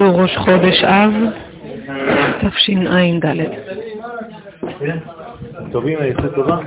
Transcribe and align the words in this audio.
ראש 0.00 0.36
חודש 0.36 0.84
אב, 0.84 1.12
תשע"ד. 2.40 3.26
טובים, 5.72 5.98
יצא 6.02 6.28
טובה? 6.34 6.58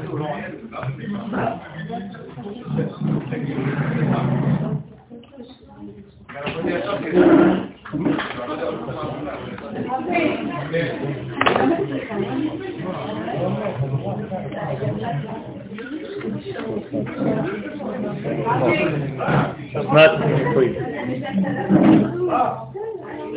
אסנת, 19.75 20.11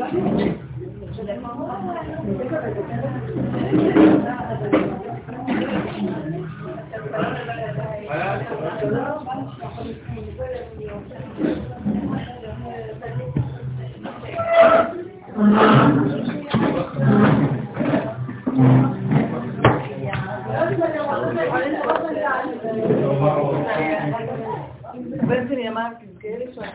איפה 0.02 0.38
היא? 0.38 0.52
הבן 25.22 25.48
שלי 25.48 25.68
אמר, 25.68 25.88
תזכרי 26.00 26.38
לי 26.38 26.46
שאני... 26.54 26.70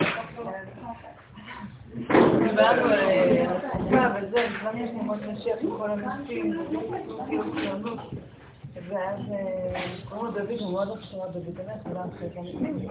דיברנו 2.48 2.90
על 2.92 4.24
וזה, 4.24 4.48
יש 4.76 4.90
נמות 4.90 5.18
משיח 5.34 5.58
וכל 5.64 5.90
הנשים, 5.90 6.54
כאילו 7.28 7.44
ציונות. 7.56 8.00
ואז 8.90 9.20
קוראים 10.10 10.26
לו 10.26 10.32
דוד, 10.32 10.60
הוא 10.60 10.72
מאוד 10.74 10.88
לא 10.88 10.94
חשוב 10.94 11.20
דוד, 11.34 11.56
באמת, 11.58 11.76
כולם 11.84 12.08
חלקם 12.20 12.42
מתים. 12.42 12.88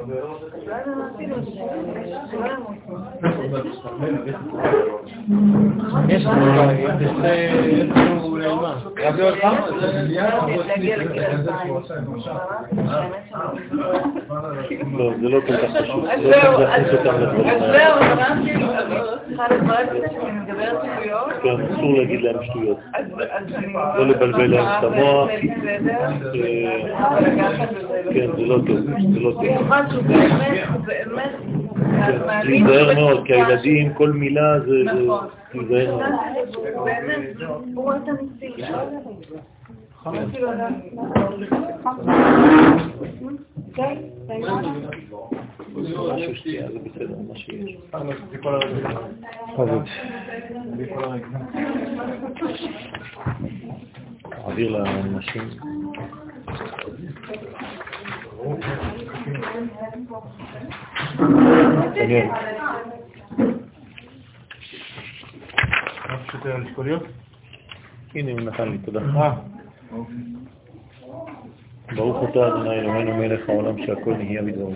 ואז 0.67 0.89
אמרתי 0.89 1.27
לו 1.27 1.37
שלא 1.43 2.47
ימות. 2.47 2.77
יש 6.09 6.27
לנו, 6.27 6.47
יש 6.79 7.97
לנו 7.97 8.57
מה? 8.57 8.77
רבי 8.99 9.23
עוד 9.23 9.35
פעם? 9.41 9.57
לא, 14.99 15.13
זה 15.21 15.29
לא 15.29 15.41
כל 15.47 15.57
כך 15.57 15.71
חשוב. 15.83 16.05
אז 16.05 16.21
לא 16.25 16.33
זהו, 17.73 17.95
אמרתי, 18.13 18.53
צריכה 19.29 19.55
לברך 19.55 19.81
את 19.81 20.01
זה 20.01 20.07
שאני 20.13 20.33
מדברת 20.33 20.79
שטויות. 20.83 21.29
כן, 21.43 21.75
אסור 21.75 21.99
להגיד 21.99 22.21
להם 22.23 22.37
שטויות. 22.45 22.79
לא 23.97 24.07
לבלבל 24.07 24.47
להם 24.47 24.67
את 24.79 24.85
המוח. 24.85 25.29
כן. 28.15 28.27
זה 28.37 28.43
לא 28.47 28.59
טוב, 28.67 28.79
זה 29.15 29.21
לא 29.21 29.31
טוב. 29.33 29.45
במיוחד 29.45 29.83
שהוא 29.91 30.03
באמת, 30.03 30.69
באמת, 30.87 31.31
כן, 32.07 32.19
להיזהר 32.45 32.95
מאוד, 32.95 33.27
כי 33.27 33.33
הילדים, 33.35 33.95
כל 33.95 34.13
מילה 34.13 34.61
זה... 34.61 34.67
זה- 34.67 34.85
נכון. 35.05 35.27
להיזהר 35.55 35.97
מאוד. 35.97 36.21
שהוא 36.53 36.85
באמת, 36.85 37.37
תעביר 54.31 54.71
לאנשים. 54.71 55.49
הנה 68.15 68.31
הוא 68.31 68.41
נתן 68.41 68.69
לי, 68.69 68.79
תודה. 68.79 69.01
ברוך 71.97 72.31
אתה 72.31 72.49
אדוני 72.49 72.71
אלוהינו 72.71 73.17
מלך 73.17 73.49
העולם 73.49 73.87
שהכל 73.87 74.15
נהיה 74.15 74.43
בדברו. 74.43 74.75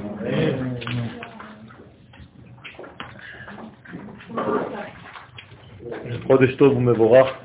חודש 6.27 6.55
טוב 6.55 6.77
ומבורך. 6.77 7.44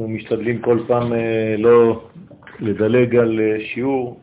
אנחנו 0.00 0.14
משתדלים 0.14 0.58
כל 0.58 0.78
פעם 0.86 1.12
אה, 1.12 1.54
לא 1.58 2.04
לדלג 2.60 3.16
על 3.16 3.40
אה, 3.40 3.56
שיעור, 3.74 4.20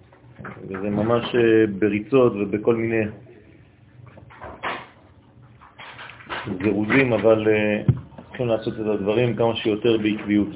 וזה 0.68 0.90
ממש 0.90 1.36
אה, 1.36 1.66
בריצות 1.80 2.34
ובכל 2.34 2.76
מיני 2.76 3.04
זירוזים, 6.64 7.14
אבל 7.14 7.48
צריכים 8.28 8.48
לעשות 8.48 8.74
את 8.74 8.86
הדברים 8.86 9.36
כמה 9.36 9.56
שיותר 9.56 9.98
בעקביות. 9.98 10.50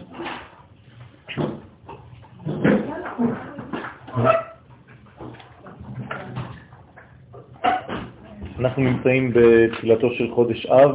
אנחנו 8.59 8.83
נמצאים 8.83 9.31
בתחילתו 9.33 10.11
של 10.13 10.31
חודש 10.31 10.65
אב, 10.65 10.93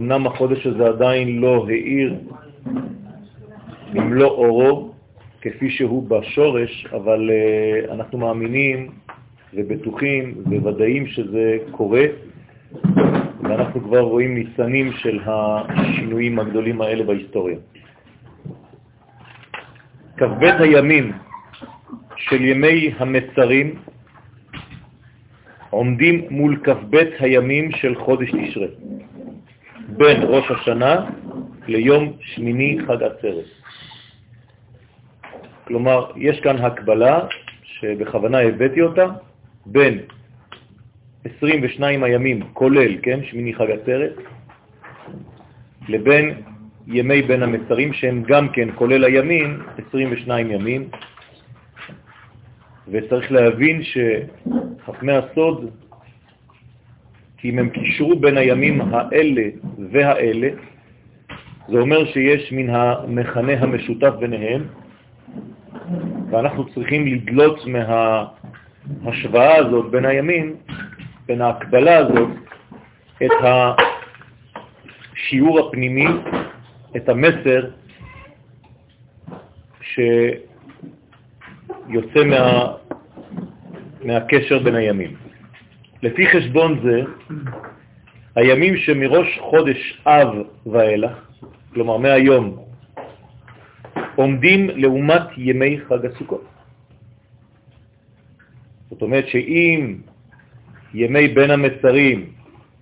ואומנם 0.00 0.26
החודש 0.26 0.66
הזה 0.66 0.86
עדיין 0.86 1.40
לא 1.40 1.66
האיר 1.68 2.14
במלוא 3.92 4.30
אורו, 4.30 4.92
כפי 5.40 5.70
שהוא 5.70 6.08
בשורש, 6.08 6.86
אבל 6.92 7.30
uh, 7.30 7.92
אנחנו 7.92 8.18
מאמינים 8.18 8.90
ובטוחים 9.54 10.34
וודאים 10.46 11.06
שזה 11.06 11.56
קורה, 11.70 12.04
ואנחנו 13.42 13.80
כבר 13.80 14.00
רואים 14.00 14.34
ניסנים 14.34 14.92
של 14.92 15.20
השינויים 15.24 16.38
הגדולים 16.38 16.80
האלה 16.80 17.04
בהיסטוריה. 17.04 17.56
כ"ב 20.16 20.44
הימים 20.44 21.12
של 22.16 22.44
ימי 22.44 22.94
המצרים 22.98 23.74
עומדים 25.70 26.24
מול 26.30 26.56
כ"ב 26.64 26.96
הימים 27.20 27.72
של 27.72 27.94
חודש 27.94 28.30
תשרה, 28.30 28.66
בין 30.00 30.22
ראש 30.22 30.50
השנה 30.50 31.10
ליום 31.68 32.12
שמיני 32.20 32.78
חג 32.86 33.02
עצרת. 33.02 33.44
כלומר, 35.64 36.10
יש 36.16 36.40
כאן 36.40 36.56
הקבלה 36.56 37.20
שבכוונה 37.62 38.38
הבאתי 38.38 38.80
אותה 38.80 39.06
בין 39.66 39.98
22 41.24 42.04
הימים, 42.04 42.42
כולל, 42.52 42.96
כן, 43.02 43.20
שמיני 43.24 43.54
חג 43.54 43.70
עצרת, 43.70 44.12
לבין 45.88 46.42
ימי 46.86 47.22
בין 47.22 47.42
המצרים, 47.42 47.92
שהם 47.92 48.22
גם 48.22 48.48
כן, 48.48 48.68
כולל 48.74 49.04
הימים, 49.04 49.62
22 49.88 50.50
ימים. 50.50 50.88
וצריך 52.88 53.32
להבין 53.32 53.82
שחכמי 53.82 55.12
הסוד, 55.12 55.70
כי 57.40 57.50
אם 57.50 57.58
הם 57.58 57.68
קישרו 57.68 58.18
בין 58.18 58.36
הימים 58.36 58.80
האלה 58.80 59.42
והאלה, 59.92 60.48
זה 61.68 61.78
אומר 61.78 62.04
שיש 62.12 62.52
מן 62.52 62.70
המכנה 62.70 63.52
המשותף 63.52 64.12
ביניהם, 64.20 64.62
ואנחנו 66.30 66.68
צריכים 66.68 67.06
לדלות 67.06 67.60
מההשוואה 67.66 69.56
הזאת 69.56 69.90
בין 69.90 70.04
הימים, 70.04 70.56
בין 71.26 71.40
ההקבלה 71.40 71.96
הזאת, 71.96 72.28
את 73.24 73.32
השיעור 75.12 75.58
הפנימי, 75.60 76.06
את 76.96 77.08
המסר 77.08 77.70
שיוצא 79.82 80.14
מה, 82.26 82.72
מהקשר 84.04 84.58
בין 84.58 84.74
הימים. 84.74 85.19
לפי 86.02 86.26
חשבון 86.26 86.80
זה, 86.82 87.02
הימים 88.36 88.76
שמראש 88.76 89.38
חודש 89.40 90.02
אב 90.06 90.28
ואילך, 90.66 91.12
כלומר 91.74 91.96
מהיום, 91.96 92.56
עומדים 94.14 94.70
לעומת 94.74 95.22
ימי 95.36 95.80
חג 95.88 96.06
הסוכות. 96.06 96.44
זאת 98.90 99.02
אומרת 99.02 99.28
שאם 99.28 99.96
ימי 100.94 101.28
בין 101.28 101.50
המצרים 101.50 102.30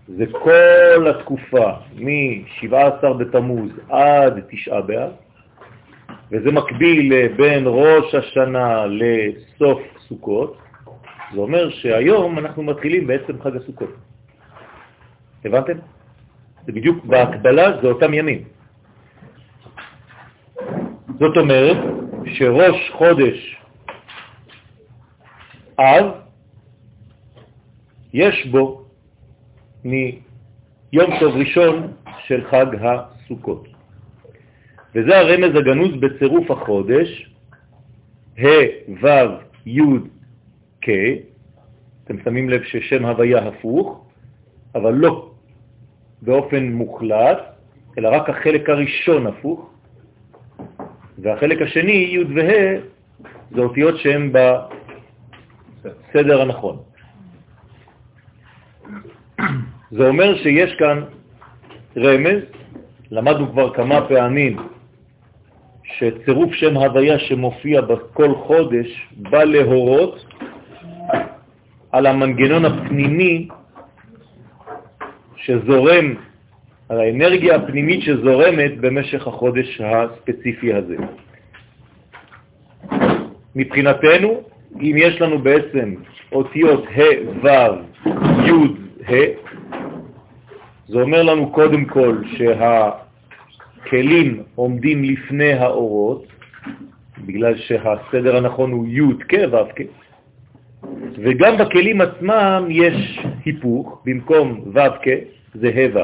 זה 0.08 0.24
כל 0.32 1.06
התקופה 1.10 1.72
מ-17 1.94 3.12
בתמוז 3.18 3.70
עד 3.88 4.40
תשעה 4.50 4.80
באב, 4.80 5.12
וזה 6.32 6.52
מקביל 6.52 7.28
בין 7.28 7.64
ראש 7.66 8.14
השנה 8.14 8.86
לסוף 8.86 9.80
סוכות, 10.08 10.56
זה 11.32 11.40
אומר 11.40 11.70
שהיום 11.70 12.38
אנחנו 12.38 12.62
מתחילים 12.62 13.06
בעצם 13.06 13.42
חג 13.42 13.56
הסוכות. 13.56 13.90
הבנתם? 15.44 15.78
זה 16.66 16.72
בדיוק 16.72 17.04
בהקבלה, 17.04 17.80
זה 17.82 17.88
אותם 17.88 18.14
ימים. 18.14 18.44
זאת 21.18 21.36
אומרת 21.36 21.76
שראש 22.26 22.90
חודש 22.90 23.56
אב, 25.78 26.04
יש 28.12 28.46
בו 28.46 28.84
מיום 29.84 31.10
טוב 31.20 31.36
ראשון 31.36 31.92
של 32.26 32.44
חג 32.50 32.66
הסוכות. 32.80 33.68
וזה 34.94 35.18
הרמז 35.18 35.56
הגנוז 35.56 36.00
בצירוף 36.00 36.50
החודש, 36.50 37.30
ה' 38.38 38.94
ו' 39.02 39.06
י' 39.66 39.80
כ', 40.82 40.88
אתם 42.04 42.16
שמים 42.24 42.48
לב 42.50 42.62
ששם 42.62 43.04
הוויה 43.04 43.48
הפוך, 43.48 44.04
אבל 44.74 44.94
לא 44.94 45.30
באופן 46.22 46.72
מוחלט, 46.72 47.38
אלא 47.98 48.08
רק 48.08 48.30
החלק 48.30 48.68
הראשון 48.70 49.26
הפוך, 49.26 49.70
והחלק 51.18 51.62
השני, 51.62 51.92
י' 51.92 52.24
וה', 52.34 52.80
זה 53.50 53.60
אותיות 53.60 53.98
שהן 53.98 54.32
בסדר 55.82 56.42
הנכון. 56.42 56.76
זה 59.90 60.08
אומר 60.08 60.36
שיש 60.42 60.74
כאן 60.78 61.02
רמז, 61.96 62.42
למדנו 63.10 63.52
כבר 63.52 63.74
כמה 63.74 64.08
פעמים 64.08 64.56
שצירוף 65.84 66.52
שם 66.52 66.76
הוויה 66.76 67.18
שמופיע 67.18 67.80
בכל 67.80 68.34
חודש 68.34 69.08
בא 69.16 69.44
להורות 69.44 70.24
על 71.92 72.06
המנגנון 72.06 72.64
הפנימי 72.64 73.48
שזורם, 75.36 76.14
על 76.88 77.00
האנרגיה 77.00 77.56
הפנימית 77.56 78.02
שזורמת 78.02 78.80
במשך 78.80 79.26
החודש 79.26 79.80
הספציפי 79.80 80.74
הזה. 80.74 80.96
מבחינתנו, 83.56 84.42
אם 84.80 84.94
יש 84.98 85.20
לנו 85.20 85.38
בעצם 85.38 85.94
אותיות 86.32 86.84
ה', 86.96 87.00
ו', 87.42 87.48
י', 88.46 88.52
ה', 89.08 89.12
זה 90.88 91.00
אומר 91.00 91.22
לנו 91.22 91.52
קודם 91.52 91.84
כל 91.84 92.18
שהכלים 93.84 94.42
עומדים 94.54 95.04
לפני 95.04 95.52
האורות, 95.52 96.26
בגלל 97.26 97.56
שהסדר 97.56 98.36
הנכון 98.36 98.72
הוא 98.72 98.86
י' 98.88 99.14
כ' 99.28 99.34
ו' 99.52 99.56
כ', 99.76 99.82
וגם 101.16 101.56
בכלים 101.58 102.00
עצמם 102.00 102.66
יש 102.70 103.20
היפוך, 103.44 104.02
במקום 104.04 104.60
ו' 104.74 104.78
כ' 105.02 105.08
זה 105.54 105.68
ה' 105.68 105.96
ו'. 105.96 106.00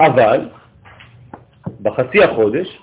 אבל 0.00 0.48
בחצי 1.82 2.22
החודש 2.22 2.78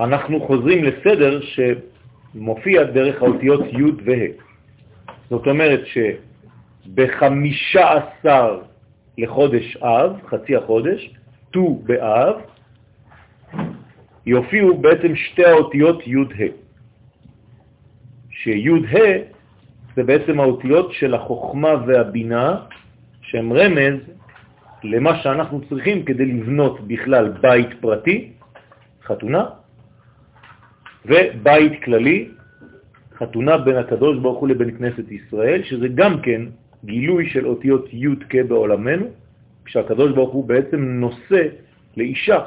אנחנו 0.00 0.40
חוזרים 0.40 0.84
לסדר 0.84 1.40
שמופיע 1.40 2.82
דרך 2.82 3.22
האותיות 3.22 3.60
י' 3.72 3.82
וה'. 4.04 4.32
זאת 5.30 5.46
אומרת 5.46 5.80
שבחמישה 6.86 7.92
עשר 7.92 8.60
לחודש 9.18 9.76
אב, 9.76 10.16
חצי 10.26 10.56
החודש, 10.56 11.10
ט"ו 11.50 11.82
באב, 11.84 12.34
יופיעו 14.26 14.78
בעצם 14.78 15.16
שתי 15.16 15.44
האותיות 15.44 16.06
י'-ה'. 16.06 16.65
שי'-ה' 18.46 19.34
זה 19.96 20.02
בעצם 20.02 20.40
האותיות 20.40 20.92
של 20.92 21.14
החוכמה 21.14 21.74
והבינה, 21.86 22.56
שהם 23.22 23.52
רמז 23.52 23.98
למה 24.84 25.22
שאנחנו 25.22 25.60
צריכים 25.68 26.04
כדי 26.04 26.26
לבנות 26.26 26.86
בכלל 26.86 27.28
בית 27.40 27.68
פרטי, 27.80 28.32
חתונה, 29.02 29.44
ובית 31.06 31.82
כללי, 31.84 32.28
חתונה 33.18 33.58
בין 33.58 33.76
הקדוש 33.76 34.18
ברוך 34.18 34.38
הוא 34.38 34.48
לבין 34.48 34.78
כנסת 34.78 35.10
ישראל, 35.10 35.62
שזה 35.62 35.88
גם 35.88 36.20
כן 36.22 36.42
גילוי 36.84 37.30
של 37.30 37.46
אותיות 37.46 37.88
י' 37.92 38.06
כ' 38.30 38.46
בעולמנו, 38.48 39.06
כשהקדוש 39.64 40.12
ברוך 40.12 40.32
הוא 40.32 40.44
בעצם 40.48 40.80
נושא 40.80 41.42
לאישה 41.96 42.38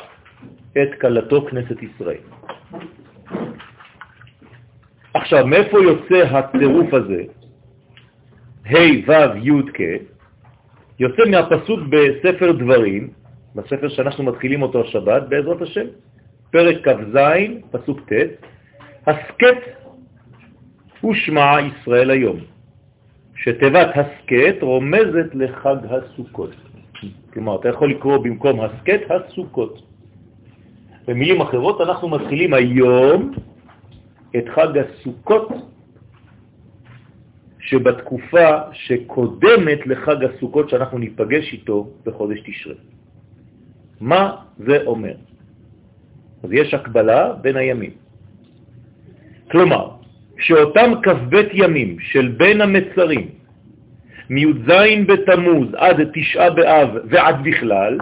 את 0.72 0.92
קלתו 1.00 1.46
כנסת 1.50 1.84
ישראל. 1.84 2.24
עכשיו, 5.13 5.47
מאיפה 5.47 5.77
יוצא 5.79 6.38
הצירוף 6.38 6.94
הזה, 6.94 7.23
ה' 8.65 8.75
ו' 9.07 9.38
י' 9.38 9.71
כ', 9.73 9.81
יוצא 11.00 11.21
מהפסוק 11.29 11.79
בספר 11.89 12.51
דברים, 12.51 13.09
בספר 13.56 13.89
שאנחנו 13.89 14.23
מתחילים 14.23 14.61
אותו 14.61 14.81
השבת, 14.81 15.23
בעזרת 15.29 15.61
השם, 15.61 15.85
פרק 16.51 16.88
כ"ז, 16.88 17.17
פסוק 17.71 18.00
ט', 18.00 18.13
הסקט 19.07 19.63
הוא 21.01 21.13
שמע 21.13 21.57
ישראל 21.62 22.12
היום, 22.12 22.38
שתיבת 23.35 23.88
הסקט 23.95 24.62
רומזת 24.62 25.29
לחג 25.33 25.75
הסוכות. 25.89 26.55
כלומר, 27.33 27.59
אתה 27.59 27.69
יכול 27.69 27.91
לקרוא 27.91 28.17
במקום 28.17 28.62
הסקט 28.62 29.12
הסוכות. 29.12 29.81
במילים 31.07 31.41
אחרות, 31.41 31.81
אנחנו 31.81 32.09
מתחילים 32.09 32.53
היום 32.53 33.31
את 34.37 34.45
חג 34.55 34.77
הסוכות 34.77 35.47
שבתקופה 37.59 38.49
שקודמת 38.73 39.87
לחג 39.87 40.23
הסוכות 40.23 40.69
שאנחנו 40.69 40.97
ניפגש 40.97 41.53
איתו 41.53 41.89
בחודש 42.05 42.39
תשרה. 42.45 42.75
מה 44.01 44.35
זה 44.57 44.83
אומר? 44.85 45.15
אז 46.43 46.49
יש 46.51 46.73
הקבלה 46.73 47.33
בין 47.41 47.55
הימים. 47.55 47.91
כלומר, 49.51 49.89
שאותם 50.39 50.91
כ"ב 51.03 51.35
ימים 51.53 51.99
של 51.99 52.27
בין 52.37 52.61
המצרים, 52.61 53.29
מי"ז 54.29 54.69
בתמוז 55.07 55.67
עד 55.77 55.97
תשעה 56.13 56.49
באב 56.49 56.89
ועד 57.09 57.35
בכלל, 57.43 57.97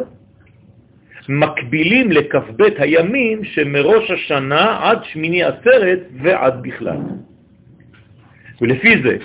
מקבילים 1.29 2.11
לכ"ב 2.11 2.61
הימים 2.77 3.43
שמראש 3.43 4.11
השנה 4.11 4.79
עד 4.81 4.99
שמיני 5.03 5.43
עשרת 5.43 5.99
ועד 6.21 6.61
בכלל. 6.61 6.97
ולפי 8.61 9.01
זה, 9.03 9.17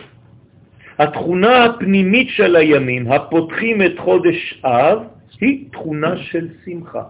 התכונה 0.99 1.64
הפנימית 1.64 2.28
של 2.30 2.56
הימים 2.56 3.12
הפותחים 3.12 3.82
את 3.82 3.99
חודש 3.99 4.62
אב 4.64 4.99
היא 5.40 5.64
תכונה 5.73 6.16
של 6.16 6.49
שמחה. 6.64 7.02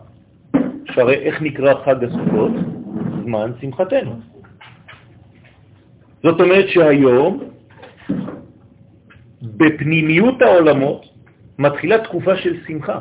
שהרי 0.93 1.15
איך 1.15 1.43
נקרא 1.43 1.75
חג 1.85 2.05
הסוכות? 2.05 2.53
זמן 3.25 3.51
שמחתנו. 3.61 4.21
זאת 6.23 6.41
אומרת 6.41 6.69
שהיום, 6.69 7.41
בפנימיות 9.43 10.43
העולמות, 10.43 11.05
מתחילה 11.59 11.99
תקופה 11.99 12.37
של 12.37 12.57
שמחה. 12.67 12.99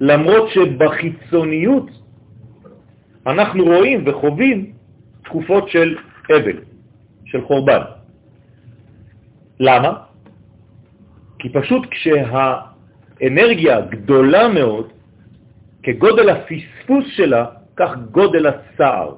למרות 0.00 0.48
שבחיצוניות 0.50 1.90
אנחנו 3.26 3.64
רואים 3.64 4.04
וחווים 4.06 4.72
תקופות 5.24 5.68
של 5.68 5.96
אבל, 6.30 6.58
של 7.24 7.44
חורבן. 7.44 7.82
למה? 9.60 9.92
כי 11.38 11.48
פשוט 11.48 11.86
כשהאנרגיה 11.90 13.80
גדולה 13.80 14.48
מאוד, 14.48 14.92
כגודל 15.82 16.28
הפספוס 16.28 17.04
שלה, 17.16 17.46
כך 17.76 17.90
גודל 18.10 18.46
הצער. 18.46 19.14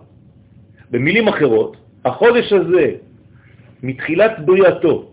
במילים 0.90 1.28
אחרות, 1.28 1.76
החודש 2.04 2.52
הזה, 2.52 2.86
מתחילת 3.82 4.32
בריאתו, 4.44 5.10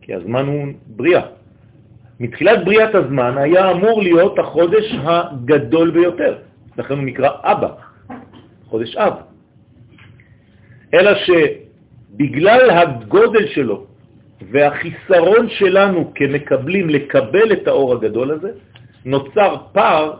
כי 0.00 0.14
הזמן 0.14 0.46
הוא 0.46 0.66
בריאה, 0.86 1.39
מתחילת 2.20 2.64
בריאת 2.64 2.94
הזמן 2.94 3.38
היה 3.38 3.70
אמור 3.70 4.02
להיות 4.02 4.38
החודש 4.38 4.94
הגדול 5.02 5.90
ביותר, 5.90 6.38
לכן 6.78 6.94
הוא 6.94 7.04
נקרא 7.04 7.30
אבא, 7.42 7.70
חודש 8.64 8.96
אב. 8.96 9.12
אלא 10.94 11.10
שבגלל 11.24 12.70
הגודל 12.70 13.46
שלו 13.46 13.86
והחיסרון 14.50 15.48
שלנו 15.48 16.12
כמקבלים 16.14 16.88
לקבל 16.88 17.52
את 17.52 17.68
האור 17.68 17.92
הגדול 17.92 18.30
הזה, 18.30 18.50
נוצר 19.04 19.56
פער 19.72 20.12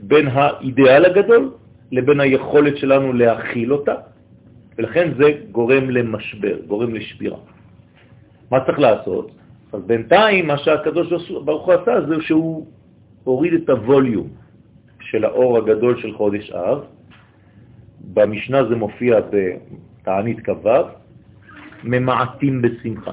בין 0.00 0.28
האידאל 0.32 1.04
הגדול 1.04 1.50
לבין 1.92 2.20
היכולת 2.20 2.76
שלנו 2.76 3.12
להכיל 3.12 3.72
אותה, 3.72 3.94
ולכן 4.78 5.12
זה 5.18 5.32
גורם 5.52 5.90
למשבר, 5.90 6.56
גורם 6.66 6.94
לשבירה. 6.94 7.38
מה 8.50 8.64
צריך 8.64 8.78
לעשות? 8.78 9.43
אז 9.74 9.82
בינתיים 9.86 10.46
מה 10.46 10.58
שהקדוש 10.58 11.30
ברוך 11.44 11.66
הוא 11.66 11.74
עשה 11.74 12.06
זה 12.06 12.14
שהוא 12.20 12.66
הוריד 13.24 13.52
את 13.54 13.68
הווליום 13.70 14.28
של 15.00 15.24
האור 15.24 15.58
הגדול 15.58 16.00
של 16.00 16.12
חודש 16.14 16.50
אב. 16.50 16.84
במשנה 18.14 18.64
זה 18.64 18.76
מופיע 18.76 19.20
בתענית 19.30 20.40
כ"ו, 20.40 20.68
ממעטים 21.84 22.62
בשמחה. 22.62 23.12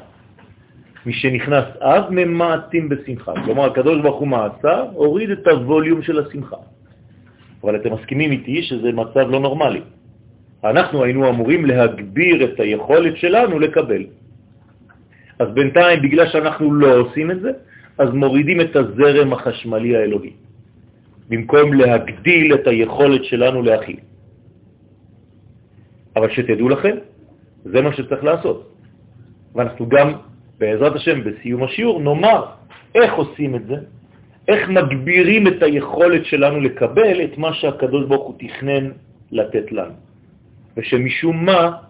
מי 1.06 1.14
שנכנס 1.14 1.66
אב, 1.82 2.04
ממעטים 2.10 2.90
בשמחה. 2.90 3.34
כלומר, 3.46 3.66
הקדוש 3.66 4.02
ברוך 4.02 4.20
הוא 4.20 4.28
מעשה, 4.28 4.82
הוריד 4.94 5.30
את 5.30 5.48
הווליום 5.48 6.02
של 6.02 6.20
השמחה. 6.20 6.62
אבל 7.64 7.76
אתם 7.76 7.94
מסכימים 7.94 8.32
איתי 8.32 8.64
שזה 8.64 8.92
מצב 8.92 9.26
לא 9.30 9.40
נורמלי. 9.40 9.82
אנחנו 10.64 11.04
היינו 11.04 11.30
אמורים 11.30 11.66
להגביר 11.66 12.44
את 12.44 12.60
היכולת 12.60 13.18
שלנו 13.18 13.60
לקבל. 13.60 14.21
אז 15.42 15.48
בינתיים, 15.54 16.02
בגלל 16.02 16.28
שאנחנו 16.30 16.74
לא 16.74 16.98
עושים 17.02 17.32
את 17.32 17.40
זה, 17.42 17.52
אז 17.98 18.10
מורידים 18.14 18.62
את 18.62 18.76
הזרם 18.76 19.34
החשמלי 19.34 19.98
האלוהי, 19.98 20.34
במקום 21.30 21.74
להגדיל 21.74 22.54
את 22.54 22.68
היכולת 22.68 23.24
שלנו 23.24 23.62
להכיל. 23.62 24.00
אבל 26.16 26.30
שתדעו 26.30 26.70
לכם, 26.70 26.96
זה 27.66 27.82
מה 27.82 27.94
שצריך 27.94 28.24
לעשות. 28.24 28.60
ואנחנו 29.56 29.90
גם, 29.90 30.08
בעזרת 30.60 30.96
השם, 30.96 31.24
בסיום 31.24 31.64
השיעור, 31.64 31.98
נאמר 32.02 32.46
איך 32.96 33.14
עושים 33.14 33.56
את 33.56 33.66
זה, 33.66 33.78
איך 34.48 34.70
מגבירים 34.70 35.48
את 35.48 35.64
היכולת 35.64 36.26
שלנו 36.26 36.62
לקבל 36.62 37.18
את 37.24 37.38
מה 37.38 37.54
שהקדוש 37.54 38.06
ברוך 38.06 38.26
הוא 38.28 38.36
תכנן 38.38 38.84
לתת 39.32 39.72
לנו. 39.72 39.98
ושמשום 40.78 41.46
מה 41.46 41.90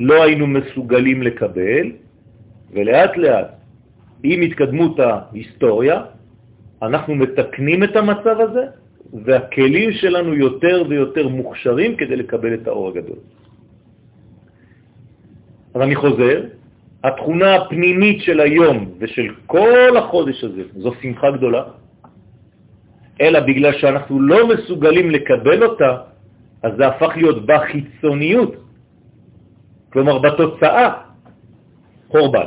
לא 0.00 0.22
היינו 0.22 0.46
מסוגלים 0.46 1.22
לקבל, 1.22 2.05
ולאט 2.72 3.16
לאט, 3.16 3.50
עם 4.22 4.40
התקדמות 4.42 5.00
ההיסטוריה, 5.00 6.02
אנחנו 6.82 7.14
מתקנים 7.14 7.84
את 7.84 7.96
המצב 7.96 8.36
הזה, 8.40 8.64
והכלים 9.24 9.92
שלנו 9.92 10.34
יותר 10.34 10.82
ויותר 10.88 11.28
מוכשרים 11.28 11.96
כדי 11.96 12.16
לקבל 12.16 12.54
את 12.54 12.66
האור 12.66 12.88
הגדול. 12.88 13.18
אז 15.74 15.80
אני 15.80 15.94
חוזר, 15.94 16.36
התכונה 17.04 17.54
הפנימית 17.54 18.22
של 18.22 18.40
היום 18.40 18.90
ושל 18.98 19.28
כל 19.46 19.96
החודש 19.96 20.44
הזה 20.44 20.62
זו 20.76 20.92
שמחה 21.02 21.30
גדולה, 21.30 21.62
אלא 23.20 23.40
בגלל 23.40 23.72
שאנחנו 23.78 24.20
לא 24.20 24.48
מסוגלים 24.48 25.10
לקבל 25.10 25.64
אותה, 25.64 25.92
אז 26.62 26.72
זה 26.76 26.86
הפך 26.86 27.12
להיות 27.16 27.46
בחיצוניות, 27.46 28.52
כלומר 29.92 30.18
בתוצאה, 30.18 31.05
חורבן. 32.08 32.46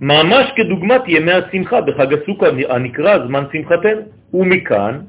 ממש 0.00 0.46
כדוגמת 0.56 1.02
ימי 1.06 1.32
השמחה 1.32 1.80
בחג 1.80 2.14
הסוכה 2.14 2.46
הנקרא 2.68 3.26
זמן 3.26 3.44
שמחתנו. 3.52 4.00
ומכאן 4.34 5.00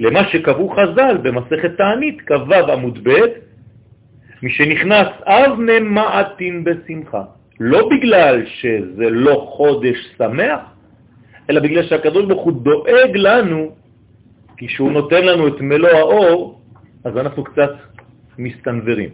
למה 0.00 0.28
שקבעו 0.28 0.70
חז"ל 0.70 1.16
במסכת 1.22 1.76
תענית, 1.76 2.20
כ"ו 2.26 2.54
עמוד 2.72 2.98
ב', 3.08 3.20
משנכנס 4.42 5.08
אב 5.26 5.50
ממעטים 5.58 6.64
בשמחה. 6.64 7.22
לא 7.60 7.88
בגלל 7.88 8.46
שזה 8.46 9.10
לא 9.10 9.46
חודש 9.56 9.98
שמח, 10.18 10.60
אלא 11.50 11.60
בגלל 11.60 11.82
שהקדוש 11.82 12.24
ברוך 12.24 12.44
הוא 12.44 12.52
דואג 12.52 13.10
לנו, 13.14 13.70
כי 14.56 14.68
שהוא 14.68 14.92
נותן 14.92 15.24
לנו 15.24 15.48
את 15.48 15.60
מלוא 15.60 15.88
האור, 15.88 16.60
אז 17.04 17.16
אנחנו 17.16 17.44
קצת 17.44 17.72
מסתנברים. 18.38 19.10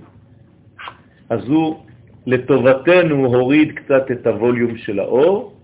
אז 1.31 1.41
הוא 1.49 1.85
לטובתנו 2.29 3.27
הוריד 3.27 3.73
קצת 3.73 4.11
את 4.11 4.27
הווליום 4.27 4.77
של 4.77 5.01
האור, 5.01 5.57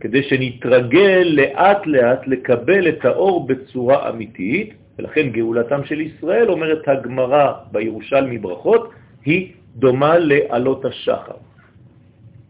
כדי 0.00 0.22
שנתרגל 0.22 1.24
לאט 1.32 1.86
לאט 1.86 2.26
לקבל 2.26 2.88
את 2.88 3.04
האור 3.04 3.46
בצורה 3.46 4.08
אמיתית, 4.08 4.74
ולכן 4.98 5.28
גאולתם 5.28 5.84
של 5.84 6.00
ישראל, 6.00 6.48
אומרת 6.48 6.88
הגמרא 6.88 7.72
בירושלמי 7.72 8.38
ברכות, 8.38 8.90
היא 9.24 9.52
דומה 9.76 10.18
לעלות 10.18 10.84
השחר. 10.84 11.40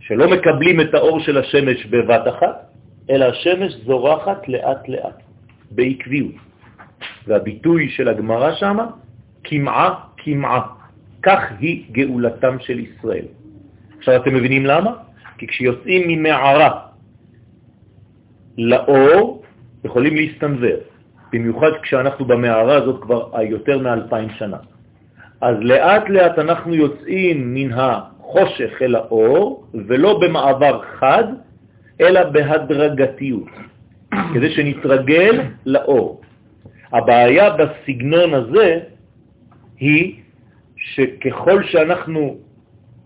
שלא 0.00 0.30
מקבלים 0.30 0.80
את 0.80 0.94
האור 0.94 1.20
של 1.20 1.38
השמש 1.38 1.86
בבת 1.86 2.28
אחת, 2.28 2.56
אלא 3.10 3.24
השמש 3.24 3.72
זורחת 3.86 4.48
לאט 4.48 4.88
לאט, 4.88 5.18
בעקביות. 5.70 6.34
והביטוי 7.26 7.88
של 7.88 8.08
הגמרא 8.08 8.54
שמה, 8.54 8.86
כמעה 9.44 9.94
כמעה. 10.16 10.77
כך 11.22 11.40
היא 11.60 11.84
גאולתם 11.92 12.56
של 12.60 12.78
ישראל. 12.78 13.24
עכשיו 13.98 14.16
אתם 14.22 14.34
מבינים 14.34 14.66
למה? 14.66 14.92
כי 15.38 15.46
כשיוצאים 15.46 16.08
ממערה 16.08 16.70
לאור, 18.58 19.42
יכולים 19.84 20.16
להסתנבר. 20.16 20.76
במיוחד 21.32 21.70
כשאנחנו 21.82 22.24
במערה 22.24 22.76
הזאת 22.76 23.02
כבר 23.02 23.30
יותר 23.42 23.78
מאלפיים 23.78 24.28
שנה. 24.38 24.56
אז 25.40 25.56
לאט 25.60 26.08
לאט 26.08 26.38
אנחנו 26.38 26.74
יוצאים 26.74 27.54
מן 27.54 27.70
החושך 27.72 28.82
אל 28.82 28.94
האור, 28.94 29.66
ולא 29.74 30.20
במעבר 30.20 30.82
חד, 30.98 31.24
אלא 32.00 32.24
בהדרגתיות, 32.24 33.48
כדי 34.34 34.50
שנתרגל 34.50 35.42
לאור. 35.66 36.20
הבעיה 36.92 37.50
בסגנון 37.50 38.34
הזה 38.34 38.80
היא 39.78 40.14
שככל 40.78 41.62
שאנחנו 41.62 42.36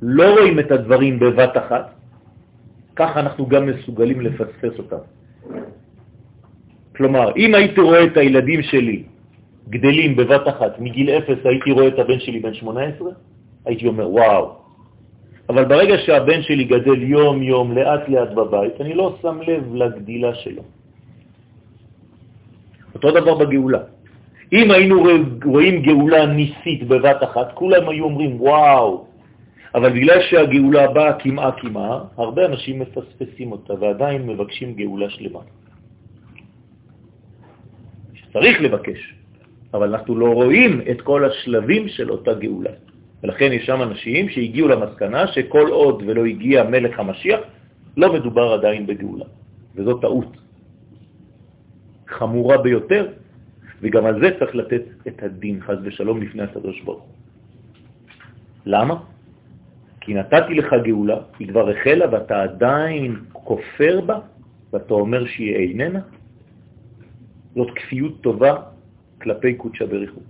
לא 0.03 0.31
רואים 0.33 0.59
את 0.59 0.71
הדברים 0.71 1.19
בבת 1.19 1.57
אחת, 1.57 1.95
כך 2.97 3.17
אנחנו 3.17 3.47
גם 3.47 3.67
מסוגלים 3.67 4.21
לפספס 4.21 4.79
אותם. 4.79 5.03
כלומר, 6.97 7.37
אם 7.37 7.55
הייתי 7.55 7.81
רואה 7.81 8.05
את 8.05 8.17
הילדים 8.17 8.63
שלי 8.63 9.03
גדלים 9.69 10.17
בבת 10.17 10.49
אחת, 10.49 10.79
מגיל 10.79 11.11
אפס 11.11 11.41
הייתי 11.45 11.71
רואה 11.73 11.89
את 11.89 11.99
הבן 11.99 12.21
שלי 12.21 12.41
בן 12.41 12.55
18, 12.55 13.11
הייתי 13.65 13.87
אומר, 13.87 14.11
וואו. 14.11 14.45
אבל 15.49 15.65
ברגע 15.65 15.97
שהבן 15.99 16.43
שלי 16.43 16.65
גדל 16.65 17.03
יום-יום, 17.03 17.73
לאט-לאט 17.73 18.31
בבית, 18.37 18.81
אני 18.81 18.95
לא 18.95 19.17
שם 19.23 19.41
לב 19.47 19.75
לגדילה 19.75 20.35
שלו. 20.35 20.63
אותו 22.95 23.11
דבר 23.11 23.35
בגאולה. 23.35 23.83
אם 24.53 24.71
היינו 24.71 24.97
רואים 25.45 25.83
גאולה 25.83 26.27
ניסית 26.27 26.89
בבת 26.89 27.23
אחת, 27.23 27.53
כולם 27.55 27.89
היו 27.89 28.05
אומרים, 28.05 28.41
וואו. 28.41 29.07
אבל 29.75 29.91
בגלל 29.93 30.21
שהגאולה 30.29 30.93
באה 30.93 31.13
כמעה 31.19 31.53
כמעה, 31.53 32.05
הרבה 32.17 32.47
אנשים 32.47 32.79
מפספסים 32.79 33.53
אותה 33.53 33.75
ועדיין 33.81 34.27
מבקשים 34.27 34.75
גאולה 34.75 35.11
שלמה. 35.11 35.41
צריך 38.33 38.61
לבקש, 38.61 39.01
אבל 39.75 39.89
אנחנו 39.89 40.13
לא 40.17 40.29
רואים 40.35 40.81
את 40.91 41.01
כל 41.01 41.25
השלבים 41.25 41.89
של 41.89 42.11
אותה 42.11 42.35
גאולה. 42.35 42.71
ולכן 43.23 43.53
יש 43.53 43.67
שם 43.67 43.83
אנשים 43.83 44.29
שהגיעו 44.29 44.69
למסקנה 44.69 45.27
שכל 45.27 45.69
עוד 45.69 46.03
ולא 46.07 46.25
הגיע 46.25 46.65
מלך 46.65 46.99
המשיח, 46.99 47.41
לא 47.97 48.13
מדובר 48.13 48.53
עדיין 48.53 48.87
בגאולה. 48.87 49.25
וזו 49.77 49.99
טעות 49.99 50.37
חמורה 52.09 52.59
ביותר, 52.59 53.22
וגם 53.83 54.07
על 54.07 54.21
זה 54.21 54.31
צריך 54.39 54.55
לתת 54.55 54.83
את 55.09 55.23
הדין, 55.23 55.61
חז 55.61 55.79
ושלום, 55.83 56.23
לפני 56.23 56.43
הקדוש 56.43 56.81
ברוך 56.81 57.07
למה? 58.67 58.95
כי 60.01 60.15
נתתי 60.15 60.55
לך 60.55 60.75
גאולה, 60.83 61.19
היא 61.39 61.49
כבר 61.49 61.71
החלה 61.71 62.07
ואתה 62.13 62.43
עדיין 62.43 63.17
כופר 63.33 64.01
בה, 64.07 64.19
ואתה 64.73 64.95
אומר 64.95 65.27
שהיא 65.27 65.55
איננה, 65.57 66.01
זאת 67.55 67.71
כפיות 67.75 68.21
טובה 68.21 68.55
כלפי 69.23 69.55
קודשא 69.55 69.85
בריחו. 69.87 70.21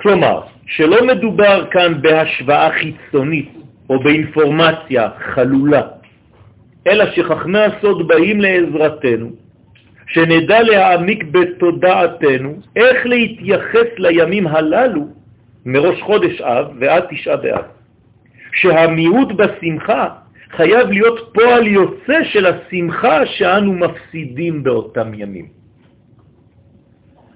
כלומר, 0.00 0.40
שלא 0.66 1.06
מדובר 1.06 1.66
כאן 1.70 2.02
בהשוואה 2.02 2.70
חיצונית 2.70 3.50
או 3.90 4.00
באינפורמציה 4.02 5.10
חלולה, 5.18 5.82
אלא 6.86 7.04
שחכמי 7.10 7.58
הסוד 7.58 8.08
באים 8.08 8.40
לעזרתנו, 8.40 9.30
שנדע 10.10 10.62
להעמיק 10.62 11.24
בתודעתנו 11.24 12.58
איך 12.76 13.06
להתייחס 13.06 13.88
לימים 13.98 14.46
הללו 14.46 15.06
מראש 15.66 16.02
חודש 16.02 16.40
אב 16.40 16.66
ועד 16.80 17.04
תשעה 17.10 17.36
באב. 17.36 17.64
שהמיעוט 18.52 19.32
בשמחה 19.32 20.08
חייב 20.50 20.88
להיות 20.90 21.30
פועל 21.34 21.66
יוצא 21.66 22.24
של 22.24 22.46
השמחה 22.46 23.26
שאנו 23.26 23.72
מפסידים 23.72 24.62
באותם 24.62 25.14
ימים. 25.14 25.46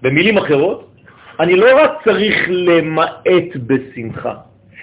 במילים 0.03 0.39
אחרות, 0.39 0.91
אני 1.41 1.57
לא 1.57 1.67
רק 1.83 1.91
צריך 2.05 2.37
למעט 2.49 3.57
בשמחה, 3.67 4.35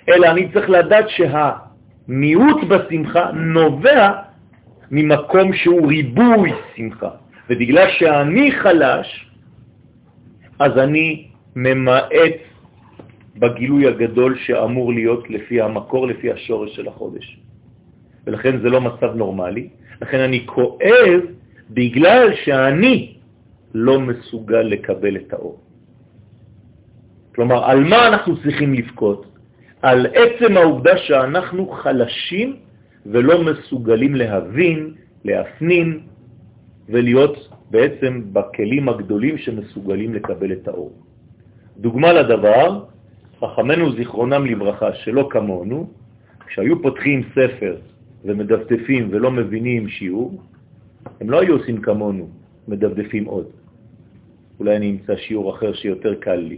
אלא 0.10 0.28
אני 0.28 0.52
צריך 0.54 0.70
לדעת 0.70 1.06
שהמיעוט 1.10 2.64
בשמחה 2.64 3.32
נובע 3.32 4.12
ממקום 4.92 5.54
שהוא 5.54 5.88
ריבוי 5.88 6.52
שמחה. 6.76 7.21
ובגלל 7.52 7.88
שאני 8.00 8.52
חלש, 8.52 9.28
אז 10.60 10.78
אני 10.78 11.28
ממעט 11.56 12.40
בגילוי 13.38 13.88
הגדול 13.88 14.38
שאמור 14.38 14.94
להיות 14.94 15.30
לפי 15.30 15.62
המקור, 15.62 16.08
לפי 16.08 16.32
השורש 16.32 16.76
של 16.76 16.88
החודש. 16.88 17.40
ולכן 18.28 18.62
זה 18.62 18.70
לא 18.70 18.82
מצב 18.82 19.16
נורמלי. 19.16 19.70
לכן 20.02 20.20
אני 20.20 20.48
כואב 20.48 21.20
בגלל 21.70 22.36
שאני 22.44 23.14
לא 23.74 24.00
מסוגל 24.00 24.62
לקבל 24.62 25.16
את 25.16 25.34
האור. 25.34 25.60
כלומר, 27.36 27.66
על 27.66 27.84
מה 27.84 28.08
אנחנו 28.08 28.42
צריכים 28.44 28.74
לבכות? 28.74 29.26
על 29.82 30.08
עצם 30.14 30.58
העובדה 30.58 30.98
שאנחנו 30.98 31.68
חלשים 31.68 32.56
ולא 33.06 33.44
מסוגלים 33.44 34.16
להבין, 34.16 34.94
להפנים 35.26 36.00
ולהיות 36.92 37.50
בעצם 37.72 38.22
בכלים 38.34 38.90
הגדולים 38.90 39.38
שמסוגלים 39.38 40.14
לקבל 40.14 40.52
את 40.52 40.68
האור. 40.68 40.92
דוגמה 41.78 42.14
לדבר, 42.14 42.84
חכמנו 43.40 43.96
זיכרונם 43.96 44.46
לברכה, 44.46 44.94
שלא 44.94 45.28
כמונו, 45.32 45.90
כשהיו 46.48 46.82
פותחים 46.82 47.24
ספר 47.32 47.76
ומדפדפים 48.26 49.10
ולא 49.12 49.32
מבינים 49.32 49.88
שיעור, 49.90 50.42
הם 51.22 51.30
לא 51.30 51.42
היו 51.42 51.58
עושים 51.58 51.82
כמונו, 51.82 52.28
מדפדפים 52.68 53.26
עוד. 53.26 53.48
אולי 54.60 54.76
אני 54.76 54.92
אמצא 54.92 55.16
שיעור 55.16 55.56
אחר 55.56 55.74
שיותר 55.74 56.16
קל 56.16 56.36
לי, 56.36 56.58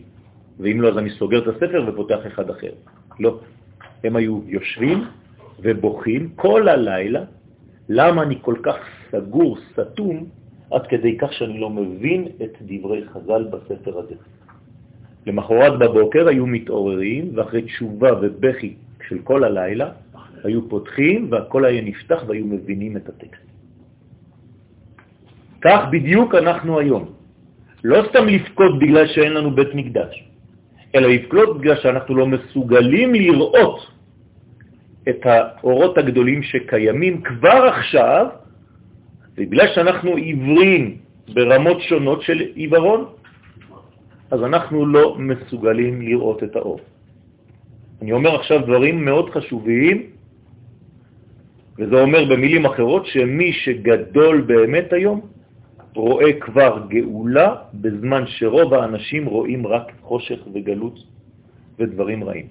ואם 0.59 0.81
לא, 0.81 0.89
אז 0.89 0.97
אני 0.97 1.09
סוגר 1.09 1.39
את 1.39 1.47
הספר 1.55 1.85
ופותח 1.87 2.27
אחד 2.27 2.49
אחר. 2.49 2.71
לא. 3.19 3.39
הם 4.03 4.15
היו 4.15 4.41
יושבים 4.47 5.03
ובוכים 5.59 6.29
כל 6.35 6.67
הלילה, 6.67 7.23
למה 7.89 8.23
אני 8.23 8.37
כל 8.41 8.55
כך 8.63 8.75
סגור, 9.13 9.57
סתום, 9.73 10.25
עד 10.71 10.87
כדי 10.87 11.17
כך 11.17 11.33
שאני 11.33 11.59
לא 11.59 11.69
מבין 11.69 12.27
את 12.41 12.53
דברי 12.61 13.01
חז"ל 13.13 13.43
בספר 13.53 13.99
הזה. 13.99 14.15
למחרת 15.25 15.79
בבוקר 15.79 16.27
היו 16.27 16.45
מתעוררים, 16.47 17.31
ואחרי 17.35 17.61
תשובה 17.61 18.09
ובכי 18.21 18.73
של 19.07 19.17
כל 19.23 19.43
הלילה, 19.43 19.89
היו 20.43 20.69
פותחים 20.69 21.27
והכל 21.31 21.65
היה 21.65 21.81
נפתח 21.81 22.23
והיו 22.27 22.45
מבינים 22.45 22.97
את 22.97 23.09
הטקסט. 23.09 23.47
כך 25.61 25.79
בדיוק 25.91 26.35
אנחנו 26.35 26.79
היום. 26.79 27.03
לא 27.83 27.99
סתם 28.09 28.27
לפקוד 28.27 28.79
בגלל 28.79 29.07
שאין 29.07 29.33
לנו 29.33 29.51
בית 29.55 29.71
מקדש, 29.75 30.13
אלא 30.95 31.07
לפקוד 31.07 31.57
בגלל 31.59 31.75
שאנחנו 31.75 32.15
לא 32.15 32.25
מסוגלים 32.27 33.13
לראות 33.13 33.79
את 35.09 35.21
האורות 35.25 35.97
הגדולים 35.97 36.43
שקיימים 36.43 37.21
כבר 37.21 37.59
עכשיו, 37.71 38.42
ובגלל 39.37 39.67
שאנחנו 39.75 40.15
עיוורים 40.15 40.97
ברמות 41.33 41.81
שונות 41.81 42.21
של 42.21 42.39
עיוורון, 42.55 43.05
אז 44.31 44.39
אנחנו 44.43 44.85
לא 44.85 45.15
מסוגלים 45.19 46.01
לראות 46.01 46.43
את 46.43 46.55
האור. 46.55 46.79
אני 48.01 48.11
אומר 48.11 48.35
עכשיו 48.35 48.59
דברים 48.65 49.05
מאוד 49.05 49.29
חשובים, 49.29 49.97
וזה 51.77 52.01
אומר 52.01 52.25
במילים 52.25 52.65
אחרות 52.65 53.05
שמי 53.05 53.53
שגדול 53.53 54.41
באמת 54.41 54.93
היום 54.93 55.21
רואה 55.95 56.33
כבר 56.39 56.85
גאולה 56.89 57.55
בזמן 57.73 58.23
שרוב 58.27 58.73
האנשים 58.73 59.25
רואים 59.25 59.67
רק 59.67 59.91
חושך 60.01 60.39
וגלות 60.53 60.97
ודברים 61.79 62.23
רעים. 62.23 62.47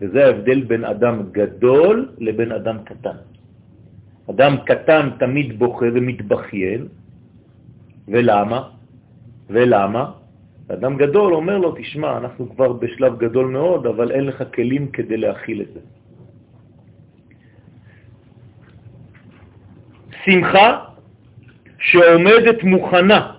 וזה 0.00 0.24
ההבדל 0.26 0.60
בין 0.64 0.84
אדם 0.84 1.22
גדול 1.32 2.08
לבין 2.18 2.52
אדם 2.52 2.76
קטן. 2.84 3.16
אדם 4.30 4.56
קטן 4.66 5.10
תמיד 5.18 5.58
בוכה 5.58 5.86
ומתבכיין, 5.94 6.88
ולמה? 8.08 8.60
ולמה? 9.50 10.04
אדם 10.68 10.96
גדול 10.96 11.34
אומר 11.34 11.58
לו, 11.58 11.74
תשמע, 11.78 12.18
אנחנו 12.18 12.50
כבר 12.56 12.72
בשלב 12.72 13.18
גדול 13.18 13.46
מאוד, 13.46 13.86
אבל 13.86 14.12
אין 14.12 14.24
לך 14.26 14.44
כלים 14.54 14.88
כדי 14.88 15.16
להכיל 15.16 15.60
את 15.60 15.70
זה. 15.74 15.80
שמחה 20.24 20.84
שעומדת 21.78 22.64
מוכנה 22.64 23.32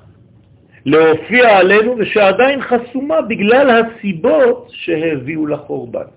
להופיע 0.85 1.57
עלינו 1.57 1.95
ושעדיין 1.97 2.61
חסומה 2.61 3.21
בגלל 3.21 3.67
הסיבות 3.69 4.69
שהביאו 4.69 5.47
לחורבן. 5.47 6.09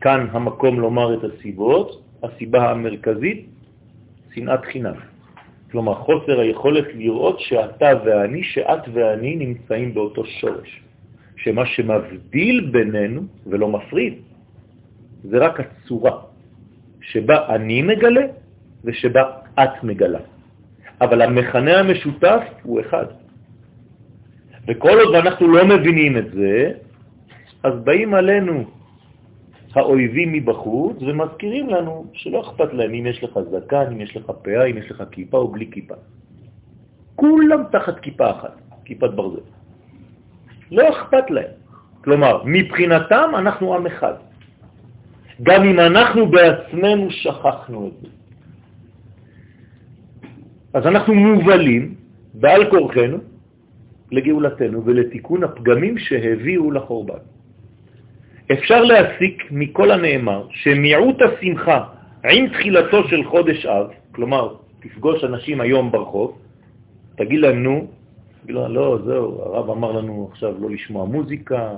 כאן 0.00 0.26
המקום 0.32 0.80
לומר 0.80 1.14
את 1.14 1.22
הסיבות, 1.24 2.02
הסיבה 2.22 2.70
המרכזית, 2.70 3.46
שנאת 4.34 4.64
חינם. 4.64 4.94
כלומר, 5.70 5.94
חוסר 5.94 6.40
היכולת 6.40 6.88
לראות 6.94 7.40
שאתה 7.40 7.90
ואני, 8.04 8.42
שאת 8.42 8.82
ואני 8.92 9.36
נמצאים 9.36 9.94
באותו 9.94 10.26
שורש. 10.26 10.82
שמה 11.36 11.66
שמבדיל 11.66 12.68
בינינו 12.72 13.22
ולא 13.46 13.68
מפריד, 13.68 14.14
זה 15.22 15.38
רק 15.38 15.60
הצורה 15.60 16.16
שבה 17.00 17.54
אני 17.54 17.82
מגלה 17.82 18.26
ושבה 18.84 19.22
את 19.54 19.84
מגלה. 19.84 20.20
אבל 21.00 21.22
המכנה 21.22 21.78
המשותף 21.78 22.42
הוא 22.62 22.80
אחד. 22.80 23.06
וכל 24.68 24.96
עוד 25.04 25.14
אנחנו 25.14 25.48
לא 25.48 25.66
מבינים 25.66 26.18
את 26.18 26.30
זה, 26.32 26.72
אז 27.62 27.72
באים 27.84 28.14
עלינו 28.14 28.64
האויבים 29.74 30.32
מבחוץ 30.32 30.96
ומזכירים 31.00 31.68
לנו 31.68 32.06
שלא 32.12 32.40
אכפת 32.40 32.72
להם 32.72 32.94
אם 32.94 33.06
יש 33.06 33.24
לך 33.24 33.38
זקן, 33.50 33.86
אם 33.92 34.00
יש 34.00 34.16
לך 34.16 34.30
פאה, 34.42 34.64
אם 34.64 34.76
יש 34.78 34.90
לך 34.90 35.02
כיפה 35.10 35.36
או 35.36 35.48
בלי 35.48 35.70
כיפה. 35.70 35.94
כולם 37.16 37.62
תחת 37.72 38.00
כיפה 38.00 38.30
אחת, 38.30 38.54
כיפת 38.84 39.10
ברזל. 39.10 39.46
לא 40.70 40.88
אכפת 40.88 41.30
להם. 41.30 41.54
כלומר, 42.04 42.42
מבחינתם 42.44 43.30
אנחנו 43.38 43.74
עם 43.74 43.86
אחד. 43.86 44.14
גם 45.42 45.64
אם 45.64 45.80
אנחנו 45.80 46.26
בעצמנו 46.26 47.10
שכחנו 47.10 47.86
את 47.86 47.92
זה. 48.02 48.08
אז 50.74 50.86
אנחנו 50.86 51.14
מובלים 51.14 51.94
בעל 52.34 52.70
כורחנו 52.70 53.18
לגאולתנו 54.10 54.84
ולתיקון 54.84 55.44
הפגמים 55.44 55.98
שהביאו 55.98 56.70
לחורבן. 56.70 57.22
אפשר 58.52 58.84
להסיק 58.84 59.48
מכל 59.50 59.90
הנאמר 59.90 60.46
שמיעוט 60.50 61.16
השמחה 61.22 61.84
עם 62.30 62.48
תחילתו 62.48 63.08
של 63.08 63.24
חודש 63.24 63.66
אב, 63.66 63.86
כלומר, 64.12 64.54
תפגוש 64.80 65.24
אנשים 65.24 65.60
היום 65.60 65.92
ברחוב, 65.92 66.38
תגיד 67.16 67.40
להם, 67.40 67.62
נו, 67.62 67.86
תגיד 68.42 68.54
להם, 68.54 68.72
לא, 68.72 68.98
זהו, 69.04 69.42
הרב 69.42 69.70
אמר 69.70 69.92
לנו 69.92 70.28
עכשיו 70.32 70.54
לא 70.60 70.70
לשמוע 70.70 71.04
מוזיקה, 71.04 71.72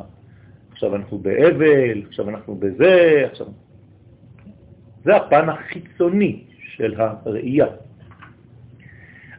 עכשיו 0.72 0.96
אנחנו 0.96 1.18
באבל, 1.18 2.02
עכשיו 2.08 2.28
אנחנו 2.28 2.54
בזה, 2.54 3.24
עכשיו... 3.30 3.46
זה 5.04 5.16
הפן 5.16 5.48
החיצוני 5.48 6.42
של 6.76 6.94
הראייה. 6.98 7.66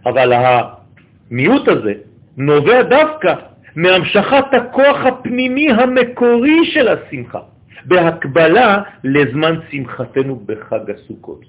אבל 0.06 0.34
המיעוט 0.34 1.68
הזה 1.68 1.94
נובע 2.38 2.84
דווקא 2.84 3.36
מהמשכת 3.76 4.46
הכוח 4.52 5.06
הפנימי 5.06 5.72
המקורי 5.72 6.66
של 6.66 6.88
השמחה, 6.88 7.40
בהקבלה 7.86 8.82
לזמן 9.04 9.56
שמחתנו 9.72 10.36
בחג 10.46 10.92
הסוכות. 10.92 11.46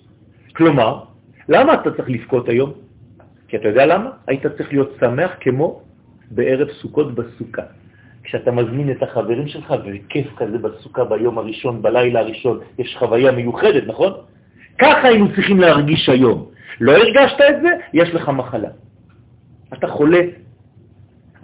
כלומר, 0.57 1.01
למה 1.49 1.75
אתה 1.75 1.91
צריך 1.91 2.11
לבכות 2.11 2.49
היום? 2.49 2.73
כי 3.49 3.57
אתה 3.57 3.69
יודע 3.69 3.87
למה? 3.87 4.11
היית 4.27 4.47
צריך 4.47 4.73
להיות 4.73 4.97
שמח 5.01 5.31
כמו 5.41 5.83
בערב 6.31 6.69
סוכות 6.71 7.15
בסוכה. 7.15 7.63
כשאתה 8.25 8.51
מזמין 8.51 8.91
את 8.91 9.03
החברים 9.03 9.49
שלך, 9.49 9.75
וכיף 9.85 10.27
כזה 10.37 10.59
בסוכה 10.59 11.05
ביום 11.05 11.39
הראשון, 11.39 11.83
בלילה 11.83 12.21
הראשון, 12.21 12.61
יש 12.79 12.97
חוויה 12.99 13.33
מיוחדת, 13.33 13.83
נכון? 13.87 14.13
ככה 14.79 15.09
היינו 15.09 15.29
צריכים 15.35 15.61
להרגיש 15.61 16.09
היום. 16.09 16.47
לא 16.81 16.93
הרגשת 16.93 17.41
את 17.41 17.63
זה, 17.63 17.69
יש 17.93 18.15
לך 18.15 18.29
מחלה. 18.29 18.69
אתה 19.75 19.87
חולה, 19.89 20.21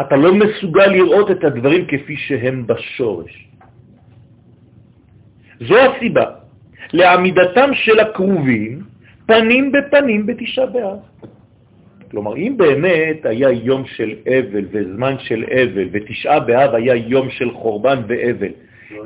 אתה 0.00 0.16
לא 0.16 0.34
מסוגל 0.34 0.86
לראות 0.86 1.30
את 1.30 1.44
הדברים 1.44 1.86
כפי 1.86 2.16
שהם 2.16 2.66
בשורש. 2.66 3.48
זו 5.60 5.76
הסיבה 5.78 6.24
לעמידתם 6.92 7.70
של 7.74 8.00
הקרובים 8.00 8.82
פנים 9.26 9.72
בפנים 9.72 10.26
בתשעה 10.26 10.66
באב. 10.66 10.98
כלומר, 12.10 12.36
אם 12.36 12.54
באמת 12.56 13.26
היה 13.26 13.50
יום 13.50 13.86
של 13.86 14.14
אבל 14.26 14.64
וזמן 14.70 15.14
של 15.18 15.44
אבל, 15.44 15.86
ותשעה 15.92 16.40
באב 16.40 16.74
היה 16.74 16.94
יום 16.94 17.30
של 17.30 17.50
חורבן 17.50 18.02
ואבל, 18.08 18.52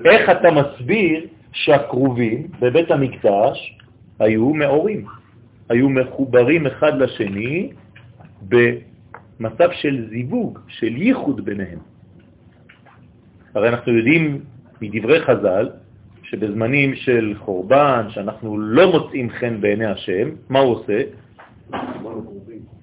איך 0.05 0.31
אתה 0.31 0.49
מסביר 0.51 1.27
שהקרובים 1.53 2.47
בבית 2.61 2.91
המקדש 2.91 3.79
היו 4.19 4.55
מאורים, 4.55 5.05
היו 5.69 5.89
מחוברים 5.89 6.67
אחד 6.67 6.99
לשני 6.99 7.71
מצב 9.41 9.69
של 9.73 10.07
זיווג, 10.11 10.59
של 10.69 10.97
ייחוד 10.97 11.45
ביניהם. 11.45 11.79
הרי 13.55 13.69
אנחנו 13.69 13.93
יודעים 13.93 14.41
מדברי 14.81 15.21
חז"ל 15.21 15.69
שבזמנים 16.23 16.95
של 16.95 17.35
חורבן, 17.39 18.07
שאנחנו 18.09 18.59
לא 18.59 18.93
מוצאים 18.93 19.31
חן 19.31 19.61
בעיני 19.61 19.87
השם, 19.87 20.29
מה 20.49 20.59
הוא 20.59 20.73
עושה? 20.73 21.03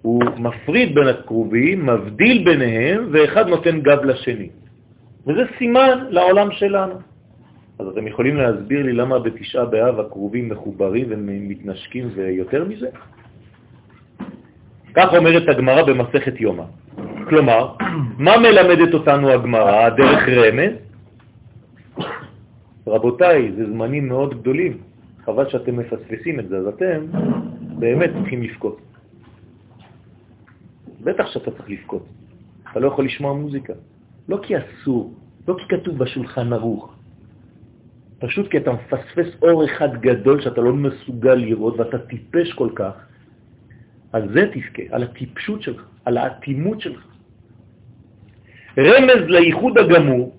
הוא 0.02 0.24
מפריד 0.38 0.96
בין 0.96 1.08
הקרובים, 1.08 1.86
מבדיל 1.86 2.44
ביניהם, 2.46 3.10
ואחד 3.12 3.48
נותן 3.48 3.82
גב 3.82 4.04
לשני. 4.04 4.50
וזה 5.28 5.42
סימן 5.58 6.06
לעולם 6.10 6.52
שלנו. 6.52 6.94
אז 7.80 7.88
אתם 7.88 8.08
יכולים 8.08 8.36
להסביר 8.36 8.84
לי 8.84 8.94
למה 8.94 9.20
בתשעה 9.20 9.66
באב 9.66 10.00
הקרובים 10.00 10.50
מחוברים 10.50 11.08
ומתנשקים 11.10 12.10
ויותר 12.16 12.66
מזה? 12.66 12.90
כך 14.96 15.14
אומרת 15.14 15.50
הגמרא 15.50 15.84
במסכת 15.84 16.40
יומא. 16.40 16.64
כלומר, 17.30 17.76
מה 18.26 18.38
מלמדת 18.38 18.94
אותנו 18.94 19.30
הגמרא? 19.30 19.90
דרך 19.90 20.30
רמז? 20.30 20.74
רבותיי, 22.88 23.52
זה 23.58 23.66
זמנים 23.66 24.08
מאוד 24.08 24.42
גדולים, 24.42 24.78
חבל 25.26 25.50
שאתם 25.50 25.78
מפספסים 25.78 26.40
את 26.40 26.50
זה, 26.50 26.58
אז 26.58 26.68
אתם 26.68 27.00
באמת 27.80 28.10
צריכים 28.20 28.44
לבכות. 28.44 28.82
בטח 31.04 31.28
שאתה 31.28 31.52
צריך 31.52 31.70
לבכות. 31.70 32.06
אתה 32.72 32.80
לא 32.80 32.88
יכול 32.88 33.06
לשמוע 33.06 33.34
מוזיקה. 33.34 33.74
לא 34.30 34.40
כי 34.44 34.54
אסור, 34.58 35.14
לא 35.48 35.56
כי 35.58 35.78
כתוב 35.78 35.98
בשולחן 35.98 36.54
ערוך, 36.54 36.94
פשוט 38.20 38.52
כי 38.52 38.58
אתה 38.58 38.72
מפספס 38.72 39.28
אור 39.42 39.66
אחד 39.66 40.02
גדול 40.02 40.42
שאתה 40.42 40.62
לא 40.62 40.74
מסוגל 40.74 41.36
לראות 41.36 41.80
ואתה 41.80 42.00
טיפש 42.00 42.54
כל 42.54 42.70
כך, 42.76 42.94
על 44.14 44.30
זה 44.34 44.46
תזכה, 44.54 44.84
על 44.92 45.04
הטיפשות 45.04 45.62
שלך, 45.62 45.86
על 46.06 46.18
האטימות 46.18 46.82
שלך. 46.82 47.06
רמז 48.78 49.22
לייחוד 49.28 49.78
הגמור 49.78 50.36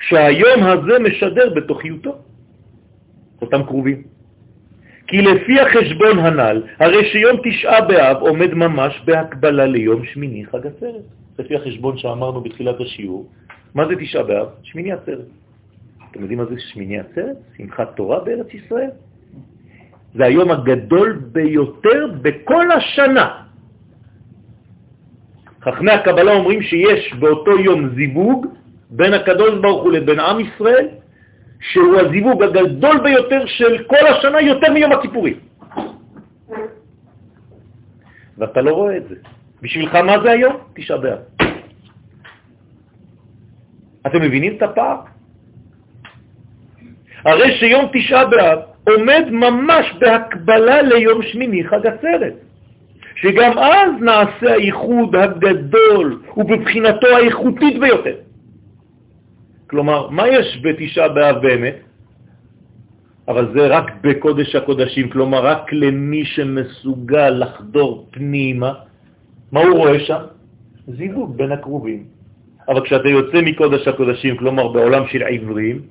שהיום 0.00 0.62
הזה 0.62 0.98
משדר 0.98 1.54
בתוכיותו, 1.54 2.18
אותם 3.42 3.62
קרובים. 3.62 4.02
כי 5.06 5.22
לפי 5.22 5.60
החשבון 5.60 6.18
הנ"ל, 6.18 6.62
הרי 6.78 7.04
שיום 7.12 7.36
תשעה 7.44 7.80
באב 7.80 8.16
עומד 8.16 8.54
ממש 8.54 9.02
בהקבלה 9.04 9.66
ליום 9.66 10.04
שמיני 10.04 10.46
חג 10.46 10.66
עצרת. 10.66 11.02
לפי 11.38 11.56
החשבון 11.56 11.98
שאמרנו 11.98 12.40
בתחילת 12.40 12.80
השיעור, 12.80 13.28
מה 13.74 13.88
זה 13.88 13.94
תשעה 14.00 14.22
באב? 14.22 14.48
שמיני 14.62 14.92
עצרת. 14.92 15.26
אתם 16.10 16.20
יודעים 16.20 16.38
מה 16.38 16.44
זה 16.44 16.54
שמיני 16.58 16.98
עצרת? 16.98 17.36
שמחת 17.56 17.96
תורה 17.96 18.20
בארץ 18.24 18.54
ישראל? 18.54 18.90
זה 20.16 20.24
היום 20.24 20.50
הגדול 20.50 21.20
ביותר 21.32 22.06
בכל 22.22 22.72
השנה. 22.72 23.42
חכמי 25.62 25.92
הקבלה 25.92 26.32
אומרים 26.32 26.62
שיש 26.62 27.14
באותו 27.20 27.58
יום 27.58 27.94
זיווג 27.94 28.46
בין 28.90 29.14
הקדוש 29.14 29.60
ברוך 29.60 29.82
הוא 29.82 29.92
לבין 29.92 30.20
עם 30.20 30.40
ישראל, 30.40 30.88
שהוא 31.60 31.96
הזיווג 32.00 32.42
הגדול 32.42 33.00
ביותר 33.00 33.46
של 33.46 33.84
כל 33.84 34.04
השנה, 34.06 34.40
יותר 34.40 34.72
מיום 34.72 34.92
הכיפורים. 34.92 35.36
ואתה 38.38 38.60
לא 38.60 38.70
רואה 38.70 38.96
את 38.96 39.08
זה. 39.08 39.14
בשבילך 39.62 39.94
מה 39.94 40.16
זה 40.22 40.30
היום? 40.30 40.56
תשעה 40.74 40.98
באב. 40.98 41.18
אתם 44.06 44.20
מבינים 44.22 44.56
את 44.56 44.62
הפער? 44.62 45.00
הרי 47.24 47.58
שיום 47.58 47.84
תשעה 47.92 48.26
באב 48.26 48.75
עומד 48.88 49.24
ממש 49.30 49.94
בהקבלה 49.98 50.82
ליום 50.82 51.22
שמיני 51.22 51.64
חג 51.64 51.86
עצרת, 51.86 52.34
שגם 53.16 53.58
אז 53.58 53.90
נעשה 54.00 54.52
הייחוד 54.52 55.16
הגדול 55.16 56.22
ובבחינתו 56.36 57.06
האיכותית 57.06 57.80
ביותר. 57.80 58.16
כלומר, 59.66 60.08
מה 60.10 60.28
יש 60.28 60.60
בתשעה 60.62 61.08
באב 61.08 61.42
באמת? 61.42 61.76
אבל 63.28 63.44
זה 63.54 63.66
רק 63.66 63.86
בקודש 64.00 64.54
הקודשים, 64.54 65.10
כלומר 65.10 65.40
רק 65.46 65.72
למי 65.72 66.24
שמסוגל 66.24 67.30
לחדור 67.30 68.06
פנימה. 68.10 68.72
מה 69.52 69.60
הוא 69.60 69.76
רואה 69.76 70.00
שם? 70.00 70.22
זיווג 70.86 71.36
בין 71.36 71.52
הקרובים. 71.52 72.04
אבל 72.68 72.80
כשאתה 72.84 73.08
יוצא 73.08 73.38
מקודש 73.42 73.88
הקודשים, 73.88 74.36
כלומר 74.36 74.68
בעולם 74.68 75.06
של 75.10 75.22
עברים, 75.22 75.82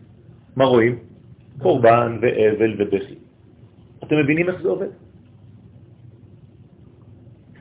מה 0.55 0.65
רואים? 0.65 1.14
קורבן 1.61 2.17
ואבל 2.21 2.75
ובכי. 2.77 3.15
אתם 4.03 4.17
מבינים 4.17 4.49
איך 4.49 4.61
זה 4.61 4.69
עובד? 4.69 4.87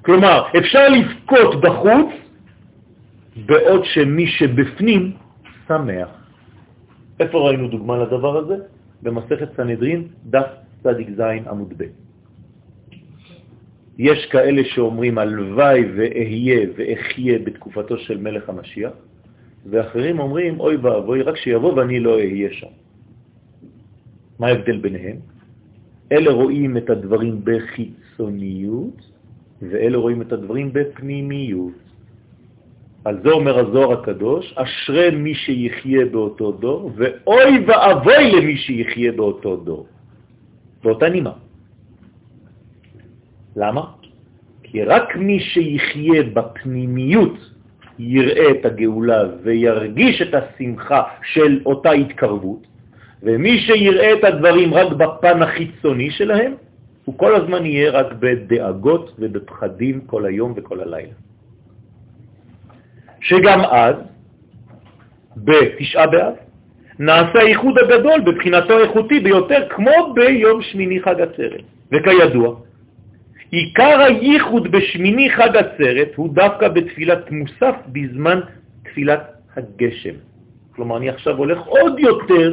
כלומר, 0.04 0.42
אפשר 0.59 0.88
לבכות 0.88 1.61
בחוץ, 1.61 2.11
בעוד 3.46 3.85
שמי 3.85 4.26
שבפנים 4.26 5.12
שמח. 5.68 6.09
איפה 7.20 7.38
ראינו 7.38 7.68
דוגמה 7.68 7.98
לדבר 7.98 8.37
הזה? 8.37 8.57
במסכת 9.02 9.48
סנהדרין, 9.57 10.09
דף 10.24 10.46
זין 11.16 11.48
עמוד 11.48 11.74
ב'. 11.76 11.85
יש 13.98 14.26
כאלה 14.26 14.62
שאומרים 14.64 15.18
הלוואי 15.18 15.85
ואהיה 15.96 16.66
ואחיה 16.76 17.38
בתקופתו 17.38 17.98
של 17.98 18.18
מלך 18.18 18.48
המשיח, 18.48 18.92
ואחרים 19.66 20.18
אומרים 20.18 20.61
אוי 20.61 20.76
ואבוי, 20.76 21.22
רק 21.22 21.37
שיבוא 21.37 21.72
ואני 21.72 22.00
לא 22.00 22.14
אהיה 22.14 22.52
שם. 22.52 22.84
מה 24.38 24.47
ההבדל 24.47 24.79
ביניהם? 24.79 25.16
אלה 26.12 26.33
רואים 26.33 26.77
את 26.77 26.90
הדברים 26.90 27.40
בחיצוניות, 27.44 28.99
ואלה 29.62 29.99
רואים 29.99 30.23
את 30.23 30.33
הדברים 30.33 30.73
בפנימיות. 30.73 31.73
על 33.05 33.20
זה 33.23 33.31
אומר 33.31 33.59
הזוהר 33.59 33.92
הקדוש, 33.92 34.55
אשרי 34.57 35.11
מי 35.11 35.35
שיחיה 35.35 36.05
באותו 36.07 36.53
דור, 36.53 36.92
ואוי 36.97 37.64
ואבוי 37.66 38.33
למי 38.33 38.57
שיחיה 38.57 39.12
באותו 39.12 39.57
דור. 39.57 39.87
באותה 40.83 41.09
נימה. 41.09 41.33
למה? 43.57 43.85
כי 44.62 44.83
רק 44.83 45.16
מי 45.16 45.40
שיחיה 45.40 46.23
בפנימיות 46.35 47.37
יראה 47.99 48.51
את 48.51 48.64
הגאולה 48.64 49.23
וירגיש 49.42 50.23
את 50.23 50.35
השמחה 50.35 51.03
של 51.33 51.61
אותה 51.66 51.90
התקרבות, 51.90 52.66
ומי 53.24 53.58
שיראה 53.58 54.12
את 54.12 54.24
הדברים 54.24 54.74
רק 54.74 54.92
בפן 54.92 55.42
החיצוני 55.42 56.10
שלהם, 56.10 56.54
הוא 57.04 57.18
כל 57.18 57.34
הזמן 57.34 57.66
יהיה 57.66 57.90
רק 57.90 58.12
בדאגות 58.18 59.16
ובפחדים 59.18 60.00
כל 60.00 60.26
היום 60.26 60.52
וכל 60.56 60.80
הלילה. 60.80 61.12
שגם 63.20 63.60
אז, 63.60 63.96
בתשעה 65.37 66.06
באב, 66.06 66.34
נעשה 66.98 67.38
הייחוד 67.38 67.78
הגדול 67.78 68.20
בבחינתו 68.20 68.78
האיכותי 68.78 69.20
ביותר, 69.20 69.68
כמו 69.70 70.14
ביום 70.14 70.62
שמיני 70.62 71.02
חג 71.02 71.20
עצרת. 71.20 71.64
וכידוע, 71.92 72.56
עיקר 73.50 74.00
הייחוד 74.00 74.72
בשמיני 74.72 75.30
חג 75.30 75.56
עצרת 75.56 76.08
הוא 76.16 76.34
דווקא 76.34 76.68
בתפילת 76.68 77.30
מוסף 77.30 77.74
בזמן 77.88 78.40
תפילת 78.84 79.20
הגשם. 79.56 80.14
כלומר, 80.76 80.96
אני 80.96 81.08
עכשיו 81.08 81.37
הולך 81.37 81.58
עוד 81.58 81.98
יותר 81.98 82.52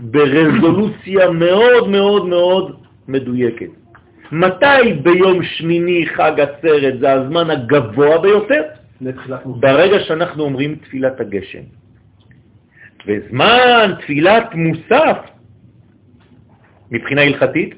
ברזולוציה 0.00 1.30
מאוד 1.30 1.88
מאוד 1.88 2.26
מאוד 2.26 2.76
מדויקת. 3.08 3.70
מתי 4.32 4.92
ביום 5.02 5.42
שמיני 5.42 6.06
חג 6.06 6.40
עצרת 6.40 7.00
זה 7.00 7.12
הזמן 7.12 7.50
הגבוה 7.50 8.18
ביותר? 8.18 8.62
ברגע 9.44 10.00
שאנחנו 10.00 10.44
אומרים 10.44 10.74
תפילת 10.74 11.20
הגשם. 11.20 11.62
וזמן 13.06 13.92
תפילת 14.00 14.54
מוסף, 14.54 15.18
מבחינה 16.90 17.22
הלכתית, 17.22 17.74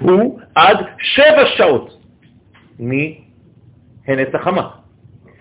הוא 0.00 0.40
עד 0.54 0.76
שבע 0.98 1.46
שעות 1.56 1.98
מהנץ 2.78 4.34
החמה. 4.34 4.68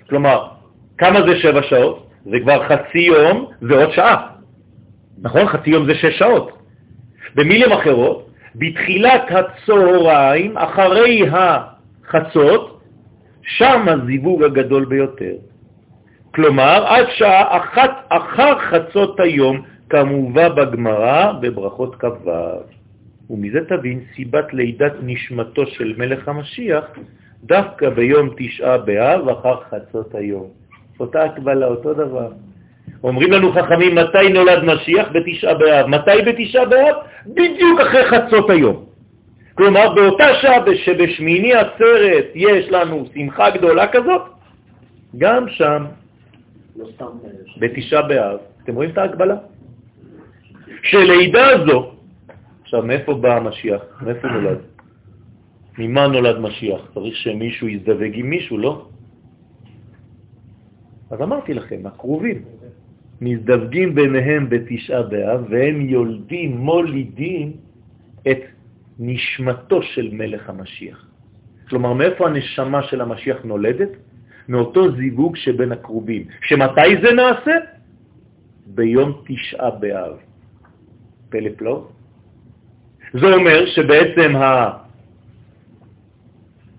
כלומר, 0.10 0.48
כמה 0.98 1.22
זה 1.22 1.40
שבע 1.40 1.62
שעות? 1.64 2.08
זה 2.26 2.40
כבר 2.40 2.68
חצי 2.68 3.00
יום 3.00 3.46
ועוד 3.62 3.92
שעה. 3.92 4.31
נכון? 5.22 5.48
חצי 5.48 5.70
יום 5.70 5.86
זה 5.86 5.96
שש 5.96 6.20
שעות. 6.20 6.58
במילים 7.36 7.72
אחרות, 7.72 8.30
בתחילת 8.56 9.22
הצהריים, 9.30 10.58
אחרי 10.58 11.24
החצות, 11.32 12.82
שם 13.42 13.86
הזיווג 13.88 14.44
הגדול 14.44 14.86
ביותר. 14.86 15.36
כלומר, 16.36 16.86
עד 16.88 17.06
שעה 17.10 17.58
אחת 17.58 17.92
אחר 18.10 18.60
חצות 18.60 19.20
היום, 19.20 19.62
כמובא 19.90 20.50
בגמרא 20.50 21.32
בברכות 21.42 21.96
כ"ו. 21.96 22.32
ומזה 23.30 23.60
תבין 23.70 24.00
סיבת 24.16 24.54
לידת 24.54 24.94
נשמתו 25.04 25.68
של 25.68 25.94
מלך 25.98 26.28
המשיח 26.28 26.86
דווקא 27.44 27.90
ביום 27.90 28.30
תשעה 28.38 28.78
באב 28.78 29.30
אחר 29.30 29.56
חצות 29.70 30.16
היום. 30.16 30.48
אותה 31.00 31.24
הקבלה, 31.24 31.66
אותו 31.66 31.94
דבר. 31.94 32.32
אומרים 33.04 33.32
לנו 33.32 33.52
חכמים, 33.52 33.96
מתי 33.96 34.30
נולד 34.34 34.64
משיח? 34.64 35.08
בתשעה 35.14 35.54
באב. 35.54 35.86
מתי 35.86 36.22
בתשעה 36.26 36.66
באב? 36.66 36.96
בדיוק 37.28 37.80
אחרי 37.80 38.06
חצות 38.06 38.50
היום. 38.50 38.86
כלומר, 39.56 39.94
באותה 39.94 40.28
שעה 40.42 40.58
שבשמיני 40.76 41.54
עצרת 41.54 42.26
יש 42.36 42.70
לנו 42.70 43.06
שמחה 43.14 43.50
גדולה 43.50 43.88
כזאת, 43.88 44.22
גם 45.18 45.50
שם, 45.50 45.86
לא 46.76 46.88
בתשעה 47.58 48.02
באב, 48.02 48.38
אתם 48.64 48.76
רואים 48.76 48.90
את 48.90 48.98
ההגבלה? 48.98 49.36
שלידה 50.84 51.48
הזו, 51.50 51.92
עכשיו, 52.62 52.84
מאיפה 52.84 53.14
בא 53.14 53.38
המשיח? 53.38 53.82
מאיפה 54.02 54.28
נולד? 54.28 54.58
ממה 55.78 56.08
נולד 56.08 56.40
משיח? 56.40 56.82
צריך 56.94 57.16
שמישהו 57.16 57.68
יזדווג 57.68 58.12
עם 58.14 58.30
מישהו, 58.30 58.58
לא? 58.58 58.86
אז 61.12 61.22
אמרתי 61.22 61.54
לכם, 61.54 61.86
הקרובים. 61.86 62.42
מזדווגים 63.22 63.96
ביניהם 63.96 64.50
בתשעה 64.50 65.02
באב, 65.04 65.46
והם 65.50 65.82
יולדים, 65.82 66.58
מולידים 66.58 67.54
את 68.32 68.42
נשמתו 69.00 69.82
של 69.82 70.10
מלך 70.12 70.50
המשיח. 70.50 71.06
כלומר, 71.70 71.94
מאיפה 71.94 72.28
הנשמה 72.28 72.84
של 72.84 73.02
המשיח 73.02 73.38
נולדת? 73.44 73.90
מאותו 74.50 74.92
זיווג 74.96 75.36
שבין 75.36 75.72
הקרובים. 75.72 76.26
שמתי 76.42 77.02
זה 77.02 77.14
נעשה? 77.14 77.56
ביום 78.66 79.22
תשעה 79.28 79.70
באב. 79.72 80.14
פלא 81.30 81.50
פלא. 81.58 81.88
זה 83.14 83.34
אומר 83.34 83.66
שבעצם 83.66 84.32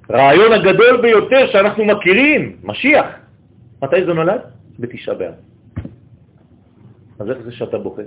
הרעיון 0.09 0.53
הגדול 0.53 1.01
ביותר 1.03 1.47
שאנחנו 1.53 1.85
מכירים, 1.85 2.57
משיח, 2.63 3.07
מתי 3.83 4.05
זה 4.07 4.13
נולד? 4.13 4.41
בתשעה 4.79 5.15
באב. 5.15 5.52
אז 7.19 7.31
איך 7.31 7.39
זה 7.45 7.53
שאתה 7.53 7.79
בוכה? 7.79 8.03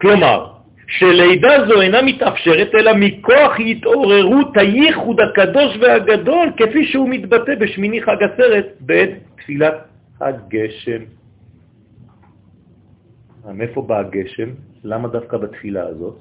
כלומר, 0.00 0.58
שלידה 0.88 1.68
זו 1.68 1.80
אינה 1.80 2.02
מתאפשרת 2.02 2.74
אלא 2.74 2.92
מכוח 2.96 3.52
התעוררות 3.60 4.56
הייחוד 4.56 5.20
הקדוש 5.20 5.76
והגדול 5.80 6.52
כפי 6.56 6.86
שהוא 6.86 7.08
מתבטא 7.08 7.54
בשמיני 7.54 8.02
חג 8.02 8.22
עצרת 8.22 8.66
בעת 8.80 9.10
תפילת 9.36 9.74
הגשם. 10.20 11.02
מאיפה 13.54 13.82
בא 13.82 13.98
הגשם? 13.98 14.50
למה 14.84 15.08
דווקא 15.08 15.36
בתפילה 15.36 15.86
הזאת? 15.86 16.16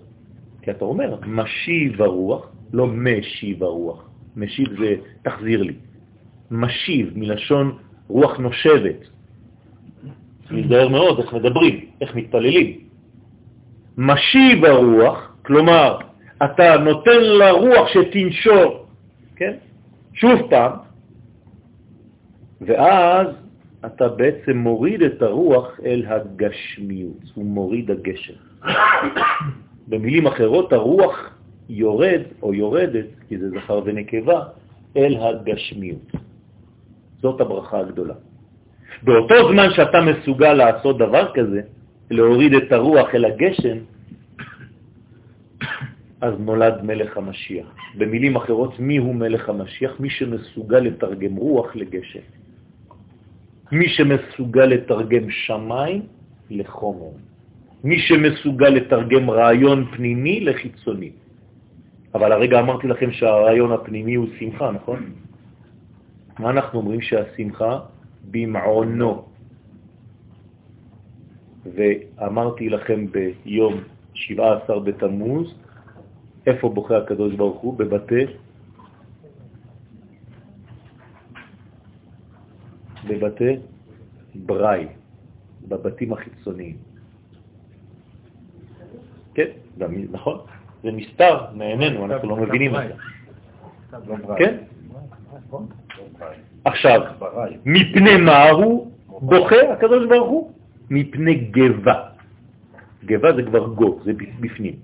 כי 0.62 0.72
אתה 0.72 0.86
אומר, 0.86 1.16
משיב 1.26 2.02
הרוח, 2.02 2.50
לא 2.74 2.88
משיב 2.88 3.64
הרוח. 3.64 4.10
משיב 4.36 4.68
זה 4.80 4.96
תחזיר 5.22 5.64
לי. 5.64 5.74
משיב 6.52 7.12
מלשון 7.16 7.78
רוח 8.08 8.38
נושבת. 8.38 9.17
להיזהר 10.52 10.88
מאוד 10.88 11.20
איך 11.20 11.34
מדברים, 11.34 11.86
איך 12.02 12.16
מתפללים. 12.16 12.78
משיב 13.98 14.66
הרוח, 14.66 15.36
כלומר, 15.46 15.98
אתה 16.46 16.78
נותן 16.78 17.20
לרוח 17.22 17.88
שתנשור, 17.88 18.86
כן? 19.36 19.54
שוב 20.14 20.50
פעם, 20.50 20.72
ואז 22.62 23.28
אתה 23.86 24.08
בעצם 24.08 24.58
מוריד 24.58 25.02
את 25.02 25.22
הרוח 25.22 25.80
אל 25.86 26.04
הגשמיות, 26.08 27.24
הוא 27.36 27.46
מוריד 27.46 27.92
הגשם. 27.92 28.34
במילים 29.90 30.28
אחרות, 30.28 30.74
הרוח 30.74 31.30
יורד 31.70 32.22
או 32.42 32.54
יורדת, 32.54 33.06
כי 33.28 33.38
זה 33.38 33.50
זכר 33.50 33.82
ונקבה, 33.86 34.44
אל 34.98 35.18
הגשמיות. 35.20 36.12
זאת 37.22 37.42
הברכה 37.42 37.80
הגדולה. 37.80 38.14
באותו 39.04 39.36
זמן 39.52 39.68
שאתה 39.76 40.02
מסוגל 40.02 40.54
לעשות 40.54 40.98
דבר 40.98 41.32
כזה, 41.34 41.62
להוריד 42.12 42.54
את 42.54 42.72
הרוח 42.72 43.16
אל 43.16 43.26
הגשם, 43.26 43.78
אז 46.22 46.34
נולד 46.40 46.82
מלך 46.84 47.18
המשיח. 47.18 47.68
במילים 47.98 48.36
אחרות, 48.36 48.80
מי 48.80 48.98
הוא 48.98 49.16
מלך 49.16 49.50
המשיח? 49.50 50.00
מי 50.00 50.10
שמסוגל 50.10 50.80
לתרגם 50.80 51.36
רוח 51.36 51.76
לגשם. 51.76 52.26
מי 53.72 53.90
שמסוגל 53.90 54.66
לתרגם 54.66 55.30
שמיים 55.30 56.02
לחומר. 56.50 57.12
מי 57.84 58.00
שמסוגל 58.00 58.70
לתרגם 58.70 59.30
רעיון 59.30 59.86
פנימי 59.96 60.40
לחיצוני. 60.40 61.12
אבל 62.16 62.32
הרגע 62.32 62.60
אמרתי 62.60 62.88
לכם 62.88 63.12
שהרעיון 63.12 63.72
הפנימי 63.72 64.16
הוא 64.16 64.28
שמחה, 64.40 64.72
נכון? 64.72 65.00
מה 66.40 66.50
אנחנו 66.50 66.80
אומרים 66.80 67.02
שהשמחה? 67.02 67.80
במעונו. 68.32 69.26
ואמרתי 71.76 72.70
לכם 72.70 73.06
ביום 73.12 73.74
17 74.14 74.80
בתמוז, 74.80 75.54
איפה 76.48 76.70
בוכה 76.70 76.98
הקדוש 76.98 77.36
ברוך 77.36 77.62
הוא? 77.62 77.78
בבתי 77.78 78.26
בבתי 83.08 83.56
בראי, 84.36 84.88
בבתים 85.68 86.14
החיצוניים. 86.14 86.78
כן, 89.34 89.50
נכון, 90.12 90.38
זה 90.84 90.92
מסתר 90.92 91.46
מעינינו, 91.54 92.06
אנחנו 92.06 92.30
לא 92.30 92.36
מבינים 92.36 92.76
את 92.76 92.82
זה. 92.88 92.94
כן? 94.38 94.58
עכשיו, 96.66 97.02
מפני 97.66 98.18
מה 98.18 98.50
הוא 98.50 98.92
בוכה 99.22 99.74
הקדוש 99.74 100.08
ברוך 100.08 100.30
הוא? 100.30 100.52
מפני 100.90 101.36
גבה. 101.36 101.98
גבה 103.06 103.36
זה 103.36 103.44
כבר 103.44 103.68
גו, 103.68 104.00
זה 104.04 104.12
בפנים. 104.14 104.76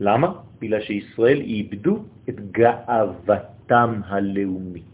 למה? 0.00 0.32
בגלל 0.60 0.80
שישראל 0.80 1.40
איבדו 1.40 2.04
את 2.28 2.36
גאוותם 2.52 4.00
הלאומית. 4.06 4.92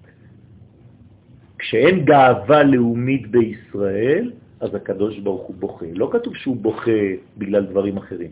כשאין 1.58 2.04
גאווה 2.04 2.62
לאומית 2.62 3.30
בישראל, 3.30 4.32
אז 4.60 4.74
הקדוש 4.74 5.18
ברוך 5.18 5.42
הוא 5.42 5.56
בוכה. 5.58 5.86
לא 5.94 6.08
כתוב 6.12 6.36
שהוא 6.36 6.56
בוכה 6.56 7.00
בגלל 7.38 7.66
דברים 7.66 7.96
אחרים. 7.96 8.30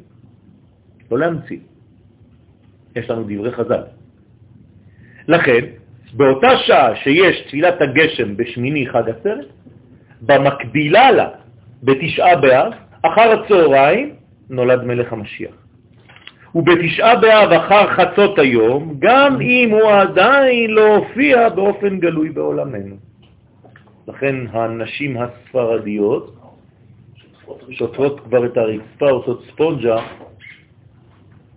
לא 1.11 1.19
להמציא. 1.19 1.59
יש 2.97 3.11
לנו 3.11 3.23
דברי 3.25 3.53
חז"ל. 3.53 3.83
לכן, 5.29 5.65
באותה 6.13 6.57
שעה 6.57 6.97
שיש 6.97 7.41
תפילת 7.41 7.83
הגשם 7.83 8.37
בשמיני 8.37 8.87
חג 8.87 9.09
עצרת, 9.09 9.47
במקבילה 10.23 11.11
לה, 11.11 11.29
בתשעה 11.83 12.37
באב, 12.37 12.73
אחר 13.03 13.41
הצהריים, 13.41 14.15
נולד 14.51 14.85
מלך 14.85 15.13
המשיח. 15.13 15.55
ובתשעה 16.55 17.17
באב 17.17 17.53
אחר 17.53 17.87
חצות 17.87 18.39
היום, 18.39 18.95
גם 18.99 19.41
אם 19.41 19.71
הוא 19.71 19.91
עדיין 19.91 20.71
לא 20.71 20.97
הופיע 20.97 21.49
באופן 21.49 21.99
גלוי 22.01 22.29
בעולמנו. 22.31 22.97
לכן 24.09 24.37
הנשים 24.53 25.17
הספרדיות 25.17 26.35
שוטפות 27.71 28.21
כבר 28.21 28.47
את 28.47 28.57
הרצפה, 28.57 29.11
עושות 29.11 29.45
ספונג'ה 29.53 29.97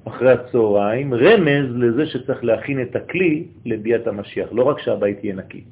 אחרי 0.06 0.32
הצהריים, 0.32 1.14
רמז 1.14 1.66
לזה 1.76 2.06
שצריך 2.06 2.44
להכין 2.44 2.82
את 2.82 2.96
הכלי 2.96 3.44
לביאת 3.66 4.08
המשיח, 4.08 4.50
לא 4.52 4.64
רק 4.64 4.80
שהבית 4.80 5.24
יהיה 5.24 5.36
נקי. 5.36 5.64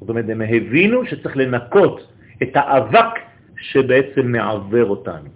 זאת 0.00 0.08
אומרת, 0.08 0.24
הם 0.28 0.40
הבינו 0.40 1.06
שצריך 1.06 1.36
לנקות 1.36 2.12
את 2.42 2.50
האבק 2.54 3.12
שבעצם 3.56 4.32
מעבר 4.32 4.84
אותנו. 4.84 5.28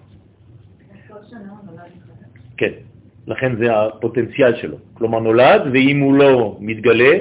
כן, 2.56 2.72
לכן 3.26 3.56
זה 3.56 3.80
הפוטנציאל 3.80 4.56
שלו. 4.56 4.76
כלומר, 4.94 5.20
נולד, 5.20 5.62
ואם 5.72 6.00
הוא 6.00 6.14
לא 6.14 6.56
מתגלה, 6.60 7.12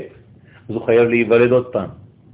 אז 0.70 0.76
הוא 0.76 0.86
חייב 0.86 1.10
להיוולד 1.10 1.52
עוד 1.52 1.66
פעם. 1.72 1.90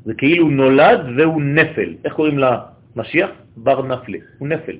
זה 0.05 0.13
כאילו 0.13 0.49
נולד 0.49 0.99
והוא 1.17 1.41
נפל. 1.41 1.93
איך 2.05 2.13
קוראים 2.13 2.37
למשיח? 2.37 3.29
בר 3.57 3.81
נפלה, 3.81 4.17
הוא 4.37 4.47
נפל. 4.47 4.77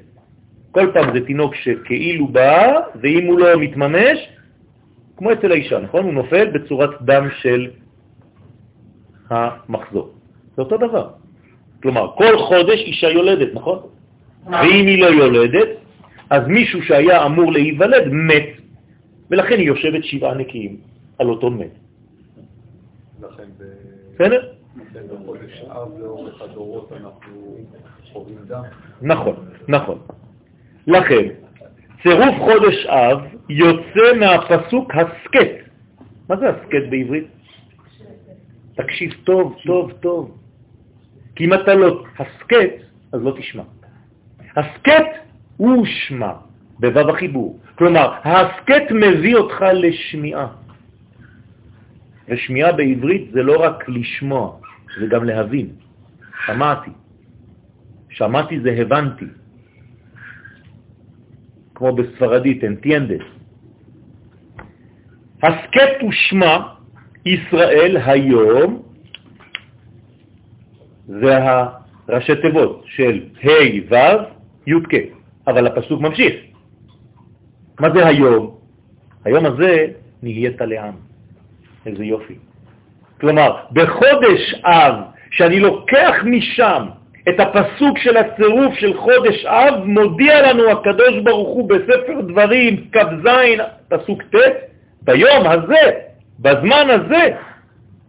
כל 0.76 0.92
פעם 0.94 1.14
זה 1.14 1.26
תינוק 1.26 1.56
שכאילו 1.56 2.28
בא, 2.28 2.80
ואם 3.02 3.26
הוא 3.28 3.40
לא 3.40 3.60
מתממש, 3.60 4.18
כמו 5.18 5.32
אצל 5.32 5.52
האישה, 5.52 5.80
נכון? 5.80 6.04
הוא 6.04 6.14
נופל 6.14 6.46
בצורת 6.52 7.02
דם 7.02 7.28
של 7.40 7.72
המחזור. 9.30 10.10
זה 10.56 10.62
אותו 10.62 10.78
דבר. 10.78 11.10
כלומר, 11.82 12.12
כל 12.18 12.38
חודש 12.38 12.80
אישה 12.80 13.10
יולדת, 13.10 13.54
נכון? 13.54 13.80
ואם 14.46 14.86
היא 14.88 15.00
לא 15.02 15.08
יולדת, 15.08 15.68
אז 16.30 16.48
מישהו 16.48 16.84
שהיה 16.84 17.26
אמור 17.26 17.52
להיוולד 17.52 18.08
מת, 18.12 18.50
ולכן 19.32 19.58
היא 19.58 19.68
יושבת 19.68 20.04
שבעה 20.04 20.34
נקיים 20.34 20.78
על 21.20 21.30
אותו 21.30 21.50
מת. 21.50 21.76
בסדר? 24.16 24.42
נכון, 29.02 29.36
נכון. 29.68 30.00
לכן, 30.88 31.26
צירוף 32.04 32.36
חודש 32.40 32.86
אב 32.86 33.20
יוצא 33.50 34.14
מהפסוק 34.20 34.92
הסקט. 34.96 35.70
מה 36.30 36.36
זה 36.38 36.50
הסקט 36.50 36.90
בעברית? 36.90 37.28
תקשיב 38.76 39.14
טוב, 39.24 39.56
טוב, 39.66 39.92
טוב. 39.92 40.38
כי 41.36 41.46
אם 41.46 41.54
אתה 41.54 41.74
לא 41.74 42.04
הסקט, 42.20 42.74
אז 43.14 43.22
לא 43.24 43.36
תשמע. 43.38 43.64
הסכת 44.56 45.12
ושמע, 45.58 46.34
בוו 46.80 47.10
החיבור. 47.10 47.60
כלומר, 47.76 48.14
הסכת 48.24 48.92
מביא 48.92 49.36
אותך 49.36 49.66
לשמיעה. 49.74 50.48
ושמיעה 52.30 52.72
בעברית 52.72 53.32
זה 53.32 53.44
לא 53.44 53.64
רק 53.64 53.90
לשמוע, 53.90 54.58
זה 55.00 55.06
גם 55.08 55.24
להבין. 55.24 55.68
שמעתי. 56.46 56.92
שמעתי 58.10 58.60
זה 58.60 58.72
הבנתי. 58.72 59.26
כמו 61.76 61.96
בספרדית, 61.96 62.64
entiendes. 62.64 63.26
הסכת 65.44 66.04
ושמע 66.10 66.74
ישראל 67.26 67.98
היום 68.06 68.82
זה 71.08 71.38
הראשי 72.08 72.36
תיבות 72.42 72.84
של 72.86 73.24
ה' 73.44 73.50
ו' 73.90 73.96
י' 74.68 74.74
כ', 74.90 74.96
אבל 75.48 75.68
הפסוק 75.68 76.02
ממשיך. 76.02 76.36
מה 77.80 77.88
זה 77.94 78.08
היום? 78.08 78.58
היום 79.26 79.46
הזה 79.46 79.88
נהיית 80.24 80.62
לעם. 80.62 80.94
איזה 81.86 82.06
יופי. 82.06 82.36
כלומר, 83.20 83.56
בחודש 83.72 84.54
אב, 84.64 84.96
שאני 85.32 85.60
לוקח 85.60 86.16
משם 86.26 86.86
את 87.30 87.40
הפסוק 87.40 87.98
של 87.98 88.18
הצירוף 88.18 88.74
של 88.74 88.94
חודש 88.98 89.46
אב, 89.46 89.84
מודיע 89.86 90.52
לנו 90.52 90.70
הקדוש 90.72 91.14
ברוך 91.24 91.50
הוא 91.50 91.70
בספר 91.70 92.22
דברים, 92.22 92.90
כ"ז, 92.92 93.28
פסוק 93.90 94.24
ט', 94.24 94.36
ביום 95.02 95.48
הזה, 95.48 95.84
בזמן 96.40 96.88
הזה, 96.90 97.24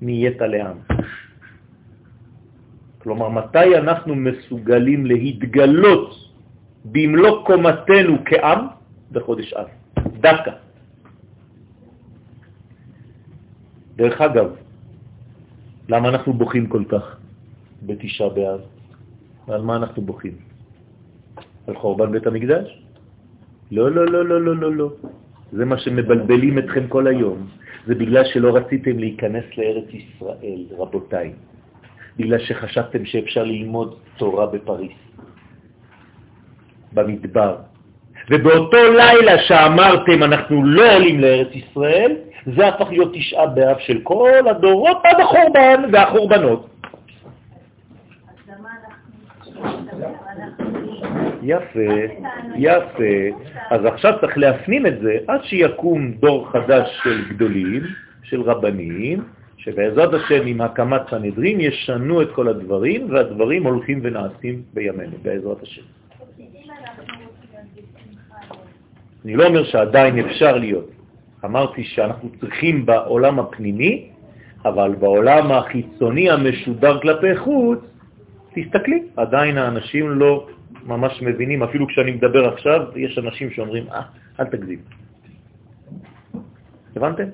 נהיית 0.03 0.41
לעם. 0.41 0.77
כלומר, 2.99 3.29
מתי 3.29 3.77
אנחנו 3.77 4.15
מסוגלים 4.15 5.07
להתגלות 5.07 6.15
במלוא 6.85 7.47
קומתנו 7.47 8.17
כעם? 8.25 8.67
בחודש 9.13 9.53
אב, 9.53 9.67
דווקא. 10.21 10.51
דרך 13.97 14.21
אגב, 14.21 14.49
למה 15.89 16.09
אנחנו 16.09 16.33
בוכים 16.33 16.67
כל 16.67 16.85
כך 16.89 17.17
בתשעה 17.83 18.29
באב? 18.29 18.76
ועל 19.49 19.63
מה 19.63 19.77
אנחנו 19.77 20.03
בוכים? 20.03 20.33
על 21.67 21.75
חורבן 21.75 22.13
בית 22.13 22.27
המקדש? 22.27 22.83
לא, 23.71 23.91
לא, 23.91 24.07
לא, 24.07 24.25
לא, 24.25 24.41
לא, 24.41 24.57
לא, 24.57 24.73
לא. 24.75 24.89
זה 25.53 25.65
מה 25.65 25.79
שמבלבלים 25.79 26.59
אתכם 26.59 26.89
כל 26.89 27.07
היום. 27.07 27.47
זה 27.87 27.95
בגלל 27.95 28.25
שלא 28.25 28.57
רציתם 28.57 28.99
להיכנס 28.99 29.45
לארץ 29.59 29.89
ישראל, 29.91 30.61
רבותיי. 30.79 31.33
בגלל 32.17 32.39
שחשבתם 32.39 33.05
שאפשר 33.05 33.45
ללמוד 33.45 33.95
תורה 34.17 34.47
בפריס, 34.47 34.99
במדבר. 36.93 37.57
ובאותו 38.31 38.93
לילה 38.93 39.39
שאמרתם 39.39 40.23
אנחנו 40.23 40.65
לא 40.65 40.95
עולים 40.95 41.21
לארץ 41.21 41.49
ישראל, 41.55 42.13
זה 42.57 42.69
הפך 42.69 42.87
להיות 42.91 43.13
תשעה 43.15 43.47
באב 43.47 43.77
של 43.79 44.01
כל 44.03 44.49
הדורות 44.51 44.99
עד 45.05 45.21
החורבן 45.21 45.83
והחורבנות. 45.93 46.76
יפה, 51.47 51.93
יפה. 52.57 53.15
אז 53.71 53.85
עכשיו 53.85 54.13
צריך 54.21 54.39
להפנים 54.39 54.87
את 54.87 55.01
זה 55.01 55.19
עד 55.27 55.45
שיקום 55.45 56.13
דור 56.13 56.51
חדש 56.51 57.01
של 57.03 57.29
גדולים, 57.29 57.83
של 58.23 58.41
רבנים, 58.43 59.23
שבעזרת 59.57 60.15
השם 60.15 60.47
עם 60.47 60.61
הקמת 60.61 61.01
סנהדרין 61.11 61.61
ישנו 61.61 62.23
את 62.23 62.29
כל 62.35 62.49
הדברים, 62.49 63.11
והדברים 63.11 63.67
הולכים 63.67 64.01
ונעשים 64.03 64.63
בימינו, 64.75 65.17
בעזרת 65.23 65.63
השם. 65.63 65.83
אני 69.25 69.37
לא 69.37 69.47
אומר 69.47 69.65
שעדיין 69.65 70.19
אפשר 70.19 70.57
להיות. 70.57 70.91
אמרתי 71.45 71.85
שאנחנו 71.85 72.29
צריכים 72.41 72.87
בעולם 72.87 73.39
הפנימי, 73.39 74.09
אבל 74.65 74.95
בעולם 74.99 75.53
החיצוני 75.53 76.31
המשודר 76.31 77.01
כלפי 77.01 77.37
חוץ, 77.37 77.79
תסתכלי, 78.55 79.03
עדיין 79.17 79.59
האנשים 79.59 80.11
לא 80.11 80.47
ממש 80.87 81.23
מבינים, 81.23 81.63
אפילו 81.63 81.87
כשאני 81.87 82.11
מדבר 82.11 82.49
עכשיו, 82.55 82.81
יש 82.97 83.19
אנשים 83.19 83.51
שאומרים, 83.51 83.85
אה, 83.91 84.03
אל 84.41 84.45
תגזים. 84.45 84.79
הבנתם? 86.97 87.29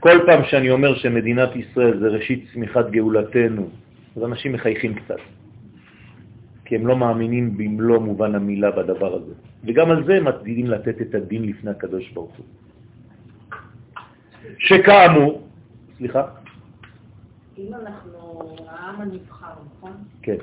כל 0.00 0.18
פעם 0.26 0.44
שאני 0.44 0.70
אומר 0.70 0.94
שמדינת 0.94 1.56
ישראל 1.56 1.98
זה 1.98 2.08
ראשית 2.08 2.48
צמיחת 2.52 2.90
גאולתנו, 2.90 3.68
אז 4.16 4.22
אנשים 4.24 4.52
מחייכים 4.52 4.94
קצת, 4.94 5.20
כי 6.64 6.76
הם 6.76 6.86
לא 6.86 6.96
מאמינים 6.96 7.56
במלוא 7.56 7.98
מובן 7.98 8.34
המילה 8.34 8.70
בדבר 8.70 9.14
הזה. 9.14 9.34
וגם 9.64 9.90
על 9.90 10.04
זה 10.04 10.16
הם 10.16 10.26
עתידים 10.28 10.66
לתת 10.66 11.00
את 11.00 11.14
הדין 11.14 11.42
לפני 11.44 11.70
הקדוש 11.70 12.10
ברוך 12.10 12.36
הוא. 12.36 12.46
שכאמור, 14.58 15.48
סליחה? 15.96 16.22
אם 17.58 17.74
אנחנו 17.74 18.56
העם 18.68 19.00
הנבחר, 19.00 19.52
נכון? 19.76 19.92
כן. 20.22 20.40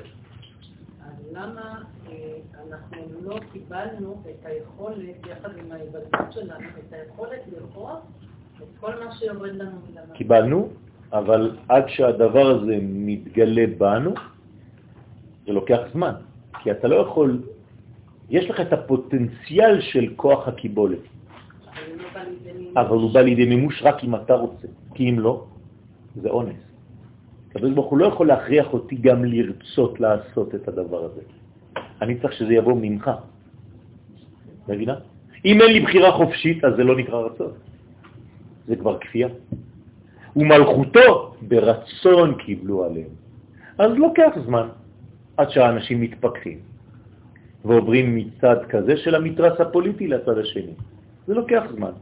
למה 1.32 1.82
אה, 2.08 2.36
אנחנו 2.68 3.02
לא 3.22 3.38
קיבלנו 3.52 4.22
את 4.30 4.46
היכולת, 4.46 5.26
יחד 5.30 5.48
עם 5.58 5.72
ההיוולדות 5.72 6.32
שלנו, 6.32 6.68
את 6.78 6.92
היכולת 6.92 7.40
לראות 7.52 8.02
את 8.56 8.62
כל 8.80 8.92
מה 9.04 9.14
שיורד 9.14 9.54
לנו 9.54 9.78
מלמעלה? 9.86 10.14
קיבלנו, 10.14 10.68
אבל 11.12 11.56
עד 11.68 11.88
שהדבר 11.88 12.46
הזה 12.46 12.78
מתגלה 12.82 13.64
בנו, 13.78 14.14
זה 15.46 15.52
לוקח 15.52 15.80
זמן, 15.92 16.12
כי 16.62 16.70
אתה 16.70 16.88
לא 16.88 16.96
יכול, 16.96 17.42
יש 18.30 18.50
לך 18.50 18.60
את 18.60 18.72
הפוטנציאל 18.72 19.80
של 19.80 20.12
כוח 20.16 20.48
הקיבולת, 20.48 20.98
אבל 22.76 22.96
הוא 22.96 23.14
בא 23.14 23.20
לידי 23.20 23.44
מימוש 23.44 23.82
רק 23.82 24.04
אם 24.04 24.14
אתה 24.14 24.34
רוצה, 24.34 24.68
כי 24.94 25.10
אם 25.10 25.18
לא, 25.20 25.44
זה 26.16 26.28
אונס. 26.28 26.67
הקדוש 27.58 27.74
ברוך 27.74 27.90
הוא 27.90 27.98
לא 27.98 28.06
יכול 28.06 28.26
להכריח 28.26 28.72
אותי 28.72 28.96
גם 28.96 29.24
לרצות 29.24 30.00
לעשות 30.00 30.54
את 30.54 30.68
הדבר 30.68 31.04
הזה. 31.04 31.20
אני 32.02 32.18
צריך 32.22 32.32
שזה 32.32 32.54
יבוא 32.54 32.78
ממך. 32.78 33.10
מבינה? 34.68 34.94
אם 35.44 35.56
אין 35.60 35.70
לי 35.72 35.80
בחירה 35.80 36.12
חופשית, 36.12 36.64
אז 36.64 36.72
זה 36.76 36.84
לא 36.84 36.96
נקרא 36.96 37.18
רצון. 37.18 37.52
זה 38.66 38.76
כבר 38.76 38.98
כפייה. 38.98 39.28
ומלכותו 40.36 41.34
ברצון 41.42 42.34
קיבלו 42.46 42.84
עליהם. 42.84 43.12
אז 43.78 43.90
לוקח 43.92 44.32
זמן 44.46 44.68
עד 45.36 45.50
שהאנשים 45.50 46.00
מתפקחים 46.00 46.58
ועוברים 47.64 48.16
מצד 48.16 48.70
כזה 48.70 48.96
של 48.96 49.14
המתרס 49.14 49.60
הפוליטי 49.60 50.06
לצד 50.06 50.38
השני. 50.38 50.74
זה 51.26 51.34
לוקח 51.34 51.62
זמן. 51.74 51.92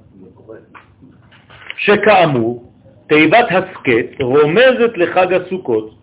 שכאמור, 1.76 2.65
תיבת 3.08 3.46
הסקט 3.50 4.22
רומזת 4.22 4.96
לחג 4.96 5.32
הסוכות, 5.32 5.94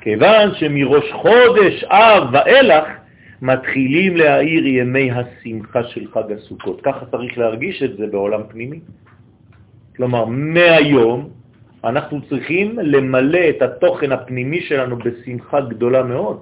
כיוון 0.00 0.54
שמראש 0.54 1.12
חודש 1.12 1.84
אב 1.84 2.22
ואילך 2.32 2.84
מתחילים 3.42 4.16
להאיר 4.16 4.66
ימי 4.66 5.10
השמחה 5.10 5.84
של 5.84 6.06
חג 6.14 6.32
הסוכות. 6.32 6.80
ככה 6.80 7.06
צריך 7.06 7.38
להרגיש 7.38 7.82
את 7.82 7.96
זה 7.96 8.06
בעולם 8.06 8.40
פנימי. 8.48 8.80
כלומר, 9.96 10.24
מהיום 10.24 11.28
אנחנו 11.84 12.20
צריכים 12.28 12.78
למלא 12.78 13.40
את 13.50 13.62
התוכן 13.62 14.12
הפנימי 14.12 14.60
שלנו 14.60 14.98
בשמחה 14.98 15.60
גדולה 15.60 16.02
מאוד. 16.02 16.40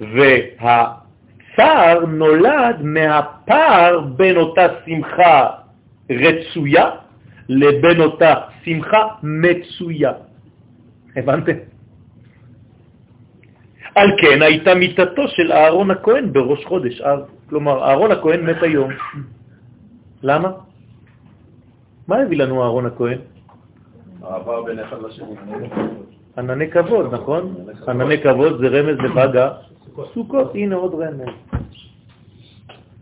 והצער 0.00 2.06
נולד 2.06 2.82
מהפער 2.82 4.00
בין 4.00 4.36
אותה 4.36 4.66
שמחה 4.86 5.50
רצויה 6.10 6.90
לבין 7.48 8.00
אותה 8.00 8.34
שמחה 8.64 9.02
מצויה. 9.22 10.12
הבנתם? 11.16 11.56
על 13.94 14.08
כן 14.18 14.42
הייתה 14.42 14.74
מיטתו 14.74 15.28
של 15.28 15.52
אהרון 15.52 15.90
הכהן 15.90 16.32
בראש 16.32 16.64
חודש 16.64 17.00
אב. 17.00 17.20
כלומר, 17.48 17.84
אהרון 17.84 18.10
הכהן 18.12 18.40
מת 18.50 18.62
היום. 18.62 18.90
למה? 20.22 20.50
מה 22.08 22.16
הביא 22.16 22.38
לנו 22.38 22.62
אהרון 22.62 22.86
הכהן? 22.86 23.18
העבר 24.22 24.62
בין 24.62 24.78
אחד 24.78 25.02
לשני. 25.02 25.34
ענני 26.38 26.70
כבוד, 26.70 27.14
נכון? 27.14 27.54
ענני 27.88 28.22
כבוד 28.22 28.60
זה 28.60 28.68
רמז 28.68 28.96
לחג 28.98 29.48
הסוכות. 29.98 30.54
הנה 30.54 30.76
עוד 30.76 30.94
רמז. 30.94 31.34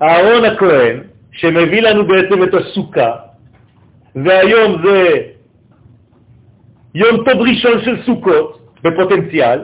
אהרון 0.03 0.45
הכהן, 0.45 1.01
שמביא 1.33 1.83
לנו 1.83 2.07
בעצם 2.07 2.43
את 2.43 2.55
הסוכה, 2.55 3.13
והיום 4.15 4.83
זה 4.85 5.23
יום 6.95 7.17
טוב 7.17 7.41
ראשון 7.41 7.85
של 7.85 8.03
סוכות 8.03 8.75
בפוטנציאל, 8.83 9.61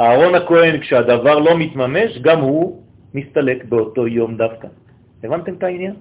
אהרון 0.00 0.34
הכהן, 0.34 0.80
כשהדבר 0.80 1.38
לא 1.38 1.58
מתממש, 1.58 2.18
גם 2.18 2.40
הוא 2.40 2.82
מסתלק 3.14 3.64
באותו 3.64 4.06
יום 4.06 4.36
דווקא. 4.36 4.68
הבנתם 5.24 5.54
את 5.54 5.62
העניין? 5.62 5.94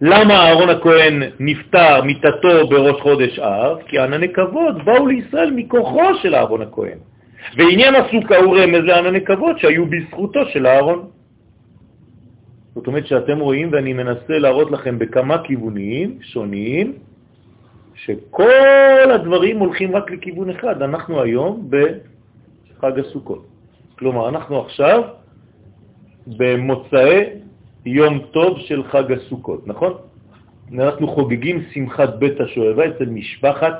למה 0.00 0.34
אהרון 0.34 0.68
הכהן 0.70 1.22
נפטר 1.40 2.02
מיטתו 2.02 2.68
בראש 2.68 3.00
חודש 3.00 3.38
אב? 3.38 3.78
כי 3.86 3.98
ענני 3.98 4.32
כבוד 4.32 4.84
באו 4.84 5.06
לישראל 5.06 5.50
מכוחו 5.50 6.14
של 6.22 6.34
אהרון 6.34 6.62
הכהן. 6.62 6.98
ועניין 7.56 7.94
הסוכה 7.94 8.36
הוא 8.36 8.56
רמז 8.56 8.84
לענני 8.84 9.24
כבוד 9.24 9.58
שהיו 9.58 9.86
בזכותו 9.86 10.40
של 10.52 10.66
אהרון. 10.66 11.08
זאת 12.74 12.86
אומרת 12.86 13.06
שאתם 13.06 13.38
רואים, 13.38 13.68
ואני 13.72 13.92
מנסה 13.92 14.38
להראות 14.38 14.70
לכם 14.70 14.98
בכמה 14.98 15.38
כיוונים 15.44 16.18
שונים, 16.20 17.07
שכל 18.04 19.10
הדברים 19.14 19.58
הולכים 19.58 19.96
רק 19.96 20.10
לכיוון 20.10 20.50
אחד. 20.50 20.82
אנחנו 20.82 21.22
היום 21.22 21.70
בחג 21.70 22.98
הסוכות. 22.98 23.46
כלומר, 23.98 24.28
אנחנו 24.28 24.60
עכשיו 24.60 25.02
במוצאי 26.26 27.24
יום 27.86 28.18
טוב 28.30 28.58
של 28.58 28.82
חג 28.84 29.12
הסוכות, 29.12 29.66
נכון? 29.66 29.92
אנחנו 30.74 31.08
חוגגים 31.08 31.62
שמחת 31.72 32.14
בית 32.18 32.40
השואבה 32.40 32.86
אצל 32.86 33.06
משפחת 33.06 33.74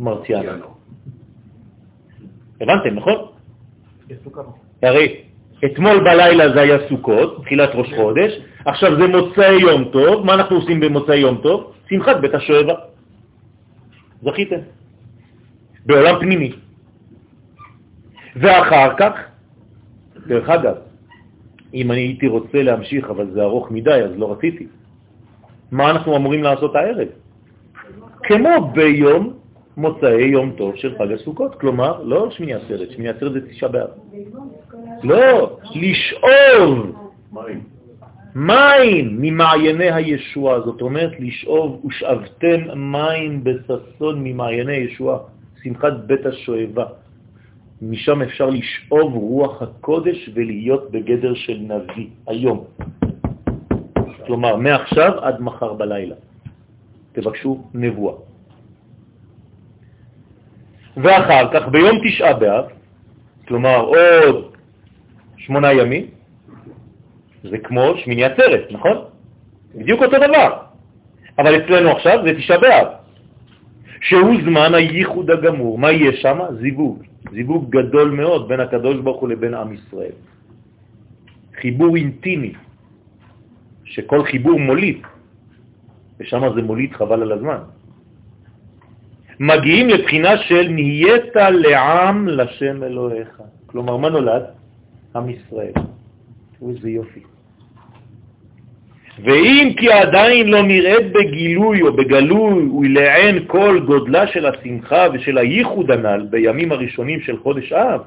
מרציאנו. 0.00 0.66
הבנתם, 2.60 2.94
נכון? 2.94 3.18
הרי 4.82 5.22
אתמול 5.64 5.98
בלילה 6.04 6.52
זה 6.54 6.60
היה 6.60 6.78
סוכות, 6.88 7.42
תחילת 7.44 7.70
ראש 7.74 7.88
חודש, 7.96 8.32
עכשיו 8.64 8.90
זה 9.00 9.06
מוצאי 9.06 9.60
יום 9.60 9.84
טוב, 9.92 10.26
מה 10.26 10.34
אנחנו 10.34 10.56
עושים 10.56 10.80
במוצאי 10.80 11.16
יום 11.16 11.36
טוב? 11.42 11.72
שמחת 11.90 12.16
בית 12.16 12.34
השואבה. 12.34 12.74
זכיתם. 14.22 14.60
בעולם 15.86 16.20
פנימי. 16.20 16.52
ואחר 18.36 18.96
כך, 18.98 19.12
דרך 20.26 20.48
אגב, 20.48 20.74
אם 21.74 21.92
אני 21.92 22.00
הייתי 22.00 22.26
רוצה 22.26 22.62
להמשיך, 22.62 23.10
אבל 23.10 23.30
זה 23.30 23.42
ארוך 23.42 23.70
מדי, 23.70 23.90
אז 23.90 24.10
לא 24.16 24.32
רציתי. 24.32 24.66
מה 25.72 25.90
אנחנו 25.90 26.16
אמורים 26.16 26.42
לעשות 26.42 26.74
הערב? 26.74 27.08
כמו 28.22 28.72
ביום 28.72 29.32
מוצאי 29.76 30.24
יום 30.24 30.52
טוב 30.56 30.76
של 30.76 30.98
חג 30.98 31.12
הסוכות, 31.12 31.60
כלומר, 31.60 32.02
לא 32.02 32.30
שמיני 32.30 32.54
עצרת, 32.54 32.90
שמיני 32.90 33.08
עצרת 33.08 33.32
זה 33.32 33.48
תשעה 33.48 33.68
באב. 33.68 33.90
לא, 35.02 35.58
לשאוב 35.74 36.96
מים 38.38 39.18
ממעייני 39.20 39.90
הישועה, 39.90 40.60
זאת 40.60 40.80
אומרת 40.82 41.12
לשאוב 41.18 41.84
ושאבתם 41.84 42.60
מים 42.76 43.44
בססון 43.44 44.24
ממעייני 44.24 44.76
הישועה, 44.76 45.18
שמחת 45.62 45.92
בית 46.06 46.26
השואבה. 46.26 46.86
משם 47.82 48.22
אפשר 48.22 48.46
לשאוב 48.46 49.14
רוח 49.14 49.62
הקודש 49.62 50.30
ולהיות 50.34 50.90
בגדר 50.90 51.34
של 51.34 51.58
נביא 51.60 52.06
היום. 52.26 52.64
כלומר, 54.26 54.56
מעכשיו 54.56 55.12
עד 55.20 55.40
מחר 55.40 55.72
בלילה. 55.72 56.14
תבקשו 57.12 57.64
נבואה. 57.74 58.14
ואחר 60.96 61.44
כך, 61.52 61.68
ביום 61.68 61.96
תשעה 62.04 62.34
באב, 62.34 62.64
כלומר 63.48 63.80
עוד 63.80 64.54
שמונה 65.36 65.72
ימים, 65.72 66.17
זה 67.42 67.58
כמו 67.58 67.92
שמיני 67.96 68.24
עצרת, 68.24 68.64
נכון? 68.70 68.96
בדיוק 69.74 70.02
אותו 70.02 70.16
דבר. 70.16 70.50
אבל 71.38 71.56
אצלנו 71.56 71.90
עכשיו 71.90 72.18
זה 72.24 72.34
תשעה 72.34 72.58
באב, 72.58 72.86
שהוא 74.00 74.34
זמן 74.44 74.74
הייחוד 74.74 75.30
הגמור. 75.30 75.78
מה 75.78 75.92
יהיה 75.92 76.12
שם? 76.12 76.38
זיווג. 76.60 77.02
זיווג 77.32 77.70
גדול 77.70 78.10
מאוד 78.10 78.48
בין 78.48 78.60
הקדוש 78.60 78.96
ברוך 78.96 79.20
הוא 79.20 79.28
לבין 79.28 79.54
עם 79.54 79.72
ישראל. 79.72 80.16
חיבור 81.60 81.96
אינטימי, 81.96 82.52
שכל 83.84 84.24
חיבור 84.24 84.58
מוליד, 84.60 84.98
ושם 86.20 86.42
זה 86.54 86.62
מוליד 86.62 86.92
חבל 86.92 87.22
על 87.22 87.32
הזמן. 87.32 87.58
מגיעים 89.40 89.88
לבחינה 89.88 90.36
של 90.38 90.68
נהיית 90.68 91.36
לעם 91.36 92.28
לשם 92.28 92.82
אלוהיך. 92.82 93.42
כלומר, 93.66 93.96
מה 93.96 94.08
נולד? 94.08 94.42
עם 95.16 95.30
ישראל. 95.30 95.72
איזה 96.62 96.90
יופי. 96.90 97.20
ואם 99.24 99.74
כי 99.76 99.92
עדיין 99.92 100.48
לא 100.48 100.62
נראית 100.62 101.12
בגילוי 101.12 101.82
או 101.82 101.96
בגלוי 101.96 102.68
ולעין 102.70 103.44
כל 103.46 103.80
גודלה 103.86 104.26
של 104.26 104.46
השמחה 104.46 105.06
ושל 105.14 105.38
הייחוד 105.38 105.90
הנ"ל 105.90 106.26
בימים 106.30 106.72
הראשונים 106.72 107.20
של 107.20 107.36
חודש 107.38 107.72
אב, 107.72 108.00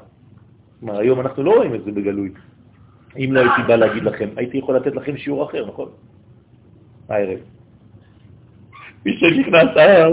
כלומר 0.80 0.98
היום 0.98 1.20
אנחנו 1.20 1.42
לא 1.42 1.50
רואים 1.56 1.74
את 1.74 1.84
זה 1.84 1.92
בגלוי. 1.92 2.30
אם 3.16 3.28
לא 3.32 3.40
הייתי 3.40 3.62
בא 3.68 3.76
להגיד 3.76 4.02
לכם, 4.02 4.28
הייתי 4.36 4.58
יכול 4.58 4.76
לתת 4.76 4.96
לכם 4.96 5.16
שיעור 5.16 5.44
אחר, 5.44 5.66
נכון? 5.66 5.88
הערב. 7.08 7.38
מי 9.06 9.12
שנכנס 9.18 9.76
אב, 9.76 10.12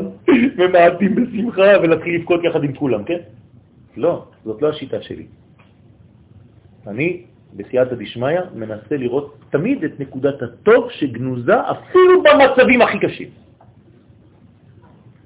ממעטים 0.59 1.15
בשמחה 1.15 1.79
ולהתחיל 1.81 2.15
לבכות 2.15 2.43
יחד 2.43 2.63
עם 2.63 2.73
כולם, 2.73 3.03
כן? 3.03 3.19
לא, 3.97 4.25
זאת 4.45 4.61
לא 4.61 4.69
השיטה 4.69 5.01
שלי. 5.01 5.25
אני 6.87 7.23
בסייעתא 7.53 7.95
דשמיא, 7.95 8.39
מנסה 8.55 8.97
לראות 8.97 9.37
תמיד 9.49 9.83
את 9.83 9.99
נקודת 9.99 10.41
הטוב 10.41 10.91
שגנוזה 10.91 11.61
אפילו 11.71 12.23
במצבים 12.23 12.81
הכי 12.81 12.99
קשים. 12.99 13.29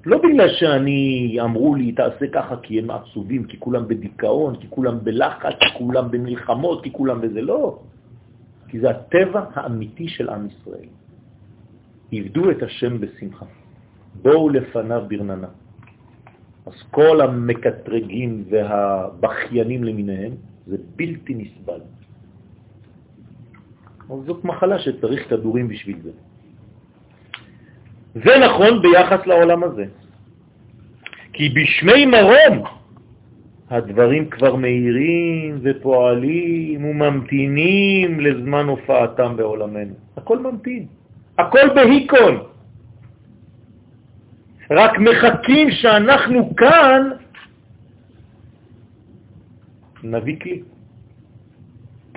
לא 0.06 0.18
בגלל 0.18 0.48
שאני, 0.48 1.36
אמרו 1.40 1.74
לי, 1.74 1.92
תעשה 1.92 2.26
ככה 2.32 2.56
כי 2.56 2.78
הם 2.78 2.90
עצובים, 2.90 3.44
כי 3.44 3.56
כולם 3.60 3.88
בדיכאון, 3.88 4.56
כי 4.56 4.66
כולם 4.70 5.04
בלחץ, 5.04 5.54
כי 5.60 5.78
כולם 5.78 6.10
במלחמות, 6.10 6.82
כי 6.84 6.92
כולם 6.92 7.20
בזה, 7.20 7.42
לא. 7.42 7.78
כי 8.68 8.80
זה 8.80 8.90
הטבע 8.90 9.44
האמיתי 9.54 10.08
של 10.08 10.28
עם 10.28 10.46
ישראל. 10.46 10.88
עבדו 12.12 12.50
את 12.50 12.62
השם 12.62 13.00
בשמחה. 13.00 13.46
בואו 14.22 14.48
לפניו 14.48 15.02
ברננה. 15.08 15.48
אז 16.66 16.76
כל 16.90 17.20
המקטרגים 17.20 18.44
והבכיינים 18.50 19.84
למיניהם, 19.84 20.32
זה 20.66 20.76
בלתי 20.96 21.34
נסבל. 21.34 21.80
אז 24.10 24.18
זאת 24.26 24.44
מחלה 24.44 24.78
שצריך 24.78 25.30
כדורים 25.30 25.68
בשביל 25.68 25.98
זה. 26.02 26.10
זה 28.14 28.32
נכון 28.46 28.82
ביחס 28.82 29.26
לעולם 29.26 29.64
הזה. 29.64 29.84
כי 31.32 31.48
בשמי 31.48 32.06
מרום 32.06 32.64
הדברים 33.70 34.30
כבר 34.30 34.56
מהירים 34.56 35.58
ופועלים 35.62 36.84
וממתינים 36.84 38.20
לזמן 38.20 38.66
הופעתם 38.66 39.36
בעולמנו. 39.36 39.94
הכל 40.16 40.38
ממתין, 40.38 40.86
הכל 41.38 41.66
בהיקון. 41.74 42.34
רק 44.70 44.98
מחכים 44.98 45.70
שאנחנו 45.70 46.56
כאן 46.56 47.10
נביא 50.02 50.36
כלי, 50.40 50.62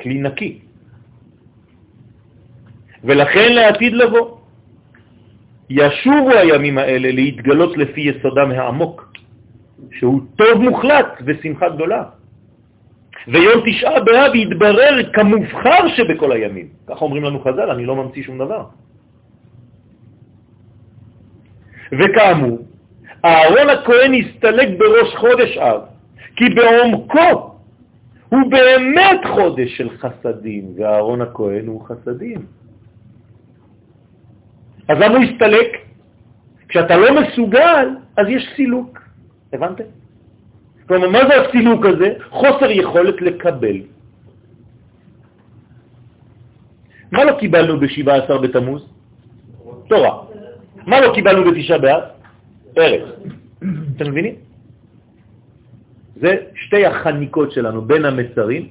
כלי 0.04 0.22
נקי. 0.22 0.67
ולכן 3.08 3.54
לעתיד 3.54 3.94
לבוא. 3.94 4.38
ישובו 5.70 6.32
הימים 6.32 6.78
האלה 6.78 7.12
להתגלות 7.12 7.78
לפי 7.78 8.02
יסודם 8.02 8.52
העמוק, 8.52 9.14
שהוא 9.92 10.22
טוב 10.36 10.62
מוחלט 10.62 11.22
ושמחה 11.26 11.70
גדולה. 11.70 12.04
ויום 13.28 13.64
תשעה 13.66 14.00
באב 14.00 14.36
יתברר 14.36 15.14
כמובחר 15.14 15.88
שבכל 15.96 16.32
הימים. 16.32 16.68
כך 16.88 17.02
אומרים 17.02 17.24
לנו 17.24 17.40
חז"ל, 17.40 17.72
אני 17.72 17.86
לא 17.86 17.96
ממציא 17.96 18.24
שום 18.24 18.38
דבר. 18.38 18.64
וכאמור, 21.92 22.60
אהרון 23.26 23.70
הכהן 23.70 24.14
הסתלק 24.14 24.70
בראש 24.80 25.16
חודש 25.16 25.58
אב, 25.58 25.82
כי 26.36 26.46
בעומקו 26.50 27.52
הוא 28.30 28.52
באמת 28.52 29.20
חודש 29.36 29.78
של 29.78 29.90
חסדים, 29.90 30.64
ואהרון 30.76 31.22
הכהן 31.22 31.68
הוא 31.68 31.82
חסדים. 31.88 32.40
אז 34.88 34.98
למה 35.00 35.18
הוא 35.18 35.24
הסתלק? 35.24 35.68
כשאתה 36.68 36.98
לא 36.98 37.22
מסוגל, 37.22 37.88
אז 38.18 38.28
יש 38.30 38.50
סילוק. 38.56 39.00
הבנתם? 39.54 39.84
כלומר, 40.88 41.10
מה 41.10 41.20
זה 41.28 41.42
הסילוק 41.42 41.86
הזה? 41.86 42.14
חוסר 42.30 42.72
יכולת 42.72 43.22
לקבל. 43.22 43.78
מה 47.12 47.24
לא 47.24 47.40
קיבלנו 47.40 47.80
ב-17 47.80 48.38
בתמוז? 48.38 48.82
תורה. 49.88 50.14
מה 50.88 51.02
לא 51.02 51.14
קיבלנו 51.14 51.52
בתשעה 51.52 51.78
באב? 51.78 52.04
ארץ. 52.78 53.04
אתם 53.96 54.12
מבינים? 54.12 54.36
זה 56.16 56.36
שתי 56.56 56.86
החניקות 56.86 57.52
שלנו 57.52 57.82
בין 57.82 58.06
המסרים 58.06 58.68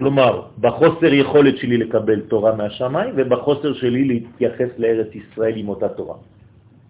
כלומר, 0.00 0.64
בחוסר 0.64 1.12
יכולת 1.12 1.56
שלי 1.60 1.76
לקבל 1.84 2.32
תורה 2.32 2.56
מהשמיים 2.56 3.12
ובחוסר 3.16 3.72
שלי 3.84 4.04
להתייחס 4.04 4.70
לארץ 4.80 5.10
ישראל 5.12 5.54
עם 5.60 5.68
אותה 5.68 5.88
תורה. 5.92 6.16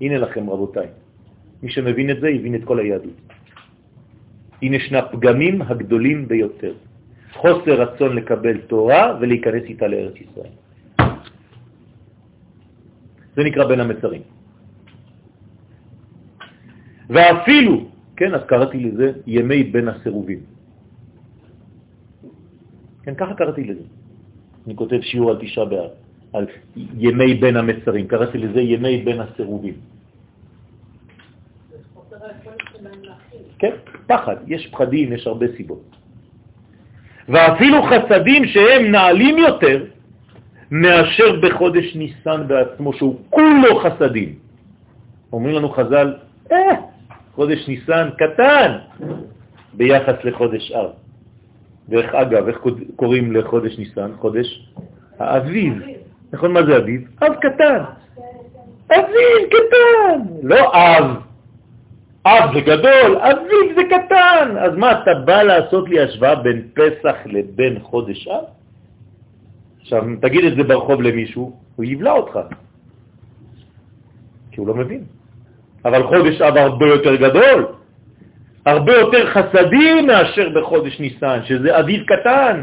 הנה 0.00 0.16
לכם 0.18 0.46
רבותיי, 0.46 0.86
מי 1.62 1.70
שמבין 1.74 2.10
את 2.10 2.18
זה 2.22 2.28
יבין 2.30 2.54
את 2.54 2.64
כל 2.64 2.78
היהדות. 2.78 3.18
הנה 4.62 4.78
שני 4.78 4.98
הפגמים 4.98 5.62
הגדולים 5.62 6.28
ביותר. 6.28 6.74
חוסר 7.34 7.74
רצון 7.82 8.10
לקבל 8.16 8.56
תורה 8.70 9.18
ולהיכנס 9.20 9.64
איתה 9.74 9.86
לארץ 9.90 10.16
ישראל. 10.22 10.54
זה 13.36 13.42
נקרא 13.42 13.64
בין 13.66 13.80
המצרים. 13.80 14.22
ואפילו, 17.10 17.74
כן, 18.16 18.30
אז 18.38 18.42
קראתי 18.46 18.78
לזה 18.78 19.12
ימי 19.26 19.74
בין 19.74 19.88
הסירובים. 19.88 20.59
כן, 23.02 23.14
ככה 23.14 23.34
קראתי 23.34 23.64
לזה. 23.64 23.84
אני 24.66 24.76
כותב 24.76 25.00
שיעור 25.00 25.30
על 25.30 25.36
תשעה 25.40 25.64
באב, 25.64 25.90
על 26.32 26.46
ימי 26.76 27.34
בין 27.34 27.56
המצרים, 27.56 28.06
קראתי 28.08 28.38
לזה 28.38 28.60
ימי 28.60 29.02
בין 29.02 29.20
הסירובים. 29.20 29.74
כן, 33.58 33.72
פחד, 34.06 34.36
יש 34.46 34.66
פחדים, 34.66 35.12
יש 35.12 35.26
הרבה 35.26 35.46
סיבות. 35.56 35.96
ואפילו 37.28 37.82
חסדים 37.82 38.46
שהם 38.46 38.90
נעלים 38.90 39.38
יותר 39.38 39.84
מאשר 40.70 41.40
בחודש 41.42 41.96
ניסן 41.96 42.48
בעצמו, 42.48 42.92
שהוא 42.92 43.16
כולו 43.30 43.80
חסדים. 43.80 44.34
אומרים 45.32 45.54
לנו 45.54 45.68
חז"ל, 45.68 46.14
אה, 46.52 46.74
חודש 47.34 47.68
ניסן 47.68 48.08
קטן, 48.18 48.78
ביחס 49.74 50.24
לחודש 50.24 50.72
אב. 50.72 50.90
דרך 51.90 52.14
אגב, 52.14 52.48
איך 52.48 52.58
קוראים 52.96 53.32
לחודש 53.32 53.78
ניסן? 53.78 54.10
חודש 54.18 54.70
האביב. 55.18 55.82
נכון, 56.32 56.52
מה 56.52 56.62
זה 56.62 56.76
אביב? 56.76 57.08
אב 57.22 57.34
קטן. 57.34 57.82
אביב 58.90 59.40
קטן, 59.50 60.18
לא 60.42 60.74
אב. 60.74 61.04
אב 62.26 62.54
זה 62.54 62.60
גדול, 62.60 63.10
אביב 63.18 63.66
זה 63.76 63.82
קטן. 63.90 64.56
אז 64.58 64.76
מה, 64.76 65.02
אתה 65.02 65.14
בא 65.24 65.42
לעשות 65.42 65.88
לי 65.88 66.00
השוואה 66.00 66.34
בין 66.34 66.68
פסח 66.74 67.16
לבין 67.26 67.78
חודש 67.82 68.28
אב? 68.28 68.44
עכשיו, 69.80 70.02
תגיד 70.22 70.44
את 70.44 70.56
זה 70.56 70.62
ברחוב 70.62 71.02
למישהו, 71.02 71.56
הוא 71.76 71.84
יבלע 71.84 72.12
אותך. 72.12 72.38
כי 74.50 74.60
הוא 74.60 74.66
לא 74.68 74.74
מבין. 74.74 75.04
אבל 75.84 76.02
חודש 76.06 76.40
אב 76.40 76.56
הרבה 76.56 76.86
יותר 76.86 77.14
גדול, 77.16 77.66
הרבה 78.66 78.92
יותר 78.92 79.30
חסדים 79.30 80.06
מאשר 80.06 80.48
בחודש 80.48 81.00
ניסן, 81.00 81.38
שזה 81.44 81.78
אביב 81.78 82.04
קטן. 82.06 82.62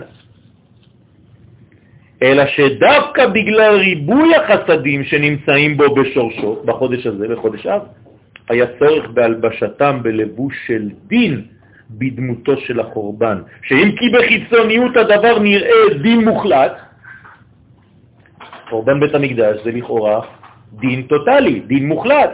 אלא 2.24 2.44
שדווקא 2.46 3.28
בגלל 3.28 3.76
ריבוי 3.76 4.36
החסדים 4.36 5.04
שנמצאים 5.04 5.78
בו 5.78 5.96
בשורשו, 5.96 6.62
בחודש 6.66 7.06
הזה, 7.08 7.28
בחודש 7.28 7.66
אב, 7.66 7.82
היה 8.50 8.66
צורך 8.80 9.10
בהלבשתם 9.10 10.00
בלבוש 10.02 10.54
של 10.68 10.90
דין 11.08 11.42
בדמותו 11.90 12.58
של 12.58 12.80
החורבן, 12.80 13.38
שאם 13.64 13.92
כי 13.98 14.10
בחיצוניות 14.10 14.98
הדבר 14.98 15.40
נראה 15.40 15.98
דין 16.02 16.26
מוחלט, 16.26 16.74
חורבן 18.70 19.00
בית 19.00 19.16
המקדש 19.16 19.64
זה 19.64 19.72
לכאורה 19.72 20.22
דין 20.74 21.02
טוטלי, 21.02 21.60
דין 21.60 21.88
מוחלט. 21.88 22.32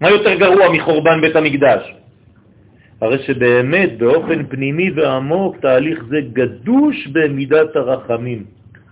מה 0.00 0.10
יותר 0.10 0.34
גרוע 0.34 0.68
מחורבן 0.68 1.20
בית 1.20 1.36
המקדש? 1.36 1.92
הרי 3.00 3.18
שבאמת 3.18 3.98
באופן 3.98 4.46
פנימי 4.46 4.90
ועמוק 4.90 5.56
תהליך 5.56 6.04
זה 6.08 6.16
גדוש 6.32 7.06
במידת 7.06 7.76
הרחמים, 7.76 8.44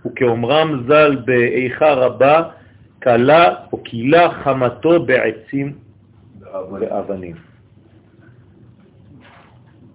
וכאומרם 0.05 0.83
ז"ל 0.87 1.15
באיכה 1.25 1.93
רבה, 1.93 2.43
קלה 2.99 3.55
או 3.73 3.77
קילה 3.77 4.29
חמתו 4.43 5.05
בעצים 5.05 5.73
ואבנים. 6.71 7.35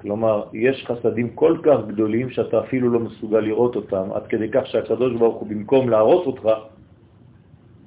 כלומר, 0.00 0.44
יש 0.52 0.86
חסדים 0.86 1.30
כל 1.34 1.58
כך 1.62 1.78
גדולים 1.88 2.30
שאתה 2.30 2.60
אפילו 2.60 2.90
לא 2.90 3.00
מסוגל 3.00 3.40
לראות 3.40 3.76
אותם, 3.76 4.12
עד 4.14 4.26
כדי 4.26 4.48
כך 4.52 4.66
שהקדוש 4.66 5.12
ברוך 5.18 5.36
הוא 5.36 5.48
במקום 5.48 5.88
להרוס 5.88 6.26
אותך, 6.26 6.48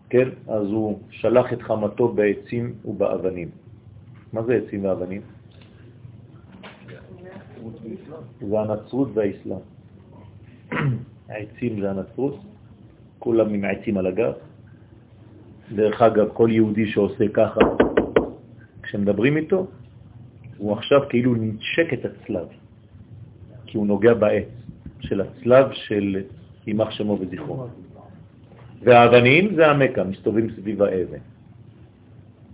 כן, 0.09 0.29
אז 0.47 0.67
הוא 0.67 0.99
שלח 1.09 1.53
את 1.53 1.61
חמתו 1.61 2.07
בעצים 2.07 2.73
ובאבנים. 2.85 3.49
מה 4.33 4.43
זה 4.43 4.53
עצים 4.53 4.85
ואבנים? 4.85 5.21
זה 8.39 8.59
הנצרות 8.59 9.09
והאסלאם. 9.13 9.57
העצים 11.29 11.81
זה 11.81 11.91
הנצרות, 11.91 12.39
כולם 13.19 13.53
עם 13.53 13.65
עצים 13.65 13.97
על 13.97 14.07
הגב. 14.07 14.33
דרך 15.75 16.01
אגב, 16.01 16.27
כל 16.33 16.49
יהודי 16.51 16.87
שעושה 16.91 17.25
ככה, 17.33 17.59
כשמדברים 18.83 19.37
איתו, 19.37 19.67
הוא 20.57 20.73
עכשיו 20.73 20.99
כאילו 21.09 21.35
נשק 21.35 21.93
את 21.93 22.05
הצלב, 22.05 22.47
כי 23.65 23.77
הוא 23.77 23.87
נוגע 23.87 24.13
בעץ 24.13 24.47
של 24.99 25.21
הצלב 25.21 25.71
של 25.73 26.21
יימח 26.67 26.91
שמו 26.91 27.17
וזכרו. 27.19 27.67
והאבנים 28.83 29.55
זה 29.55 29.67
המקה, 29.67 30.03
מסתובבים 30.03 30.49
סביב 30.55 30.81
האבן. 30.81 31.23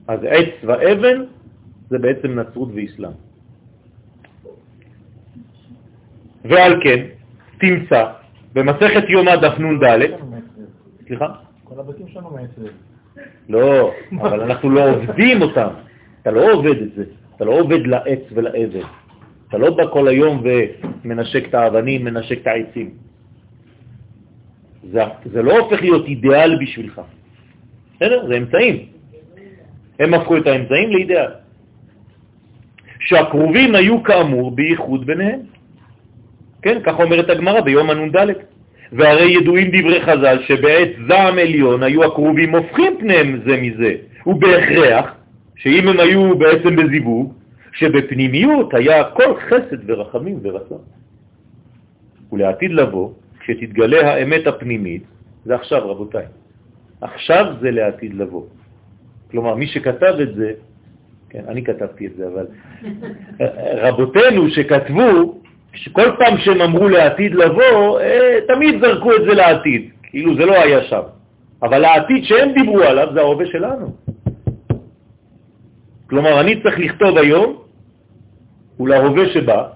אז 0.08 0.20
עץ 0.24 0.54
ואבן 0.64 1.24
זה 1.90 1.98
בעצם 1.98 2.40
נצרות 2.40 2.70
ואסלאם. 2.76 3.29
ועל 6.46 6.82
כן, 6.84 7.06
תמצא 7.58 8.06
במסכת 8.54 9.10
יומא 9.10 9.36
דף 9.36 9.60
נ"ד, 9.60 9.84
סליחה? 11.08 11.28
כל 11.64 11.80
הבתים 11.80 12.08
שלנו 12.08 12.30
מעץ 12.30 12.50
לא, 13.50 13.92
אבל 14.12 14.42
אנחנו 14.42 14.70
לא 14.70 14.90
עובדים 14.90 15.42
אותם. 15.42 15.68
אתה 16.22 16.32
לא 16.32 16.52
עובד 16.52 16.82
את 16.82 16.94
זה, 16.96 17.04
אתה 17.36 17.46
לא 17.46 17.60
עובד 17.60 17.88
לעץ 17.88 18.20
ולאבן. 18.32 18.88
אתה 19.48 19.58
לא 19.58 19.76
בא 19.76 19.84
כל 19.94 20.08
היום 20.08 20.44
ומנשק 20.44 21.50
את 21.50 21.54
האבנים, 21.54 22.04
מנשק 22.04 22.42
את 22.42 22.48
העצים. 22.48 22.90
זה, 24.92 25.02
זה 25.26 25.42
לא 25.42 25.60
הופך 25.60 25.82
להיות 25.82 26.06
אידיאל 26.06 26.58
בשבילך. 26.62 27.02
בסדר? 27.96 28.28
זה 28.28 28.38
אמצעים. 28.38 28.86
הם 30.00 30.14
הפכו 30.14 30.38
את 30.38 30.48
האמצעים 30.48 30.90
לאידיאל. 30.92 31.32
שהקרובים 33.00 33.76
היו 33.76 34.04
כאמור 34.04 34.52
בייחוד 34.56 35.06
ביניהם. 35.06 35.40
כן, 36.62 36.80
כך 36.84 37.00
אומרת 37.00 37.30
הגמרא 37.30 37.62
ביום 37.62 37.90
הנ"ד. 37.90 38.34
והרי 38.92 39.32
ידועים 39.32 39.68
דברי 39.68 40.02
חז"ל 40.02 40.38
שבעת 40.48 40.90
זעם 41.08 41.38
עליון 41.38 41.84
היו 41.84 42.04
הקרובים 42.04 42.56
הופכים 42.56 42.98
פניהם 43.00 43.42
זה 43.46 43.58
מזה, 43.62 43.96
ובהכרח 44.26 45.14
שאם 45.56 45.88
הם 45.88 46.00
היו 46.00 46.38
בעצם 46.38 46.76
בזיווג, 46.76 47.34
שבפנימיות 47.72 48.74
היה 48.74 49.04
כל 49.04 49.40
חסד 49.40 49.78
ורחמים 49.86 50.40
ורצון. 50.42 50.82
ולעתיד 52.32 52.72
לבוא, 52.72 53.12
כשתתגלה 53.40 54.14
האמת 54.14 54.48
הפנימית, 54.48 55.04
זה 55.46 55.56
עכשיו 55.56 55.92
רבותיי, 55.92 56.26
עכשיו 57.02 57.46
זה 57.62 57.72
לעתיד 57.72 58.14
לבוא. 58.14 58.44
כלומר, 59.32 59.56
מי 59.56 59.68
שכתב 59.68 60.16
את 60.22 60.36
זה, 60.36 60.52
כן, 61.30 61.44
אני 61.48 61.64
כתבתי 61.64 62.08
את 62.08 62.12
זה, 62.18 62.28
אבל 62.28 62.48
רבותינו 63.86 64.50
שכתבו, 64.50 65.42
כל 65.92 66.12
פעם 66.20 66.38
שהם 66.38 66.62
אמרו 66.62 66.90
לעתיד 66.90 67.36
לבוא, 67.36 68.00
אה, 68.00 68.40
תמיד 68.48 68.82
זרקו 68.82 69.16
את 69.16 69.22
זה 69.22 69.34
לעתיד, 69.34 69.92
כאילו 70.04 70.36
זה 70.36 70.46
לא 70.46 70.54
היה 70.54 70.84
שם. 70.84 71.02
אבל 71.64 71.86
העתיד 71.86 72.24
שהם 72.24 72.52
דיברו 72.54 72.82
עליו 72.82 73.08
זה 73.14 73.20
ההווה 73.20 73.46
שלנו. 73.46 73.96
כלומר, 76.10 76.42
אני 76.42 76.64
צריך 76.64 76.80
לכתוב 76.80 77.18
היום, 77.18 77.62
ולהווה 78.80 79.30
שבא, 79.34 79.68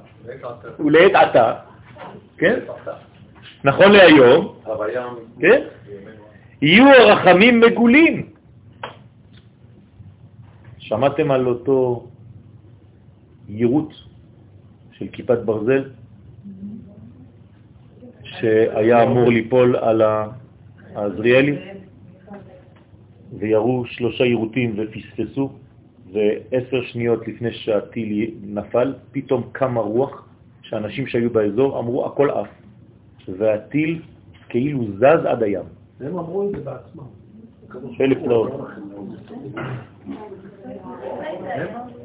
ולעת 0.80 1.16
עתה, 1.16 1.54
כן? 2.38 2.60
נכון 3.64 3.92
להיום, 3.92 4.56
כן? 5.40 5.62
יהיו 6.62 6.88
הרחמים 6.88 7.60
מגולים. 7.60 8.30
שמעתם 10.78 11.32
על 11.32 11.48
אותו 11.48 12.08
יירוט 13.50 13.94
של 14.98 15.08
כיפת 15.12 15.38
ברזל 15.46 15.90
שהיה 18.24 19.04
אמור 19.04 19.30
ליפול 19.30 19.76
על 19.76 20.02
העזריאלי 20.96 21.58
וירו 23.40 23.86
שלושה 23.86 24.24
יירוטים 24.24 24.76
ופספסו 24.78 25.50
ועשר 26.12 26.82
שניות 26.84 27.28
לפני 27.28 27.54
שהטיל 27.54 28.32
נפל 28.44 28.94
פתאום 29.12 29.50
קמה 29.52 29.82
רוח 29.82 30.28
שאנשים 30.62 31.08
שהיו 31.08 31.30
באזור 31.30 31.80
אמרו 31.80 32.06
הכל 32.06 32.32
אף 32.32 32.48
והטיל 33.38 34.02
כאילו 34.50 34.86
זז 34.98 35.26
עד 35.26 35.44
הים. 35.44 35.66
הם 36.00 36.18
אמרו 36.18 36.44
את 36.44 36.52
זה 36.52 36.58
בעצמם. 36.58 37.23
אלף 38.02 38.18
פלאות. 38.24 38.52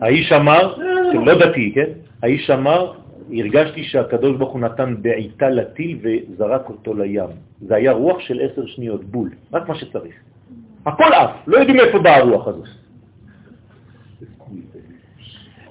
האיש 0.00 0.32
אמר, 0.32 0.74
לא 1.14 1.38
דתי, 1.38 1.72
כן? 1.74 1.90
האיש 2.22 2.50
אמר, 2.50 2.92
הרגשתי 3.32 3.84
שהקדוש 3.84 4.36
ברוך 4.36 4.52
הוא 4.52 4.60
נתן 4.60 4.94
בעיטה 5.02 5.48
לטיל 5.48 5.98
וזרק 6.02 6.68
אותו 6.68 6.94
לים. 6.94 7.30
זה 7.60 7.74
היה 7.74 7.92
רוח 7.92 8.20
של 8.20 8.40
עשר 8.40 8.66
שניות, 8.66 9.04
בול, 9.04 9.30
רק 9.52 9.68
מה 9.68 9.74
שצריך. 9.74 10.14
הכל 10.86 11.12
אף, 11.12 11.30
לא 11.46 11.58
יודעים 11.58 11.80
איפה 11.80 11.98
באה 11.98 12.16
הרוח 12.16 12.48
הזאת. 12.48 12.68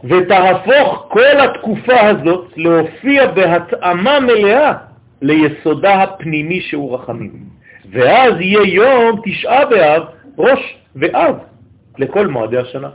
ותהפוך 0.04 1.06
כל 1.10 1.38
התקופה 1.44 2.00
הזאת 2.02 2.58
להופיע 2.58 3.32
בהתאמה 3.32 4.20
מלאה 4.20 4.74
ליסודה 5.22 6.04
הפנימי 6.04 6.62
שהוא 6.62 6.96
רחמים. 6.96 7.57
ואז 7.92 8.34
יהיה 8.40 8.74
יום 8.74 9.22
תשעה 9.26 9.66
באב, 9.66 10.04
ראש 10.38 10.78
ואב, 10.96 11.36
לכל 11.98 12.28
מועדי 12.28 12.58
השנה. 12.58 12.90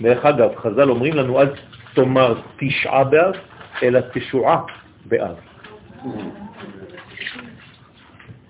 דרך 0.00 0.24
אגב, 0.24 0.56
חז"ל 0.56 0.90
אומרים 0.90 1.14
לנו, 1.14 1.40
אל 1.40 1.46
תאמר 1.94 2.34
תשעה 2.58 3.04
באב, 3.04 3.34
אלא 3.82 4.00
תשועה 4.12 4.60
באב. 5.06 5.36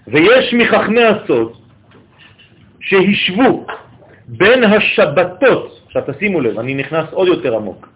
ויש 0.07 0.55
מחכמי 0.55 1.03
הסוד 1.03 1.53
שהשבו 2.81 3.67
בין 4.27 4.65
השבתות, 4.65 5.81
עכשיו 5.87 6.03
תשימו 6.07 6.41
לב, 6.41 6.59
אני 6.59 6.75
נכנס 6.75 7.05
עוד 7.13 7.29
יותר 7.29 7.57
עמוק, 7.57 7.89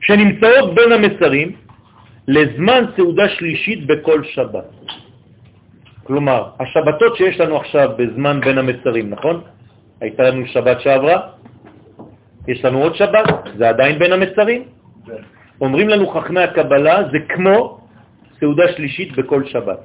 שנמצאות 0.00 0.74
בין 0.74 0.92
המצרים 0.92 1.52
לזמן 2.28 2.84
סעודה 2.96 3.28
שלישית 3.28 3.86
בכל 3.86 4.24
שבת. 4.24 4.64
כלומר, 6.04 6.48
השבתות 6.60 7.16
שיש 7.16 7.40
לנו 7.40 7.56
עכשיו 7.56 7.90
בזמן 7.96 8.40
בין 8.40 8.58
המצרים, 8.58 9.10
נכון? 9.10 9.40
הייתה 10.00 10.22
לנו 10.22 10.46
שבת 10.46 10.80
שעברה, 10.80 11.20
יש 12.48 12.64
לנו 12.64 12.82
עוד 12.82 12.94
שבת, 12.94 13.28
זה 13.56 13.68
עדיין 13.68 13.98
בין 13.98 14.12
המצרים. 14.12 14.62
אומרים 15.60 15.88
לנו 15.88 16.06
חכמי 16.10 16.40
הקבלה, 16.40 17.02
זה 17.12 17.18
כמו 17.28 17.78
סעודה 18.40 18.72
שלישית 18.76 19.16
בכל 19.16 19.44
שבת. 19.46 19.78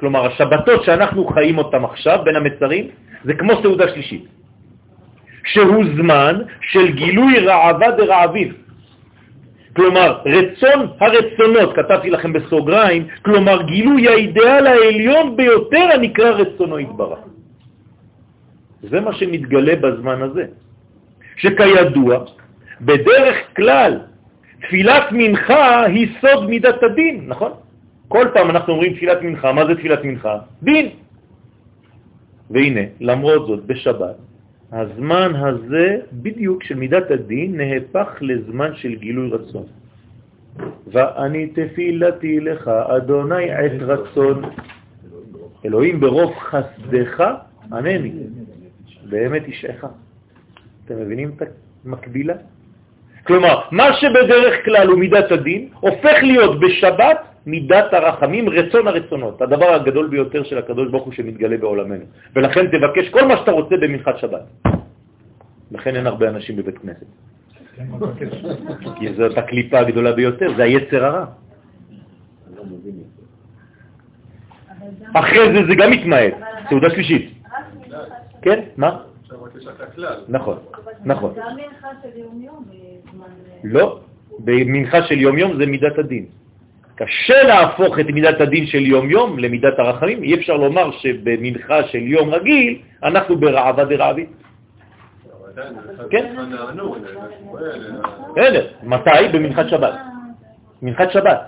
כלומר, 0.00 0.26
השבתות 0.26 0.84
שאנחנו 0.84 1.26
חיים 1.26 1.58
אותם 1.58 1.84
עכשיו 1.84 2.18
בין 2.24 2.36
המצרים, 2.36 2.84
זה 3.24 3.34
כמו 3.34 3.52
סעודה 3.62 3.88
שלישית, 3.88 4.24
שהוא 5.44 5.84
זמן 5.96 6.34
של 6.60 6.92
גילוי 6.92 7.38
רעבה 7.38 7.90
דרעביב. 7.90 8.65
כלומר, 9.76 10.20
רצון 10.26 10.80
הרצונות, 11.00 11.76
כתבתי 11.76 12.10
לכם 12.10 12.32
בסוגריים, 12.32 13.06
כלומר 13.22 13.62
גילוי 13.62 14.08
האידאל 14.08 14.66
העליון 14.66 15.36
ביותר 15.36 15.86
הנקרא 15.94 16.30
רצונו 16.30 16.78
יתברך. 16.78 17.18
זה 18.82 19.00
מה 19.00 19.12
שמתגלה 19.12 19.76
בזמן 19.76 20.22
הזה, 20.22 20.44
שכידוע, 21.36 22.24
בדרך 22.80 23.36
כלל 23.56 24.00
תפילת 24.62 25.04
מנחה 25.12 25.84
היא 25.84 26.08
סוד 26.20 26.48
מידת 26.48 26.82
הדין, 26.82 27.24
נכון? 27.28 27.52
כל 28.08 28.26
פעם 28.34 28.50
אנחנו 28.50 28.72
אומרים 28.72 28.94
תפילת 28.94 29.22
מנחה, 29.22 29.52
מה 29.52 29.66
זה 29.66 29.74
תפילת 29.74 30.04
מנחה? 30.04 30.38
דין. 30.62 30.86
והנה, 32.50 32.80
למרות 33.00 33.46
זאת, 33.46 33.64
בשבת, 33.66 34.16
הזמן 34.72 35.32
הזה 35.34 35.98
בדיוק 36.12 36.62
של 36.62 36.74
מידת 36.74 37.10
הדין 37.10 37.56
נהפך 37.56 38.08
לזמן 38.20 38.74
של 38.74 38.94
גילוי 38.94 39.30
רצון. 39.30 39.66
ואני 40.86 41.46
תפילתי 41.46 42.40
לך, 42.40 42.68
אדוני 42.68 43.50
עת 43.50 43.82
רצון. 43.82 44.42
אלוהים 45.64 46.00
ברוב 46.00 46.34
חסדך, 46.38 47.24
ענני, 47.72 48.12
באמת 49.10 49.48
ישעך. 49.48 49.84
אתם 50.84 51.00
מבינים 51.00 51.30
את 51.36 51.42
המקבילה? 51.84 52.34
כלומר, 53.26 53.60
מה 53.70 53.92
שבדרך 53.92 54.64
כלל 54.64 54.88
הוא 54.88 54.98
מידת 54.98 55.32
הדין, 55.32 55.68
הופך 55.80 56.16
להיות 56.22 56.60
בשבת 56.60 57.18
מידת 57.46 57.94
הרחמים, 57.94 58.48
רצון 58.48 58.88
הרצונות, 58.88 59.42
הדבר 59.42 59.74
הגדול 59.74 60.08
ביותר 60.08 60.42
של 60.44 60.58
הקדוש 60.58 60.90
ברוך 60.90 61.04
הוא 61.04 61.12
שמתגלה 61.12 61.56
בעולמנו. 61.56 62.04
ולכן 62.36 62.66
תבקש 62.66 63.08
כל 63.10 63.24
מה 63.28 63.36
שאתה 63.36 63.50
רוצה 63.50 63.74
במנחת 63.76 64.18
שבת. 64.18 64.42
לכן 65.70 65.96
אין 65.96 66.06
הרבה 66.06 66.28
אנשים 66.28 66.56
בבית 66.56 66.78
כנסת. 66.78 67.06
כי 68.98 69.14
זאת 69.14 69.38
הקליפה 69.38 69.78
הגדולה 69.78 70.12
ביותר, 70.12 70.48
זה 70.56 70.62
היצר 70.62 71.04
הרע. 71.04 71.24
אחרי 75.14 75.44
זה 75.54 75.60
זה 75.68 75.74
גם 75.78 75.90
מתמעט, 75.90 76.34
סעודה 76.68 76.90
שלישית. 76.90 77.32
כן, 78.42 78.60
מה? 78.76 79.02
נכון, 80.28 80.58
נכון. 81.04 81.34
לא, 83.64 84.00
במנחה 84.38 85.02
של 85.02 85.18
יום-יום 85.20 85.56
זה 85.56 85.66
מידת 85.66 85.98
הדין. 85.98 86.26
קשה 86.96 87.42
להפוך 87.42 88.00
את 88.00 88.06
מידת 88.06 88.40
הדין 88.40 88.66
של 88.66 88.86
יום-יום 88.86 89.38
למידת 89.38 89.78
הרחמים. 89.78 90.22
אי 90.22 90.34
אפשר 90.34 90.56
לומר 90.56 90.90
שבמנחה 90.90 91.82
של 91.92 92.02
יום 92.02 92.30
רגיל 92.30 92.78
אנחנו 93.02 93.36
ברעבה 93.36 93.84
דרעבית. 93.84 94.28
כן? 96.10 96.36
בסדר. 98.36 98.66
מתי? 98.82 99.28
במנחת 99.32 99.68
שבת. 99.68 99.94
מנחת 100.82 101.10
שבת. 101.10 101.40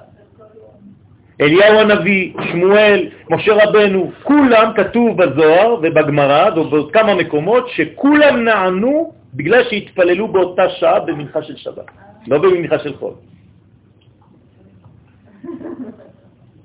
אליהו 1.41 1.79
הנביא, 1.79 2.33
שמואל, 2.51 3.09
משה 3.31 3.53
רבנו, 3.65 4.11
כולם 4.23 4.73
כתוב 4.77 5.23
בזוהר 5.23 5.75
ובגמרא 5.75 6.51
ובעוד 6.51 6.93
כמה 6.93 7.15
מקומות 7.15 7.69
שכולם 7.69 8.45
נענו 8.45 9.13
בגלל 9.35 9.65
שהתפללו 9.65 10.29
באותה 10.29 10.69
שעה 10.69 11.01
במנחה 11.01 11.43
של 11.43 11.57
שבת, 11.57 11.85
לא 12.27 12.39
במנחה 12.39 12.79
של 12.79 12.97
חול. 12.97 13.13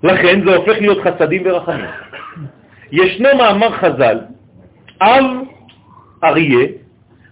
לכן 0.04 0.42
זה 0.46 0.56
הופך 0.56 0.78
להיות 0.82 0.98
חסדים 1.04 1.42
ורחמים. 1.46 1.86
ישנו 2.92 3.30
מאמר 3.38 3.72
חז"ל, 3.72 4.18
אב 5.02 5.26
אריה, 6.24 6.68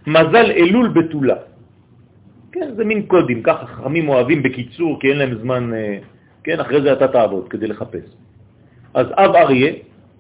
מזל 0.07 0.51
אלול 0.51 0.87
בתולה. 0.87 1.35
כן, 2.51 2.69
זה 2.75 2.85
מין 2.85 3.01
קודים, 3.07 3.43
ככה 3.43 3.65
חכמים 3.65 4.09
אוהבים 4.09 4.43
בקיצור, 4.43 4.99
כי 4.99 5.09
אין 5.09 5.17
להם 5.17 5.37
זמן, 5.41 5.73
אה, 5.73 5.97
כן, 6.43 6.59
אחרי 6.59 6.81
זה 6.81 6.93
אתה 6.93 7.07
תעבוד 7.07 7.47
כדי 7.49 7.67
לחפש. 7.67 8.05
אז 8.93 9.07
אב 9.17 9.35
אריה, 9.35 9.71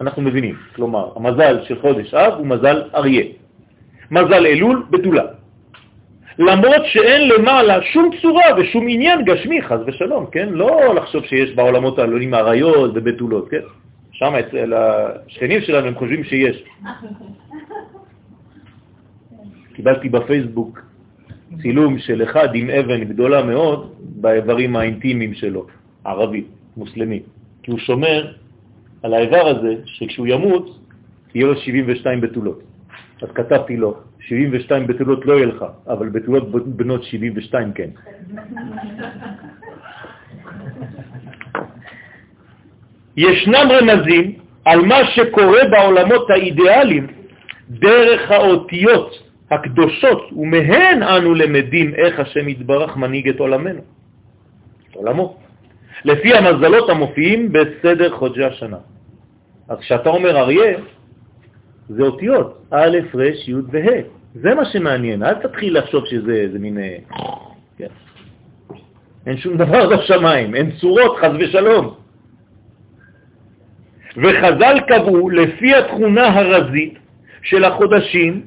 אנחנו 0.01 0.21
מבינים, 0.21 0.55
כלומר, 0.75 1.11
המזל 1.15 1.63
של 1.63 1.81
חודש 1.81 2.13
אב 2.13 2.33
הוא 2.33 2.47
מזל 2.47 2.83
אריה. 2.95 3.25
מזל 4.11 4.45
אלול 4.45 4.85
בתולה. 4.89 5.40
למרות 6.41 6.85
שאין 6.85 7.29
למעלה 7.29 7.81
שום 7.81 8.09
צורה 8.21 8.43
ושום 8.57 8.87
עניין 8.89 9.25
גשמי, 9.25 9.61
חז 9.61 9.79
ושלום, 9.87 10.25
כן? 10.31 10.49
לא 10.49 10.95
לחשוב 10.95 11.25
שיש 11.25 11.55
בעולמות 11.55 11.99
העלונים 11.99 12.33
אריות 12.33 12.91
ובתולות, 12.95 13.49
כן? 13.49 13.61
שם 14.11 14.33
אצל 14.35 14.73
השכנים 14.73 15.61
שלנו 15.61 15.87
הם 15.87 15.95
חושבים 15.95 16.23
שיש. 16.23 16.63
קיבלתי 19.75 20.09
בפייסבוק 20.09 20.81
צילום 21.61 21.97
של 21.99 22.23
אחד 22.23 22.55
עם 22.55 22.69
אבן 22.69 23.03
גדולה 23.03 23.43
מאוד 23.43 23.93
באיברים 23.99 24.75
האינטימיים 24.75 25.33
שלו, 25.33 25.65
ערבי, 26.05 26.43
מוסלמי, 26.77 27.19
כי 27.63 27.71
הוא 27.71 27.79
שומר 27.79 28.33
על 29.03 29.13
האיבר 29.13 29.47
הזה 29.47 29.75
שכשהוא 29.85 30.27
ימות 30.27 30.79
יהיה 31.35 31.47
לו 31.47 31.55
72 31.55 32.21
בתולות. 32.21 32.63
אז 33.21 33.29
כתבתי 33.35 33.77
לו, 33.77 33.97
72 34.27 34.87
בתולות 34.87 35.25
לא 35.25 35.33
יהיה 35.33 35.45
לך, 35.45 35.65
אבל 35.87 36.09
בתולות 36.09 36.51
בנות 36.65 37.03
72 37.03 37.73
כן. 37.73 37.89
ישנם 43.17 43.67
רמזים 43.71 44.33
על 44.65 44.81
מה 44.81 45.05
שקורה 45.05 45.61
בעולמות 45.71 46.29
האידיאליים 46.29 47.07
דרך 47.69 48.31
האותיות 48.31 49.31
הקדושות, 49.51 50.29
ומהן 50.31 51.03
אנו 51.03 51.33
למדים 51.33 51.93
איך 51.95 52.19
השם 52.19 52.49
יתברך 52.49 52.97
מנהיג 52.97 53.29
את 53.29 53.39
עולמנו, 53.39 53.81
עולמו, 54.93 55.37
לפי 56.05 56.33
המזלות 56.33 56.89
המופיעים 56.89 57.51
בסדר 57.51 58.15
חודשי 58.15 58.43
השנה. 58.43 58.77
אז 59.69 59.79
כשאתה 59.79 60.09
אומר 60.09 60.37
אריה, 60.37 60.77
זה 61.89 62.03
אותיות, 62.03 62.65
א', 62.71 62.97
ר', 63.15 63.21
י' 63.47 63.53
וה'. 63.71 64.01
זה 64.35 64.55
מה 64.55 64.65
שמעניין, 64.65 65.23
אל 65.23 65.33
תתחיל 65.33 65.77
לחשוב 65.77 66.05
שזה 66.05 66.33
איזה 66.33 66.59
מין... 66.59 66.77
אה, 66.77 66.97
כן. 67.77 67.87
אין 69.27 69.37
שום 69.37 69.57
דבר 69.57 69.89
בשמיים, 69.97 70.55
אין 70.55 70.71
צורות, 70.71 71.17
חז 71.17 71.31
ושלום. 71.39 71.93
וחז"ל 74.17 74.79
קבעו, 74.87 75.29
לפי 75.29 75.75
התכונה 75.75 76.27
הרזית 76.27 76.99
של 77.41 77.63
החודשים, 77.63 78.41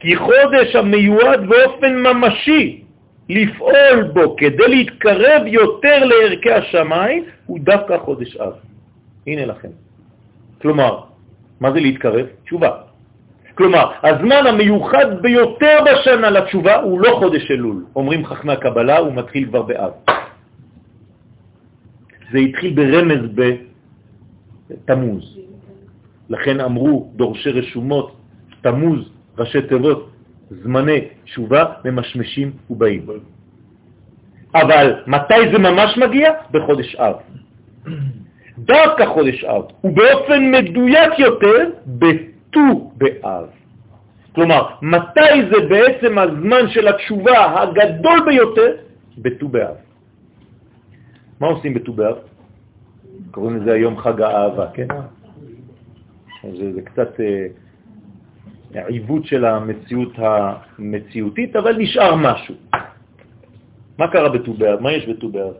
כי 0.00 0.16
חודש 0.16 0.76
המיועד 0.76 1.48
באופן 1.48 1.94
ממשי 1.96 2.82
לפעול 3.28 4.02
בו 4.12 4.36
כדי 4.36 4.68
להתקרב 4.68 5.42
יותר 5.46 6.04
לערכי 6.04 6.52
השמיים, 6.52 7.24
הוא 7.46 7.58
דווקא 7.62 7.98
חודש 7.98 8.36
אב. 8.36 8.52
הנה 9.26 9.46
לכם. 9.46 9.68
כלומר, 10.62 11.00
מה 11.64 11.72
זה 11.72 11.80
להתקרב? 11.80 12.26
תשובה. 12.44 12.70
כלומר, 13.54 13.90
הזמן 14.02 14.46
המיוחד 14.46 15.22
ביותר 15.22 15.78
בשנה 15.86 16.30
לתשובה 16.30 16.76
הוא 16.76 17.00
לא 17.00 17.16
חודש 17.18 17.50
אלול. 17.50 17.84
אומרים 17.96 18.26
חכמי 18.26 18.52
הקבלה, 18.52 18.98
הוא 18.98 19.14
מתחיל 19.14 19.48
כבר 19.48 19.62
באב. 19.62 19.92
זה 22.32 22.38
התחיל 22.38 22.74
ברמז 22.74 23.30
בתמוז. 23.32 25.38
לכן 26.28 26.60
אמרו 26.60 27.12
דורשי 27.16 27.50
רשומות, 27.50 28.16
תמוז, 28.60 29.08
ראשי 29.38 29.62
תיבות, 29.62 30.10
זמני 30.50 31.00
תשובה 31.24 31.64
ממשמשים 31.84 32.52
ובאים. 32.70 33.06
אבל 34.54 35.02
מתי 35.06 35.42
זה 35.52 35.58
ממש 35.58 35.98
מגיע? 35.98 36.32
בחודש 36.50 36.96
אב. 36.96 37.16
דווקא 38.58 39.06
חודש 39.06 39.44
אב, 39.44 39.62
ובאופן 39.84 40.50
מדויק 40.50 41.18
יותר, 41.18 41.70
בט"ו 41.86 42.92
באב. 42.96 43.46
כלומר, 44.34 44.66
מתי 44.82 45.50
זה 45.50 45.68
בעצם 45.68 46.18
הזמן 46.18 46.68
של 46.68 46.88
התשובה 46.88 47.62
הגדול 47.62 48.24
ביותר? 48.26 48.76
בט"ו 49.18 49.48
באב. 49.48 49.74
מה 51.40 51.46
עושים 51.46 51.74
בט"ו 51.74 51.92
באב? 51.92 52.16
קוראים 53.30 53.56
לזה 53.56 53.72
היום 53.72 53.98
חג 53.98 54.20
האהבה, 54.20 54.66
כן? 54.74 54.86
זה, 56.52 56.72
זה 56.72 56.82
קצת 56.82 57.20
אה, 57.20 57.46
עיוות 58.86 59.26
של 59.26 59.44
המציאות 59.44 60.12
המציאותית, 60.16 61.56
אבל 61.56 61.76
נשאר 61.76 62.14
משהו. 62.14 62.54
מה 63.98 64.08
קרה 64.08 64.28
בט"ו 64.28 64.54
באב? 64.54 64.80
מה 64.80 64.92
יש 64.92 65.06
בט"ו 65.06 65.28
באב? 65.28 65.54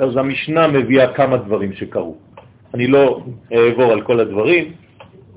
אז 0.00 0.16
המשנה 0.16 0.68
מביאה 0.68 1.14
כמה 1.14 1.36
דברים 1.36 1.72
שקרו. 1.72 2.16
אני 2.74 2.86
לא 2.86 3.22
אעבור 3.52 3.92
על 3.92 4.02
כל 4.02 4.20
הדברים. 4.20 4.72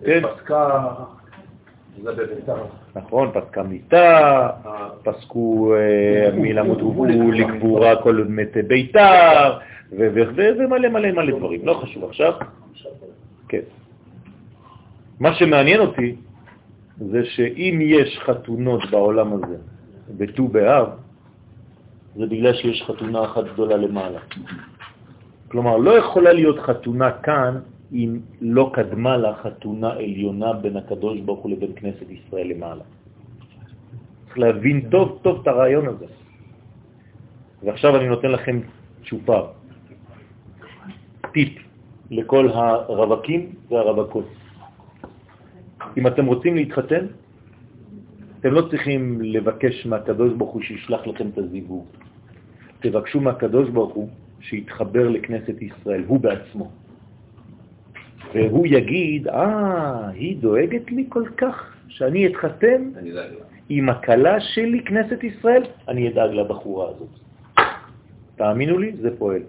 כן? 0.06 0.22
זה 2.04 2.12
בביתר. 2.12 2.56
נכון, 2.96 3.32
פסקה 3.34 3.64
מיתה, 3.64 4.50
אה, 4.66 4.90
פסקו 5.04 5.74
אה, 5.76 6.30
מלמות 6.36 6.82
הובאו 6.82 7.32
לקבורה 7.32 7.96
כל 8.04 8.24
מתי 8.30 8.62
ביתר, 8.62 9.58
ומלא 9.92 10.90
מלא 10.90 11.12
מלא 11.12 11.38
דברים, 11.38 11.66
לא 11.66 11.74
חשוב 11.74 12.04
עכשיו. 12.04 12.34
כן. 13.48 13.62
מה 15.20 15.34
שמעניין 15.34 15.80
אותי 15.80 16.16
זה 16.98 17.26
שאם 17.26 17.80
יש 17.82 18.20
חתונות 18.26 18.82
בעולם 18.92 19.34
הזה 19.34 19.56
בט"ו 20.18 20.48
באב, 20.48 20.88
זה 22.16 22.26
בגלל 22.26 22.54
שיש 22.54 22.84
חתונה 22.88 23.26
אחת 23.26 23.44
גדולה 23.54 23.78
למעלה. 23.78 24.20
כלומר, 25.48 25.78
לא 25.78 25.92
יכולה 25.92 26.34
להיות 26.34 26.60
חתונה 26.60 27.12
כאן 27.12 27.60
אם 27.94 28.20
לא 28.42 28.72
קדמה 28.74 29.18
לה 29.18 29.36
חתונה 29.36 29.90
עליונה 29.90 30.54
בין 30.54 30.78
הקדוש 30.78 31.20
ברוך 31.20 31.40
הוא 31.40 31.52
לבין 31.52 31.72
כנסת 31.76 32.08
ישראל 32.10 32.48
למעלה. 32.48 32.84
צריך 34.26 34.40
להבין 34.40 34.90
טוב 34.90 35.20
טוב 35.22 35.42
את 35.42 35.48
הרעיון 35.48 35.88
הזה. 35.88 36.06
ועכשיו 37.64 37.96
אני 37.96 38.08
נותן 38.08 38.32
לכם 38.32 38.60
תשופה, 39.02 39.40
טיפ 41.34 41.54
לכל 42.12 42.50
הרווקים 42.50 43.42
והרווקות. 43.70 44.28
אם 45.98 46.08
אתם 46.08 46.26
רוצים 46.26 46.56
להתחתן, 46.56 47.06
אתם 48.46 48.54
לא 48.54 48.62
צריכים 48.72 49.22
לבקש 49.22 49.86
מהקדוש 49.86 50.34
ברוך 50.34 50.52
הוא 50.52 50.62
שישלח 50.62 51.08
לכם 51.08 51.28
את 51.34 51.38
הזיווג. 51.38 51.86
תבקשו 52.80 53.20
מהקדוש 53.20 53.70
ברוך 53.70 53.94
הוא 53.94 54.10
שיתחבר 54.42 55.10
לכנסת 55.10 55.62
ישראל, 55.62 56.04
הוא 56.08 56.20
בעצמו. 56.20 56.72
והוא 58.34 58.68
יגיד, 58.68 59.28
אה, 59.28 60.10
היא 60.10 60.38
דואגת 60.38 60.92
לי 60.92 61.06
כל 61.10 61.24
כך 61.38 61.74
שאני 61.88 62.28
אתחתן. 62.28 62.92
עם 63.70 63.90
הקלה 63.90 64.40
שלי, 64.40 64.84
כנסת 64.84 65.24
ישראל, 65.24 65.64
אני 65.88 66.10
אדאג 66.10 66.32
לבחורה 66.32 66.90
הזאת. 66.90 67.10
תאמינו 68.36 68.78
לי, 68.78 68.92
זה 69.02 69.18
פועל. 69.18 69.42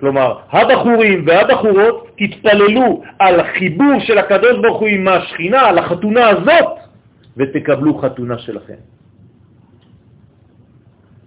כלומר, 0.00 0.38
הבחורים 0.50 1.24
והבחורות 1.26 2.16
תתפללו 2.16 3.02
על 3.18 3.40
החיבור 3.40 4.00
של 4.00 4.18
הקדוש 4.18 4.58
ברוך 4.62 4.80
הוא 4.80 4.88
עם 4.88 5.08
השכינה, 5.08 5.60
על 5.60 5.78
החתונה 5.78 6.28
הזאת, 6.28 6.89
ותקבלו 7.36 7.98
חתונה 7.98 8.38
שלכם. 8.38 8.80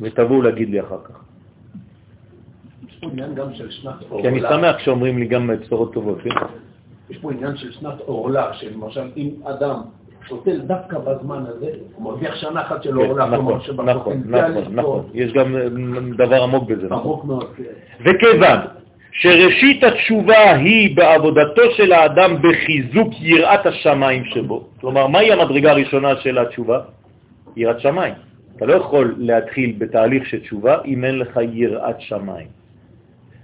ותבואו 0.01 0.41
להגיד 0.41 0.69
לי 0.69 0.81
אחר 0.81 0.99
כך. 1.03 1.23
יש 2.87 2.97
פה 3.01 3.07
עניין 3.07 3.35
גם 3.35 3.53
של 3.53 3.71
שנת 3.71 4.01
עורלה. 4.09 4.23
כי 4.23 4.29
אני 4.29 4.41
שמח 4.41 4.79
שאומרים 4.79 5.17
לי 5.17 5.25
גם 5.25 5.47
בשורות 5.47 5.93
טובות, 5.93 6.17
כן? 6.21 6.29
יש 7.09 7.17
פה 7.17 7.31
עניין 7.31 7.57
של 7.57 7.71
שנת 7.71 7.99
עורלה, 7.99 8.53
שלמשל 8.53 9.11
אם 9.17 9.29
אדם 9.43 9.81
שותל 10.27 10.59
דווקא 10.59 10.97
בזמן 10.99 11.43
הזה, 11.47 11.71
הוא 11.95 12.03
מרוויח 12.03 12.35
שנה 12.35 12.61
אחת 12.61 12.83
של 12.83 12.89
כן, 12.89 12.95
עורלה, 12.95 13.25
נכון, 13.25 13.59
כלומר 13.59 13.93
נכון, 13.95 14.23
נכון, 14.25 14.73
נכון. 14.73 15.09
יש 15.13 15.33
גם 15.33 15.55
אה, 15.55 15.67
דבר 16.17 16.43
עמוק 16.43 16.69
בזה. 16.69 16.85
נכון. 16.85 16.99
עמוק 16.99 17.25
מאוד. 17.25 17.47
כן. 17.55 17.63
וכיוון 17.99 18.59
שראשית 19.13 19.83
התשובה 19.83 20.55
היא 20.55 20.95
בעבודתו 20.95 21.61
של 21.77 21.93
האדם 21.93 22.35
בחיזוק 22.41 23.13
יראת 23.19 23.65
השמיים 23.65 24.25
שבו, 24.25 24.67
כלומר, 24.81 25.07
מהי 25.07 25.31
המדרגה 25.31 25.71
הראשונה 25.71 26.15
של 26.15 26.37
התשובה? 26.37 26.79
יראת 27.55 27.79
שמיים. 27.79 28.13
אתה 28.57 28.65
לא 28.65 28.73
יכול 28.73 29.15
להתחיל 29.17 29.73
בתהליך 29.77 30.25
של 30.25 30.39
תשובה 30.39 30.77
אם 30.85 31.05
אין 31.05 31.19
לך 31.19 31.39
יראת 31.53 32.01
שמיים. 32.01 32.47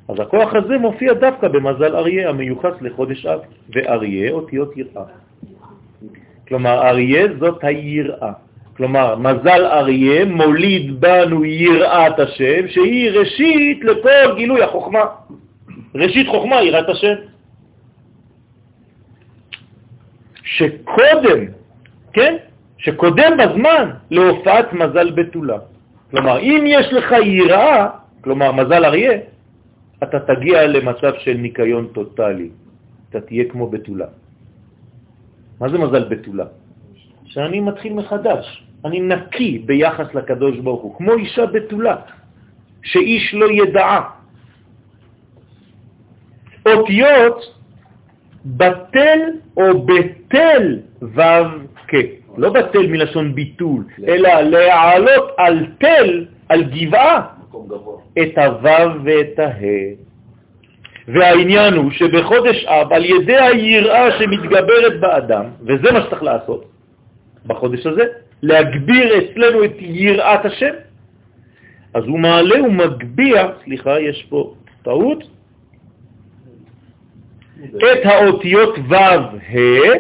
אז 0.10 0.20
הכוח 0.20 0.54
הזה 0.54 0.78
מופיע 0.78 1.14
דווקא 1.14 1.48
במזל 1.48 1.96
אריה 1.96 2.30
המיוחס 2.30 2.74
לחודש 2.82 3.26
אב, 3.26 3.40
ואריה 3.76 4.32
אותיות 4.32 4.78
יראה. 4.78 5.04
כלומר, 6.48 6.88
אריה 6.88 7.24
זאת 7.40 7.64
היראה. 7.64 8.32
כלומר, 8.78 9.16
מזל 9.16 9.66
אריה 9.66 10.26
מוליד 10.26 11.02
בנו 11.02 11.46
יראת 11.46 12.20
השם, 12.20 12.68
שהיא 12.68 13.12
ראשית 13.12 13.84
לכל 13.84 14.36
גילוי 14.36 14.64
החוכמה. 14.64 15.06
ראשית 15.96 16.28
חוכמה, 16.28 16.62
יראת 16.64 16.90
השם. 16.90 17.16
שקודם, 20.44 21.40
כן? 22.14 22.36
שקודם 22.78 23.32
בזמן 23.38 23.92
להופעת 24.12 24.74
מזל 24.74 25.12
בתולה. 25.12 25.58
כלומר, 26.12 26.40
אם 26.40 26.64
יש 26.68 26.94
לך 26.94 27.12
יראה, 27.24 27.88
כלומר 28.22 28.52
מזל 28.52 28.86
אריה, 28.86 29.18
אתה 30.04 30.20
תגיע 30.20 30.68
למצב 30.68 31.14
של 31.20 31.34
ניקיון 31.34 31.88
טוטלי. 31.94 32.50
אתה 33.10 33.22
תהיה 33.22 33.46
כמו 33.50 33.70
בתולה. 33.70 34.06
מה 35.60 35.70
זה 35.70 35.78
מזל 35.78 36.04
בתולה? 36.10 36.46
שאני 37.26 37.60
מתחיל 37.60 37.94
מחדש, 37.94 38.46
אני 38.86 39.00
נקי 39.00 39.60
ביחס 39.66 40.16
לקדוש 40.16 40.58
ברוך 40.58 40.82
הוא, 40.82 40.96
כמו 40.98 41.14
אישה 41.14 41.46
בתולה, 41.46 41.96
שאיש 42.84 43.34
לא 43.34 43.48
ידעה. 43.52 44.19
אותיות 46.74 47.56
בטל 48.46 49.20
או 49.58 49.82
בטל 49.82 50.80
ו' 51.02 51.22
כ', 51.88 51.96
לא 52.38 52.50
בטל 52.50 52.88
מלשון 52.88 53.36
ביטול, 53.36 53.84
אלא 54.08 54.42
להעלות 54.42 55.32
על 55.38 55.66
תל, 55.78 56.26
על 56.50 56.64
גבעה. 56.64 57.22
את 58.22 58.38
הו' 58.38 59.04
ואת 59.04 59.40
הה. 59.40 59.70
והעניין 61.08 61.74
הוא 61.74 61.92
שבחודש 61.92 62.66
אב, 62.66 62.94
על 62.94 63.06
ידי 63.06 63.38
היראה 63.38 64.20
שמתגברת 64.20 65.00
באדם, 65.00 65.46
וזה 65.62 65.92
מה 65.92 66.02
שצריך 66.02 66.24
לעשות 66.24 66.66
בחודש 67.46 67.86
הזה, 67.86 68.04
להגביר 68.44 69.18
אצלנו 69.18 69.64
את 69.66 69.76
יראת 69.80 70.46
השם, 70.46 70.74
אז 71.94 72.04
הוא 72.04 72.20
מעלה 72.20 72.64
ומגביה, 72.64 73.48
סליחה, 73.64 74.00
יש 74.00 74.26
פה 74.30 74.54
טעות, 74.84 75.24
את 77.66 78.06
האותיות 78.06 78.76
ו' 78.90 78.96
ה' 78.96 79.98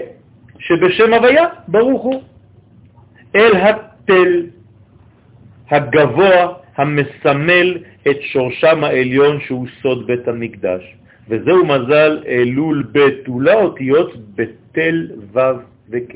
שבשם 0.59 1.13
הוויה, 1.13 1.45
ברוך 1.67 2.01
הוא, 2.01 2.21
אל 3.35 3.51
התל 3.55 4.45
הגבוה 5.69 6.53
המסמל 6.75 7.77
את 8.07 8.17
שורשם 8.21 8.83
העליון 8.83 9.39
שהוא 9.39 9.67
סוד 9.81 10.07
בית 10.07 10.27
המקדש. 10.27 10.95
וזהו 11.29 11.65
מזל 11.65 12.23
אלול 12.27 12.83
בתולה 12.91 13.53
אותיות 13.53 14.13
בתל 14.35 15.07
ו' 15.33 15.39
וכ'. 15.89 16.15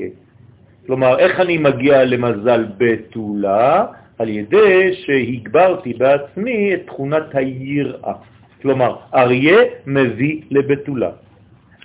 כלומר, 0.86 1.18
איך 1.18 1.40
אני 1.40 1.58
מגיע 1.58 2.04
למזל 2.04 2.66
בתולה? 2.76 3.86
על 4.18 4.28
ידי 4.28 4.94
שהגברתי 4.94 5.92
בעצמי 5.92 6.74
את 6.74 6.86
תכונת 6.86 7.34
היראה. 7.34 8.12
כלומר, 8.62 8.96
אריה 9.14 9.58
מביא 9.86 10.40
לבתולה. 10.50 11.10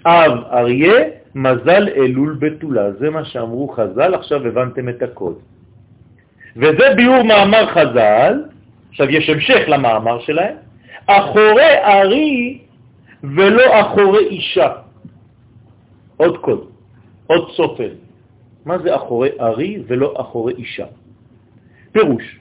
אב 0.05 0.31
אריה, 0.51 1.03
מזל 1.35 1.89
אלול 1.95 2.37
בתולה. 2.39 2.91
זה 2.91 3.09
מה 3.09 3.25
שאמרו 3.25 3.67
חז"ל, 3.67 4.13
עכשיו 4.13 4.47
הבנתם 4.47 4.89
את 4.89 5.01
הקוד. 5.01 5.39
וזה 6.55 6.87
ביאור 6.95 7.23
מאמר 7.23 7.65
חז"ל, 7.67 8.43
עכשיו 8.89 9.09
יש 9.09 9.29
המשך 9.29 9.61
למאמר 9.67 10.19
שלהם, 10.19 10.55
אחורי 11.05 11.73
ארי 11.83 12.59
ולא 13.23 13.81
אחורי 13.81 14.25
אישה. 14.27 14.69
עוד 16.17 16.37
קוד, 16.37 16.69
עוד 17.27 17.51
סופר. 17.51 17.91
מה 18.65 18.77
זה 18.77 18.95
אחורי 18.95 19.29
ארי 19.39 19.83
ולא 19.87 20.13
אחורי 20.17 20.53
אישה? 20.53 20.85
פירוש, 21.91 22.39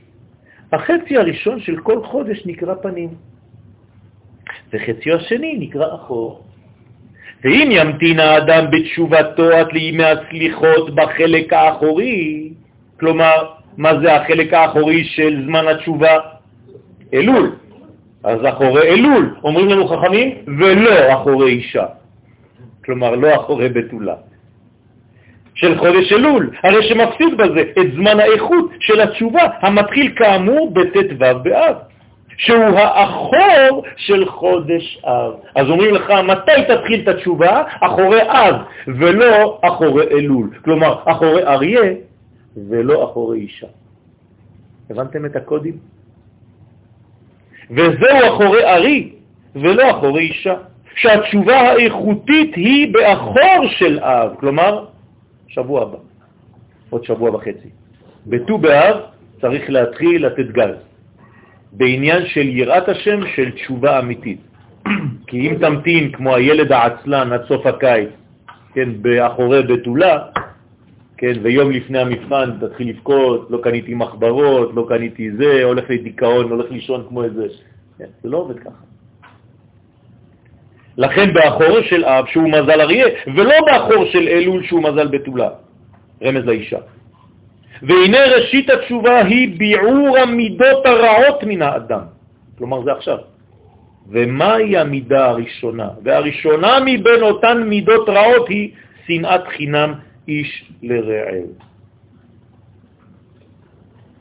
החצי 0.72 1.16
הראשון 1.16 1.60
של 1.60 1.80
כל 1.80 2.04
חודש 2.04 2.46
נקרא 2.46 2.74
פנים, 2.74 3.14
וחציו 4.72 5.16
השני 5.16 5.56
נקרא 5.58 5.94
אחור. 5.94 6.47
ואם 7.44 7.68
ימתין 7.72 8.20
האדם 8.20 8.64
בתשובתו 8.70 9.50
עד 9.50 9.72
לימי 9.72 10.04
הסליחות 10.04 10.94
בחלק 10.94 11.52
האחורי, 11.52 12.48
כלומר, 13.00 13.48
מה 13.76 14.00
זה 14.00 14.14
החלק 14.14 14.52
האחורי 14.52 15.04
של 15.04 15.42
זמן 15.46 15.68
התשובה? 15.68 16.18
אלול. 17.14 17.52
אז 18.24 18.38
אחורי 18.48 18.82
אלול, 18.82 19.34
אומרים 19.44 19.68
לנו 19.68 19.88
חכמים, 19.88 20.34
ולא 20.46 21.12
אחורי 21.14 21.52
אישה. 21.52 21.86
כלומר, 22.84 23.14
לא 23.14 23.34
אחורי 23.34 23.68
בתולה. 23.68 24.14
של 25.54 25.78
חודש 25.78 26.12
אלול, 26.12 26.50
הרי 26.62 26.88
שמפסיד 26.88 27.36
בזה 27.36 27.62
את 27.80 27.92
זמן 27.94 28.20
האיכות 28.20 28.70
של 28.80 29.00
התשובה, 29.00 29.42
המתחיל 29.60 30.12
כאמור 30.16 30.74
בט"ו 30.74 31.18
באב, 31.42 31.76
שהוא 32.38 32.78
האחור 32.78 33.82
של 33.96 34.26
חודש 34.26 34.98
אב. 35.04 35.32
אז 35.54 35.70
אומרים 35.70 35.94
לך, 35.94 36.10
מתי 36.10 36.62
תתחיל 36.68 37.00
את 37.02 37.08
התשובה? 37.08 37.62
אחורי 37.80 38.22
אב, 38.22 38.54
ולא 38.86 39.58
אחורי 39.62 40.06
אלול. 40.06 40.50
כלומר, 40.64 41.02
אחורי 41.04 41.44
אריה, 41.46 41.94
ולא 42.68 43.04
אחורי 43.04 43.40
אישה. 43.40 43.66
הבנתם 44.90 45.26
את 45.26 45.36
הקודים? 45.36 45.76
וזהו 47.70 48.28
אחורי 48.28 48.64
ארי, 48.64 49.12
ולא 49.54 49.90
אחורי 49.90 50.22
אישה. 50.22 50.54
שהתשובה 50.94 51.56
האיכותית 51.56 52.54
היא 52.54 52.92
באחור 52.94 53.66
של 53.68 53.98
אב, 53.98 54.34
כלומר, 54.40 54.84
שבוע 55.48 55.82
הבא, 55.82 55.98
עוד 56.90 57.04
שבוע 57.04 57.34
וחצי. 57.34 57.70
בט"ו 58.26 58.58
באב 58.58 58.96
צריך 59.40 59.70
להתחיל 59.70 60.26
לתת 60.26 60.50
גז, 60.52 60.87
בעניין 61.72 62.26
של 62.26 62.48
יראת 62.48 62.88
השם, 62.88 63.20
של 63.34 63.50
תשובה 63.50 63.98
אמיתית. 63.98 64.40
כי 65.26 65.50
אם 65.50 65.54
תמתין 65.60 66.12
כמו 66.12 66.34
הילד 66.34 66.72
העצלן 66.72 67.32
עד 67.32 67.44
סוף 67.48 67.66
הקיץ, 67.66 68.08
כן, 68.74 69.02
באחורי 69.02 69.62
בתולה, 69.62 70.18
כן, 71.16 71.32
ויום 71.42 71.70
לפני 71.70 71.98
המבחן 71.98 72.50
תתחיל 72.60 72.88
לבכות, 72.88 73.50
לא 73.50 73.58
קניתי 73.62 73.94
מחברות, 73.94 74.70
לא 74.74 74.86
קניתי 74.88 75.30
זה, 75.30 75.64
הולך 75.64 75.90
לדיכאון, 75.90 76.50
הולך 76.50 76.70
לישון 76.70 77.06
כמו 77.08 77.24
איזה... 77.24 77.46
כן, 77.98 78.04
זה 78.22 78.28
לא 78.28 78.36
עובד 78.36 78.58
ככה. 78.58 78.84
לכן 80.98 81.34
באחור 81.34 81.80
של 81.82 82.04
אב 82.04 82.26
שהוא 82.26 82.48
מזל 82.48 82.80
אריה, 82.80 83.06
ולא 83.36 83.54
באחור 83.66 84.04
של 84.04 84.28
אלול 84.28 84.62
שהוא 84.66 84.82
מזל 84.82 85.06
בתולה, 85.06 85.48
רמז 86.22 86.44
לאישה. 86.44 86.78
והנה 87.82 88.18
ראשית 88.36 88.70
התשובה 88.70 89.24
היא 89.24 89.58
ביעור 89.58 90.18
המידות 90.18 90.86
הרעות 90.86 91.44
מן 91.46 91.62
האדם. 91.62 92.02
כלומר 92.58 92.84
זה 92.84 92.92
עכשיו. 92.92 93.18
ומהי 94.08 94.76
המידה 94.76 95.26
הראשונה? 95.26 95.88
והראשונה 96.02 96.78
מבין 96.80 97.22
אותן 97.22 97.62
מידות 97.68 98.08
רעות 98.08 98.48
היא 98.48 98.70
שנאת 99.06 99.46
חינם 99.48 99.94
איש 100.28 100.72
לרעהו. 100.82 101.52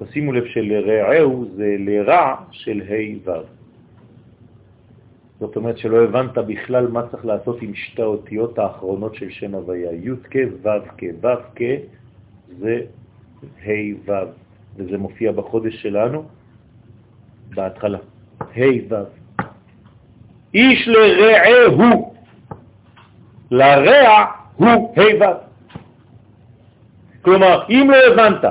תשימו 0.03 0.33
לב 0.33 0.45
שלרעהו 0.45 1.45
זה 1.55 1.75
לרע 1.79 2.35
של 2.51 2.81
ה' 2.81 3.29
ו'. 3.29 3.57
זאת 5.39 5.55
אומרת 5.55 5.77
שלא 5.77 6.03
הבנת 6.03 6.37
בכלל 6.37 6.87
מה 6.87 7.07
צריך 7.11 7.25
לעשות 7.25 7.61
עם 7.61 7.75
שתי 7.75 8.01
האותיות 8.01 8.59
האחרונות 8.59 9.15
של 9.15 9.29
שם 9.29 9.55
הוויה. 9.55 9.91
י' 9.91 10.15
כ' 10.31 10.35
ו' 10.63 10.69
כ' 10.97 11.03
ו' 11.21 11.41
כ' 11.55 11.61
זה 12.59 12.81
ה' 13.43 13.69
ו', 14.05 14.11
וזה 14.77 14.97
מופיע 14.97 15.31
בחודש 15.31 15.81
שלנו 15.81 16.23
בהתחלה. 17.55 17.97
ה' 18.41 18.61
ו'. 18.89 18.95
איש 20.53 20.87
לרעהו, 20.87 22.13
לרע 23.51 24.25
הוא 24.55 24.95
ה' 24.97 25.01
ו'. 25.21 25.47
כלומר, 27.21 27.63
אם 27.69 27.89
לא 27.91 28.13
הבנת 28.13 28.43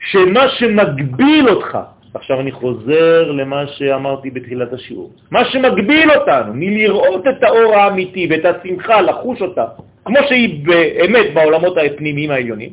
שמה 0.00 0.48
שמגביל 0.48 1.48
אותך, 1.48 1.78
עכשיו 2.14 2.40
אני 2.40 2.52
חוזר 2.52 3.32
למה 3.32 3.66
שאמרתי 3.66 4.30
בתחילת 4.30 4.72
השיעור, 4.72 5.12
מה 5.30 5.44
שמגביל 5.44 6.10
אותנו 6.10 6.52
מלראות 6.54 7.26
את 7.26 7.42
האור 7.42 7.74
האמיתי 7.74 8.26
ואת 8.30 8.44
השמחה, 8.44 9.00
לחוש 9.00 9.42
אותה, 9.42 9.64
כמו 10.04 10.18
שהיא 10.28 10.66
באמת 10.66 11.34
בעולמות 11.34 11.76
הפנימיים 11.78 12.30
העליונים, 12.30 12.72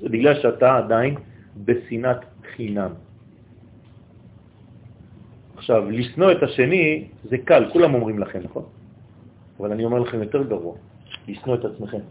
זה 0.00 0.08
בגלל 0.08 0.34
שאתה 0.42 0.76
עדיין 0.76 1.14
בשנאת 1.64 2.20
חינם. 2.56 2.90
עכשיו, 5.56 5.90
לשנוא 5.90 6.32
את 6.32 6.42
השני 6.42 7.08
זה 7.24 7.38
קל, 7.38 7.70
כולם 7.72 7.94
אומרים 7.94 8.18
לכם, 8.18 8.40
נכון? 8.44 8.64
אבל 9.60 9.72
אני 9.72 9.84
אומר 9.84 9.98
לכם 9.98 10.22
יותר 10.22 10.42
גרוע, 10.42 10.76
לשנוא 11.28 11.54
את 11.54 11.64
עצמכם. 11.64 12.04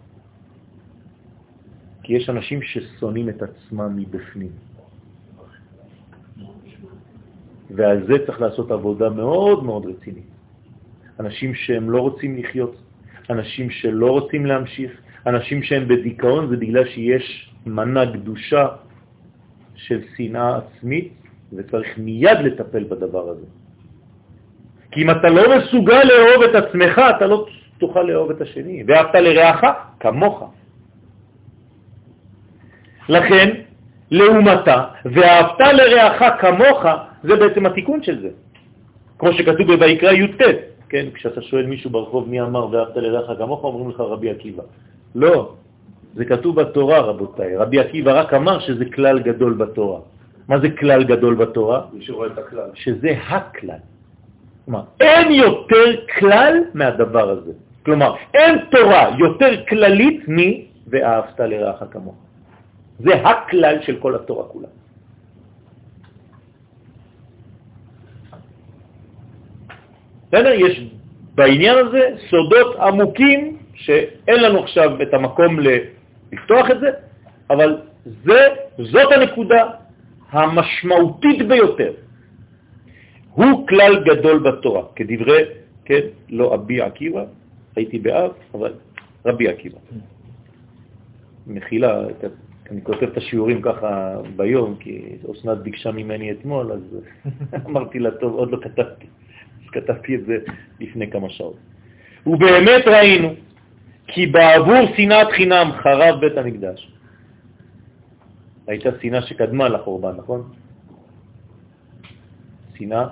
כי 2.03 2.13
יש 2.13 2.29
אנשים 2.29 2.59
ששונאים 2.61 3.29
את 3.29 3.41
עצמם 3.41 3.95
מבפנים. 3.95 4.51
ועל 7.69 8.07
זה 8.07 8.25
צריך 8.25 8.41
לעשות 8.41 8.71
עבודה 8.71 9.09
מאוד 9.09 9.63
מאוד 9.63 9.85
רצינית. 9.85 10.29
אנשים 11.19 11.55
שהם 11.55 11.89
לא 11.89 12.01
רוצים 12.01 12.37
לחיות, 12.37 12.75
אנשים 13.29 13.69
שלא 13.69 14.09
רוצים 14.11 14.45
להמשיך, 14.45 14.91
אנשים 15.27 15.63
שהם 15.63 15.87
בדיכאון, 15.87 16.49
זה 16.49 16.57
בגלל 16.57 16.85
שיש 16.85 17.49
מנה 17.65 18.13
קדושה 18.13 18.67
של 19.75 20.01
שנאה 20.17 20.57
עצמית, 20.57 21.13
וצריך 21.53 21.97
מיד 21.97 22.37
לטפל 22.43 22.83
בדבר 22.83 23.29
הזה. 23.29 23.45
כי 24.91 25.03
אם 25.03 25.09
אתה 25.11 25.29
לא 25.29 25.57
מסוגל 25.57 26.03
לאהוב 26.03 26.43
את 26.43 26.55
עצמך, 26.55 27.01
אתה 27.17 27.27
לא 27.27 27.45
תוכל 27.77 28.01
לאהוב 28.01 28.31
את 28.31 28.41
השני. 28.41 28.83
ואהבת 28.87 29.15
לרעך 29.15 29.61
כמוך. 29.99 30.43
לכן, 33.09 33.49
לעומתה, 34.11 34.83
ואהבת 35.05 35.59
לרעך 35.59 36.41
כמוך, 36.41 36.85
זה 37.23 37.35
בעצם 37.35 37.65
התיקון 37.65 38.03
של 38.03 38.21
זה. 38.21 38.29
כמו 39.19 39.33
שכתוב 39.33 39.75
בויקרא 39.75 40.11
י"ט, 40.11 40.41
כן? 40.89 41.05
כשאתה 41.13 41.41
שואל 41.41 41.65
מישהו 41.65 41.89
ברחוב 41.89 42.29
מי 42.29 42.41
אמר 42.41 42.71
ואהבת 42.71 42.97
לרעך 42.97 43.37
כמוך, 43.37 43.63
אומרים 43.63 43.89
לך 43.89 43.99
רבי 43.99 44.29
עקיבא. 44.29 44.63
לא, 45.15 45.55
זה 46.13 46.25
כתוב 46.25 46.61
בתורה, 46.61 46.99
רבותיי. 46.99 47.57
רבי 47.57 47.79
עקיבא 47.79 48.11
רק 48.19 48.33
אמר 48.33 48.59
שזה 48.59 48.85
כלל 48.85 49.19
גדול 49.19 49.53
בתורה. 49.53 49.99
מה 50.47 50.59
זה 50.59 50.69
כלל 50.69 51.03
גדול 51.03 51.35
בתורה? 51.35 51.81
מי 51.93 52.05
שרואה 52.05 52.27
את 52.27 52.37
הכלל. 52.37 52.69
שזה 52.73 53.11
הכלל. 53.29 53.81
כלומר, 54.65 54.83
אין 54.99 55.31
יותר 55.31 55.89
כלל 56.19 56.53
מהדבר 56.73 57.29
הזה. 57.29 57.51
כלומר, 57.85 58.15
אין 58.33 58.53
תורה 58.71 59.15
יותר 59.19 59.65
כללית 59.69 60.27
מ"ואהבת 60.27 61.39
לרעך 61.39 61.83
כמוך". 61.91 62.15
זה 62.99 63.13
הכלל 63.13 63.81
של 63.81 63.99
כל 63.99 64.15
התורה 64.15 64.45
כולה. 64.47 64.67
בסדר? 70.27 70.53
יש 70.53 70.83
בעניין 71.35 71.77
הזה 71.77 72.01
סודות 72.29 72.75
עמוקים 72.75 73.57
שאין 73.73 74.43
לנו 74.43 74.63
עכשיו 74.63 75.01
את 75.01 75.13
המקום 75.13 75.59
לפתוח 76.31 76.71
את 76.71 76.79
זה, 76.79 76.89
אבל 77.49 77.77
זה, 78.05 78.39
זאת 78.77 79.11
הנקודה 79.11 79.69
המשמעותית 80.31 81.47
ביותר. 81.47 81.93
הוא 83.31 83.67
כלל 83.67 84.03
גדול 84.03 84.39
בתורה, 84.39 84.83
כדברי, 84.95 85.43
כן, 85.85 86.01
לא 86.29 86.55
אבי 86.55 86.81
עקיבא, 86.81 87.23
הייתי 87.75 87.99
באב, 87.99 88.31
אבל 88.53 88.73
רבי 89.25 89.47
עקיבא. 89.47 89.77
מחילה, 91.47 92.01
אני 92.71 92.81
כותב 92.83 93.03
את 93.03 93.17
השיעורים 93.17 93.61
ככה 93.61 94.17
ביום, 94.35 94.75
כי 94.79 95.17
אסנת 95.31 95.57
ביקשה 95.57 95.91
ממני 95.91 96.31
אתמול, 96.31 96.71
אז 96.71 96.97
אמרתי 97.67 97.99
לה, 97.99 98.11
טוב, 98.11 98.33
עוד 98.33 98.51
לא 98.51 98.57
כתבתי. 98.61 99.07
אז 99.63 99.69
כתבתי 99.69 100.15
את 100.15 100.25
זה 100.25 100.37
לפני 100.79 101.11
כמה 101.11 101.29
שעות. 101.29 101.57
ובאמת 102.27 102.87
ראינו 102.87 103.33
כי 104.13 104.27
בעבור 104.27 104.93
שנאת 104.97 105.27
חינם 105.31 105.71
חרב 105.83 106.19
בית 106.21 106.37
המקדש. 106.37 106.91
הייתה 108.67 108.89
שנאה 109.01 109.21
שקדמה 109.21 109.69
לחורבן, 109.69 110.15
נכון? 110.17 110.53
שנאה 112.77 113.07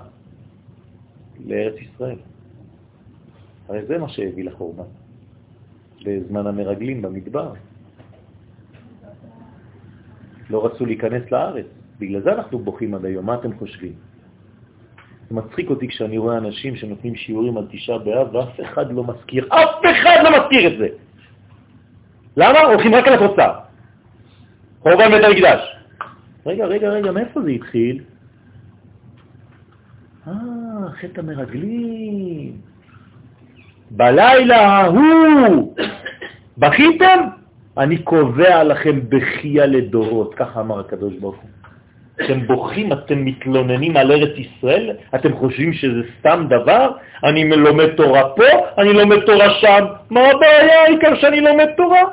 לארץ 1.46 1.76
ישראל. 1.82 2.20
הרי 3.70 3.86
זה 3.86 3.98
מה 3.98 4.10
שהביא 4.10 4.44
לחורבן, 4.44 4.90
בזמן 6.06 6.48
המרגלים 6.48 7.02
במדבר. 7.02 7.54
לא 10.50 10.66
רצו 10.66 10.86
להיכנס 10.86 11.32
לארץ, 11.32 11.66
בגלל 12.00 12.22
זה 12.22 12.32
אנחנו 12.34 12.60
בוכים 12.60 12.96
עד 12.96 13.06
היום, 13.06 13.26
מה 13.26 13.36
אתם 13.36 13.58
חושבים? 13.58 13.94
זה 15.32 15.38
מצחיק 15.38 15.70
אותי 15.70 15.88
כשאני 15.88 16.18
רואה 16.18 16.38
אנשים 16.38 16.76
שנותנים 16.76 17.16
שיעורים 17.16 17.58
על 17.58 17.68
תשעה 17.72 17.98
באב 17.98 18.36
ואף 18.36 18.62
אחד 18.62 18.92
לא 18.92 19.04
מזכיר, 19.04 19.48
אף 19.50 19.82
אחד 19.92 20.18
לא 20.24 20.30
מזכיר 20.40 20.74
את 20.74 20.78
זה. 20.80 20.88
למה? 22.38 22.60
הולכים 22.60 22.96
רק 22.96 23.08
על 23.08 23.14
התוצאה. 23.14 23.60
חורבן 24.80 25.12
בית 25.12 25.24
המקדש. 25.24 25.76
רגע, 26.46 26.66
רגע, 26.66 26.90
רגע, 26.90 27.12
מאיפה 27.12 27.42
זה 27.42 27.50
התחיל? 27.50 28.04
אה, 30.28 30.34
חטא 31.02 31.20
המרגלים. 31.20 32.52
בלילה 33.92 34.68
ההוא 34.68 35.76
בכיתם? 36.58 37.20
אני 37.78 37.98
קובע 37.98 38.64
לכם 38.64 39.00
בכייה 39.10 39.66
לדורות, 39.66 40.36
ככה 40.36 40.62
אמר 40.62 40.80
הקדוש 40.80 41.14
ברוך 41.14 41.36
הוא. 41.36 41.61
אתם 42.26 42.48
בוכים, 42.48 42.94
אתם 42.94 43.26
מתלוננים 43.26 43.98
על 43.98 44.12
ארץ 44.12 44.36
ישראל, 44.38 44.96
אתם 45.16 45.34
חושבים 45.34 45.74
שזה 45.74 46.02
סתם 46.20 46.46
דבר? 46.50 46.92
אני 47.24 47.50
לומד 47.50 47.96
תורה 47.96 48.24
פה, 48.36 48.50
אני 48.78 48.94
לומד 48.94 49.20
תורה 49.26 49.50
שם, 49.62 49.86
מה 50.10 50.20
הבעיה? 50.20 50.82
העיקר 50.88 51.16
שאני 51.16 51.42
לומד 51.42 51.70
תורה. 51.78 52.04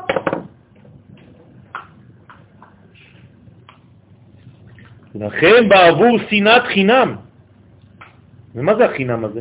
לכן 5.15 5.69
בעבור 5.69 6.19
שנאת 6.31 6.63
חינם. 6.63 7.17
ומה 8.55 8.75
זה 8.75 8.85
החינם 8.85 9.25
הזה? 9.25 9.41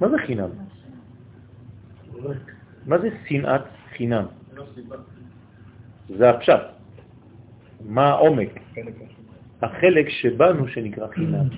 מה 0.00 0.08
זה 0.08 0.16
חינם? 0.26 0.50
מה 2.86 2.98
זה 2.98 3.08
שנאת 3.28 3.62
חינם? 3.96 4.26
זה 6.08 6.30
הפשט. 6.30 6.81
מה 7.84 8.08
העומק? 8.08 8.60
החלק 9.62 10.08
שבנו 10.08 10.68
שנקרא 10.68 11.06
חינם. 11.06 11.48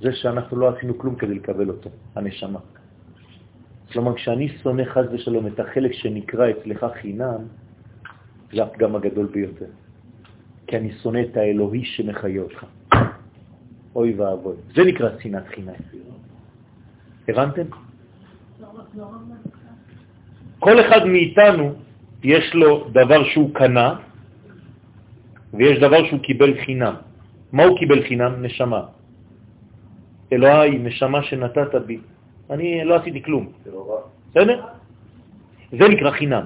זה 0.00 0.12
שאנחנו 0.12 0.56
לא 0.56 0.68
עשינו 0.68 0.98
כלום 0.98 1.14
כדי 1.14 1.34
לקבל 1.34 1.68
אותו, 1.68 1.90
הנשמה. 2.14 2.58
כלומר, 3.92 4.14
כשאני 4.14 4.48
שונא 4.48 4.84
חז 4.84 5.04
ושלום 5.12 5.46
את 5.46 5.60
החלק 5.60 5.92
שנקרא 5.92 6.50
אצלך 6.50 6.86
חינם, 7.00 7.40
זה 8.52 8.62
הפגם 8.62 8.96
הגדול 8.96 9.26
ביותר. 9.26 9.70
כי 10.66 10.76
אני 10.76 10.92
שונא 10.92 11.20
את 11.30 11.36
האלוהי 11.36 11.84
שמחיה 11.84 12.42
אותך. 12.42 12.66
אוי 13.96 14.14
ואבוי. 14.14 14.56
זה 14.74 14.84
נקרא 14.84 15.08
שנאת 15.22 15.46
חינם. 15.48 15.72
הבנתם? 17.28 17.62
כל 20.58 20.80
אחד 20.80 21.04
מאיתנו 21.06 21.74
יש 22.22 22.54
לו 22.54 22.88
דבר 22.92 23.24
שהוא 23.24 23.54
קנה 23.54 24.05
ויש 25.54 25.78
דבר 25.78 26.04
שהוא 26.06 26.20
קיבל 26.20 26.54
חינם. 26.64 26.94
מה 27.52 27.64
הוא 27.64 27.78
קיבל 27.78 28.02
חינם? 28.08 28.32
נשמה. 28.42 28.82
אלוהי, 30.32 30.78
נשמה 30.78 31.22
שנתת 31.22 31.74
בי. 31.86 31.98
אני 32.50 32.84
לא 32.84 32.94
עשיתי 32.94 33.22
כלום. 33.22 33.52
בסדר? 34.30 34.60
זה 35.72 35.88
נקרא 35.88 36.10
חינם. 36.10 36.44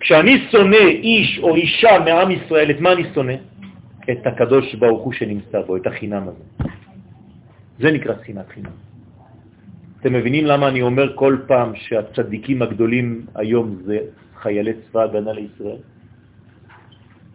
כשאני 0.00 0.38
שונא 0.50 0.76
איש 0.76 1.38
או 1.42 1.56
אישה 1.56 1.98
מעם 2.04 2.30
ישראל, 2.30 2.70
את 2.70 2.80
מה 2.80 2.92
אני 2.92 3.04
שונא? 3.14 3.34
את 4.10 4.26
הקדוש 4.26 4.74
ברוך 4.74 5.02
הוא 5.02 5.12
שנמצא 5.12 5.60
בו, 5.66 5.76
את 5.76 5.86
החינם 5.86 6.22
הזה. 6.22 6.70
זה 7.78 7.90
נקרא 7.92 8.14
שנאת 8.26 8.48
חינם. 8.48 8.70
אתם 10.00 10.12
מבינים 10.12 10.46
למה 10.46 10.68
אני 10.68 10.82
אומר 10.82 11.16
כל 11.16 11.36
פעם 11.46 11.76
שהצדיקים 11.76 12.62
הגדולים 12.62 13.26
היום 13.34 13.76
זה 13.84 13.98
חיילי 14.40 14.72
צבא 14.88 15.02
הגנה 15.02 15.32
לישראל? 15.32 15.76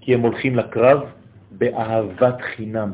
כי 0.06 0.14
הם 0.14 0.22
הולכים 0.22 0.56
לקרב 0.56 1.00
באהבת 1.52 2.42
חינם, 2.42 2.92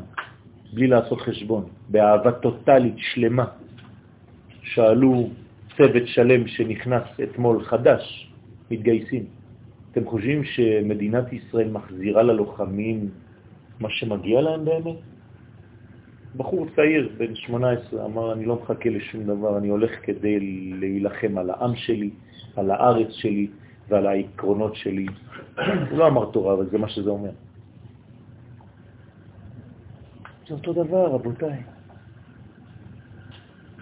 בלי 0.72 0.86
לעשות 0.86 1.20
חשבון, 1.20 1.64
באהבה 1.88 2.32
טוטלית, 2.32 2.94
שלמה. 2.98 3.44
שאלו 4.62 5.28
צוות 5.76 6.02
שלם 6.06 6.46
שנכנס 6.46 7.02
אתמול 7.22 7.64
חדש, 7.64 8.32
מתגייסים. 8.70 9.24
אתם 9.90 10.04
חושבים 10.04 10.44
שמדינת 10.44 11.32
ישראל 11.32 11.70
מחזירה 11.70 12.22
ללוחמים 12.22 13.08
מה 13.80 13.88
שמגיע 13.90 14.40
להם 14.40 14.64
באמת? 14.64 14.96
בחור 16.36 16.66
צעיר, 16.76 17.08
בן 17.18 17.34
18, 17.34 18.04
אמר, 18.04 18.32
אני 18.32 18.44
לא 18.44 18.58
מחכה 18.62 18.90
לשום 18.90 19.24
דבר, 19.24 19.58
אני 19.58 19.68
הולך 19.68 19.90
כדי 20.02 20.40
להילחם 20.80 21.38
על 21.38 21.50
העם 21.50 21.76
שלי, 21.76 22.10
על 22.56 22.70
הארץ 22.70 23.10
שלי 23.10 23.46
ועל 23.92 24.06
העקרונות 24.06 24.76
שלי. 24.76 25.06
הוא 25.90 25.98
לא 25.98 26.06
אמר 26.06 26.24
תורה, 26.32 26.54
אבל 26.54 26.66
זה 26.66 26.78
מה 26.78 26.88
שזה 26.88 27.10
אומר. 27.10 27.30
זה 30.48 30.54
אותו 30.54 30.72
דבר, 30.72 31.06
רבותיי. 31.06 31.60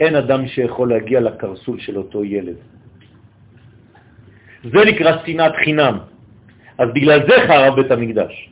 אין 0.01 0.15
אדם 0.17 0.47
שיכול 0.47 0.89
להגיע 0.91 1.21
לקרסול 1.21 1.81
של 1.81 1.97
אותו 1.97 2.25
ילד. 2.25 2.57
זה 4.63 4.81
נקרא 4.87 5.11
שנאת 5.27 5.55
חינם. 5.65 5.99
אז 6.79 6.89
בגלל 6.95 7.21
זה 7.29 7.35
חרב 7.49 7.77
בית 7.77 7.91
המקדש. 7.91 8.51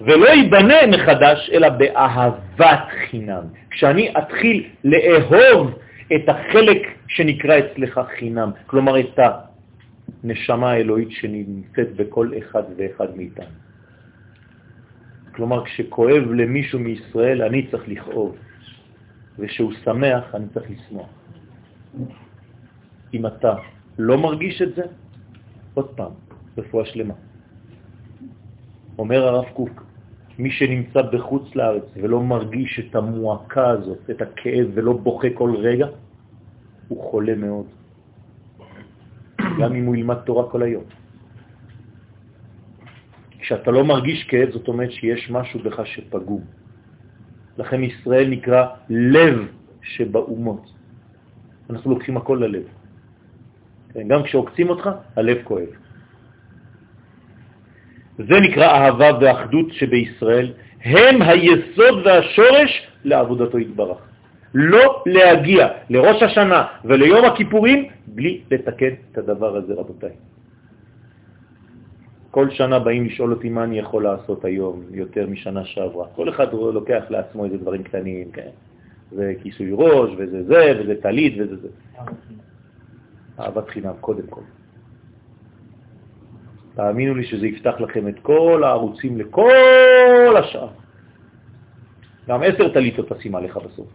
ולא 0.00 0.28
ייבנה 0.28 0.86
מחדש, 0.86 1.50
אלא 1.52 1.68
באהבת 1.68 2.84
חינם. 3.10 3.44
כשאני 3.70 4.12
אתחיל 4.18 4.56
לאהוב 4.84 5.78
את 6.14 6.28
החלק 6.28 6.82
שנקרא 7.08 7.58
אצלך 7.58 8.00
חינם, 8.18 8.50
כלומר 8.66 9.00
את 9.00 9.18
הנשמה 10.24 10.70
האלוהית 10.70 11.10
שנמצאת 11.10 11.96
בכל 11.96 12.30
אחד 12.38 12.62
ואחד 12.76 13.16
מאיתנו. 13.16 13.54
כלומר, 15.32 15.64
כשכואב 15.64 16.24
למישהו 16.36 16.78
מישראל, 16.78 17.42
אני 17.42 17.66
צריך 17.70 17.88
לכאוב, 17.88 18.36
וכשהוא 19.38 19.72
שמח, 19.84 20.34
אני 20.34 20.46
צריך 20.54 20.70
לשמוח. 20.70 21.08
אם 23.14 23.26
אתה 23.26 23.54
לא 23.98 24.18
מרגיש 24.18 24.62
את 24.62 24.74
זה, 24.74 24.82
עוד 25.74 25.88
פעם, 25.96 26.12
רפואה 26.58 26.84
שלמה. 26.84 27.14
אומר 28.98 29.24
הרב 29.24 29.44
קוק, 29.52 29.84
מי 30.38 30.50
שנמצא 30.50 31.02
בחוץ 31.02 31.54
לארץ 31.54 31.84
ולא 31.96 32.22
מרגיש 32.22 32.80
את 32.80 32.94
המועקה 32.94 33.68
הזאת, 33.68 34.10
את 34.10 34.22
הכאב, 34.22 34.66
ולא 34.74 34.92
בוכה 34.92 35.28
כל 35.34 35.56
רגע, 35.56 35.86
הוא 36.88 37.10
חולה 37.10 37.34
מאוד. 37.34 37.79
גם 39.58 39.74
אם 39.74 39.84
הוא 39.84 39.96
ילמד 39.96 40.16
תורה 40.16 40.50
כל 40.50 40.62
היום. 40.62 40.84
כשאתה 43.38 43.70
לא 43.70 43.84
מרגיש 43.84 44.24
כאב, 44.24 44.50
זאת 44.50 44.68
אומרת 44.68 44.92
שיש 44.92 45.30
משהו 45.30 45.60
בך 45.60 45.86
שפגום. 45.86 46.44
לכן 47.58 47.84
ישראל 47.84 48.28
נקרא 48.28 48.66
לב 48.90 49.34
שבאומות. 49.82 50.70
אנחנו 51.70 51.90
לוקחים 51.90 52.16
הכל 52.16 52.38
ללב. 52.40 52.62
כן, 53.94 54.08
גם 54.08 54.22
כשעוקצים 54.22 54.70
אותך, 54.70 54.90
הלב 55.16 55.38
כואב. 55.44 55.68
זה 58.18 58.40
נקרא 58.40 58.66
אהבה 58.66 59.10
ואחדות 59.20 59.72
שבישראל, 59.72 60.52
הם 60.84 61.22
היסוד 61.22 62.06
והשורש 62.06 62.86
לעבודתו 63.04 63.58
יתברך. 63.58 64.09
לא 64.54 65.02
להגיע 65.06 65.68
לראש 65.90 66.22
השנה 66.22 66.66
וליום 66.84 67.24
הכיפורים 67.24 67.88
בלי 68.06 68.40
לתקן 68.50 68.94
את 69.12 69.18
הדבר 69.18 69.56
הזה, 69.56 69.74
רבותיי. 69.74 70.10
כל 72.30 72.50
שנה 72.50 72.78
באים 72.78 73.06
לשאול 73.06 73.32
אותי 73.32 73.48
מה 73.48 73.64
אני 73.64 73.78
יכול 73.78 74.02
לעשות 74.04 74.44
היום 74.44 74.82
יותר 74.90 75.26
משנה 75.26 75.64
שעברה. 75.64 76.06
כל 76.14 76.28
אחד 76.28 76.52
לוקח 76.52 77.04
לעצמו 77.10 77.44
איזה 77.44 77.58
דברים 77.58 77.82
קטנים, 77.82 78.30
כן? 78.30 78.48
זה 79.12 79.34
כיסוי 79.42 79.70
ראש, 79.72 80.10
וזה 80.18 80.44
זה, 80.44 80.80
וזה 80.80 80.94
תלית, 81.02 81.34
וזה 81.38 81.56
זה. 81.56 81.68
אהבת 83.40 83.68
חינם, 83.68 83.94
קודם 84.00 84.26
כל. 84.30 84.40
תאמינו 86.74 87.14
לי 87.14 87.24
שזה 87.24 87.46
יפתח 87.46 87.74
לכם 87.80 88.08
את 88.08 88.18
כל 88.22 88.62
הערוצים 88.64 89.18
לכל 89.18 90.34
השאר. 90.38 90.68
גם 92.28 92.42
עשר 92.42 92.68
תליטות 92.68 93.12
תשים 93.12 93.34
עליך 93.34 93.56
בסוף. 93.56 93.88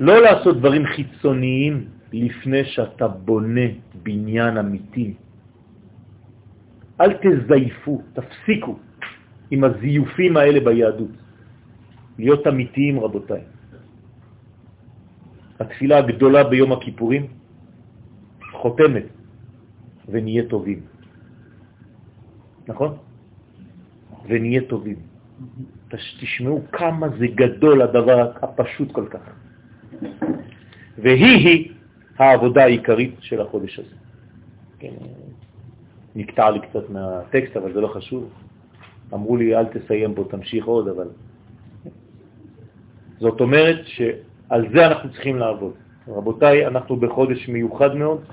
לא 0.00 0.16
לעשות 0.22 0.56
דברים 0.58 0.86
חיצוניים 0.86 1.74
לפני 2.12 2.64
שאתה 2.64 3.08
בונה 3.08 3.68
בניין 4.02 4.56
אמיתי. 4.56 5.14
אל 7.00 7.12
תזייפו, 7.20 8.02
תפסיקו 8.12 8.78
עם 9.50 9.64
הזיופים 9.64 10.36
האלה 10.36 10.60
ביהדות. 10.60 11.14
להיות 12.18 12.46
אמיתיים, 12.46 13.00
רבותיי. 13.00 13.44
התפילה 15.60 15.98
הגדולה 15.98 16.44
ביום 16.44 16.72
הכיפורים 16.72 17.26
חותמת 18.52 19.06
ונהיה 20.08 20.42
טובים. 20.48 20.80
נכון? 22.68 22.96
ונהיה 24.28 24.60
טובים. 24.68 24.98
תשמעו 25.92 26.62
כמה 26.72 27.06
זה 27.18 27.26
גדול 27.36 27.82
הדבר 27.82 28.32
הפשוט 28.42 28.92
כל 28.92 29.06
כך. 29.10 29.49
והיא-היא 30.98 31.72
העבודה 32.18 32.64
העיקרית 32.64 33.14
של 33.20 33.40
החודש 33.40 33.78
הזה. 33.78 33.96
כן, 34.78 34.92
נקטע 36.16 36.50
לי 36.50 36.60
קצת 36.60 36.90
מהטקסט, 36.90 37.56
אבל 37.56 37.72
זה 37.72 37.80
לא 37.80 37.88
חשוב. 37.88 38.30
אמרו 39.14 39.36
לי, 39.36 39.56
אל 39.56 39.64
תסיים 39.64 40.14
בו, 40.14 40.24
תמשיך 40.24 40.64
עוד, 40.64 40.88
אבל... 40.88 41.08
זאת 43.18 43.40
אומרת 43.40 43.86
שעל 43.86 44.66
זה 44.72 44.86
אנחנו 44.86 45.10
צריכים 45.12 45.36
לעבוד. 45.36 45.72
רבותיי, 46.08 46.66
אנחנו 46.66 46.96
בחודש 46.96 47.48
מיוחד 47.48 47.94
מאוד, 47.94 48.24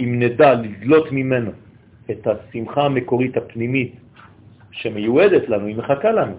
אם 0.00 0.18
נדע 0.18 0.54
לדלות 0.54 1.12
ממנו 1.12 1.50
את 2.10 2.26
השמחה 2.26 2.82
המקורית 2.82 3.36
הפנימית 3.36 3.94
שמיועדת 4.70 5.48
לנו, 5.48 5.66
היא 5.66 5.76
מחכה 5.76 6.12
לנו, 6.12 6.36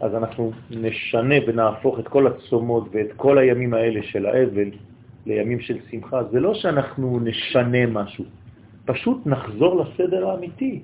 אז 0.00 0.14
אנחנו 0.14 0.52
נשנה 0.70 1.34
ונהפוך 1.46 1.98
את 1.98 2.08
כל 2.08 2.26
הצומות 2.26 2.88
ואת 2.92 3.12
כל 3.16 3.38
הימים 3.38 3.74
האלה 3.74 4.02
של 4.02 4.26
האבל 4.26 4.70
לימים 5.26 5.60
של 5.60 5.78
שמחה. 5.90 6.24
זה 6.24 6.40
לא 6.40 6.54
שאנחנו 6.54 7.20
נשנה 7.20 7.86
משהו, 7.86 8.24
פשוט 8.84 9.26
נחזור 9.26 9.84
לסדר 9.84 10.30
האמיתי. 10.30 10.80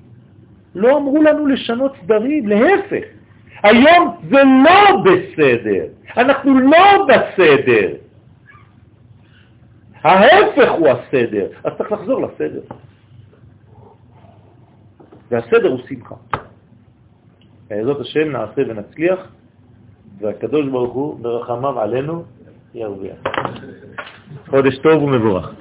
לא 0.75 0.97
אמרו 0.99 1.23
לנו 1.23 1.47
לשנות 1.47 1.93
סדרים, 2.03 2.49
להפך. 2.49 3.05
היום 3.63 4.17
זה 4.31 4.43
לא 4.65 5.03
בסדר, 5.05 5.85
אנחנו 6.17 6.61
לא 6.61 7.07
בסדר. 7.09 7.93
ההפך 10.03 10.71
הוא 10.79 10.89
הסדר, 10.89 11.47
אז 11.65 11.73
צריך 11.79 11.93
לחזור 11.93 12.23
לסדר. 12.23 12.61
והסדר 15.31 15.69
הוא 15.69 15.81
שמחה. 15.89 16.15
בעזרת 17.69 18.01
השם 18.01 18.33
נעשה 18.33 18.63
ונצליח, 18.69 19.33
והקדוש 20.21 20.69
ברוך 20.69 20.95
הוא 20.95 21.21
ברחמיו 21.21 21.81
עלינו 21.81 22.25
ירוויח. 22.75 23.17
חודש 24.47 24.79
טוב 24.79 25.03
ומבורך. 25.03 25.55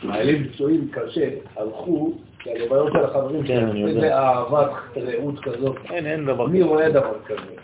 חיילים 0.00 0.48
פצועים 0.48 0.88
קשה 0.90 1.28
הלכו, 1.56 2.12
כי 2.38 2.50
הלוויות 2.50 2.92
של 2.92 3.04
החברים 3.04 3.40
אני 3.40 3.48
שלהם. 3.48 3.86
איזה 3.88 4.16
אהבת 4.18 4.70
רעות 4.96 5.40
כזאת. 5.40 5.76
אין, 5.90 6.06
אין 6.06 6.26
דבר 6.26 6.46
מי 6.46 6.62
רואה 6.62 6.90
דבר 6.90 7.18
כזה? 7.26 7.54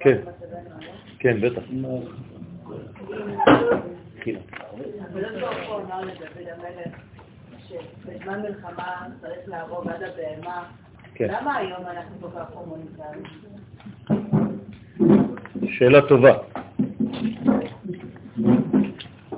כן, 0.00 0.18
כן, 1.18 1.40
בטח. 1.40 1.62
הקדוש 5.00 5.40
ברוך 5.40 5.68
הוא 5.68 5.80
אמר 5.80 6.00
לדוד 6.00 6.48
המלך 6.48 7.13
שבזמן 7.68 8.42
מלחמה 8.42 9.06
צריך 9.20 9.48
להרוג 9.48 9.88
עד 9.88 10.02
הבהמה. 10.02 10.64
כן. 11.14 11.28
למה 11.30 11.56
היום 11.56 11.82
אנחנו 11.86 12.16
כל 12.20 12.28
כך 12.38 12.46
הומוניטריים? 12.52 13.22
שאלה 15.68 16.08
טובה. 16.08 16.34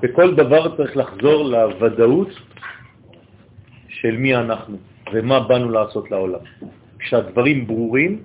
בכל 0.02 0.34
דבר 0.34 0.76
צריך 0.76 0.96
לחזור 0.96 1.44
לוודאות 1.44 2.28
של 3.88 4.16
מי 4.16 4.36
אנחנו 4.36 4.76
ומה 5.12 5.40
באנו 5.40 5.70
לעשות 5.70 6.10
לעולם. 6.10 6.40
כשהדברים 6.98 7.66
ברורים, 7.66 8.22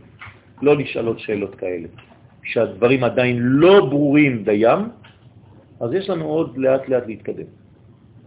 לא 0.61 0.77
נשאלות 0.77 1.19
שאלות 1.19 1.55
כאלה. 1.55 1.87
כשהדברים 2.41 3.03
עדיין 3.03 3.37
לא 3.39 3.85
ברורים 3.85 4.43
דיים, 4.43 4.79
אז 5.79 5.93
יש 5.93 6.09
לנו 6.09 6.25
עוד 6.25 6.57
לאט 6.57 6.89
לאט 6.89 7.07
להתקדם. 7.07 7.61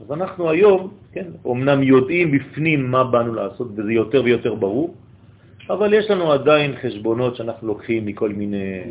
אז 0.00 0.12
אנחנו 0.12 0.50
היום, 0.50 0.90
כן, 1.12 1.26
אמנם 1.46 1.82
יודעים 1.82 2.30
בפנים 2.30 2.90
מה 2.90 3.04
באנו 3.04 3.34
לעשות, 3.34 3.68
וזה 3.76 3.92
יותר 3.92 4.22
ויותר 4.24 4.54
ברור, 4.54 4.94
אבל 5.70 5.94
יש 5.94 6.10
לנו 6.10 6.32
עדיין 6.32 6.74
חשבונות 6.82 7.36
שאנחנו 7.36 7.68
לוקחים 7.68 8.06
מכל 8.06 8.28
מיני 8.28 8.82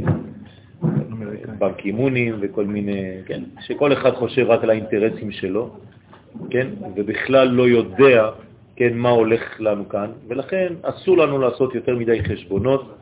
בנק 1.59 1.85
אימונים 1.85 2.35
וכל 2.41 2.65
מיני, 2.65 3.21
כן, 3.25 3.43
שכל 3.61 3.93
אחד 3.93 4.13
חושב 4.13 4.45
רק 4.49 4.63
על 4.63 4.69
האינטרסים 4.69 5.31
שלו, 5.31 5.69
כן, 6.49 6.67
ובכלל 6.95 7.47
לא 7.47 7.67
יודע, 7.67 8.29
כן, 8.75 8.97
מה 8.97 9.09
הולך 9.09 9.41
לנו 9.59 9.89
כאן, 9.89 10.11
ולכן 10.27 10.73
אסור 10.81 11.17
לנו 11.17 11.39
לעשות 11.39 11.75
יותר 11.75 11.95
מדי 11.95 12.23
חשבונות, 12.23 12.97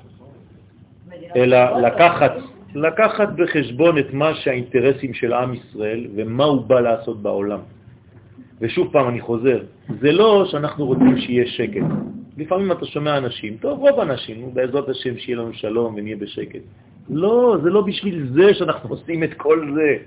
אלא 1.36 1.80
לקחת, 1.80 2.34
לקחת 2.76 3.30
בחשבון 3.36 3.98
את 3.98 4.14
מה 4.14 4.36
שהאינטרסים 4.36 5.14
של 5.14 5.34
עם 5.34 5.54
ישראל 5.54 6.08
ומה 6.16 6.44
הוא 6.44 6.62
בא 6.62 6.80
לעשות 6.80 7.22
בעולם. 7.22 7.60
ושוב 8.62 8.88
פעם 8.92 9.10
אני 9.10 9.22
חוזר, 9.22 9.60
זה 10.00 10.12
לא 10.12 10.46
שאנחנו 10.52 10.86
רוצים 10.86 11.18
שיהיה 11.18 11.48
שקט. 11.48 11.86
לפעמים 12.38 12.72
אתה 12.72 12.86
שומע 12.86 13.18
אנשים, 13.18 13.58
טוב, 13.62 13.80
רוב 13.80 14.00
האנשים, 14.00 14.54
בעזרת 14.54 14.90
השם 14.90 15.18
שיהיה 15.18 15.38
לנו 15.38 15.54
שלום 15.54 15.96
ונהיה 15.98 16.16
בשקט. 16.16 16.62
לא, 17.10 17.58
זה 17.64 17.70
לא 17.70 17.82
בשביל 17.82 18.28
זה 18.34 18.54
שאנחנו 18.54 18.90
עושים 18.90 19.24
את 19.24 19.34
כל 19.34 19.72
זה. 19.76 19.98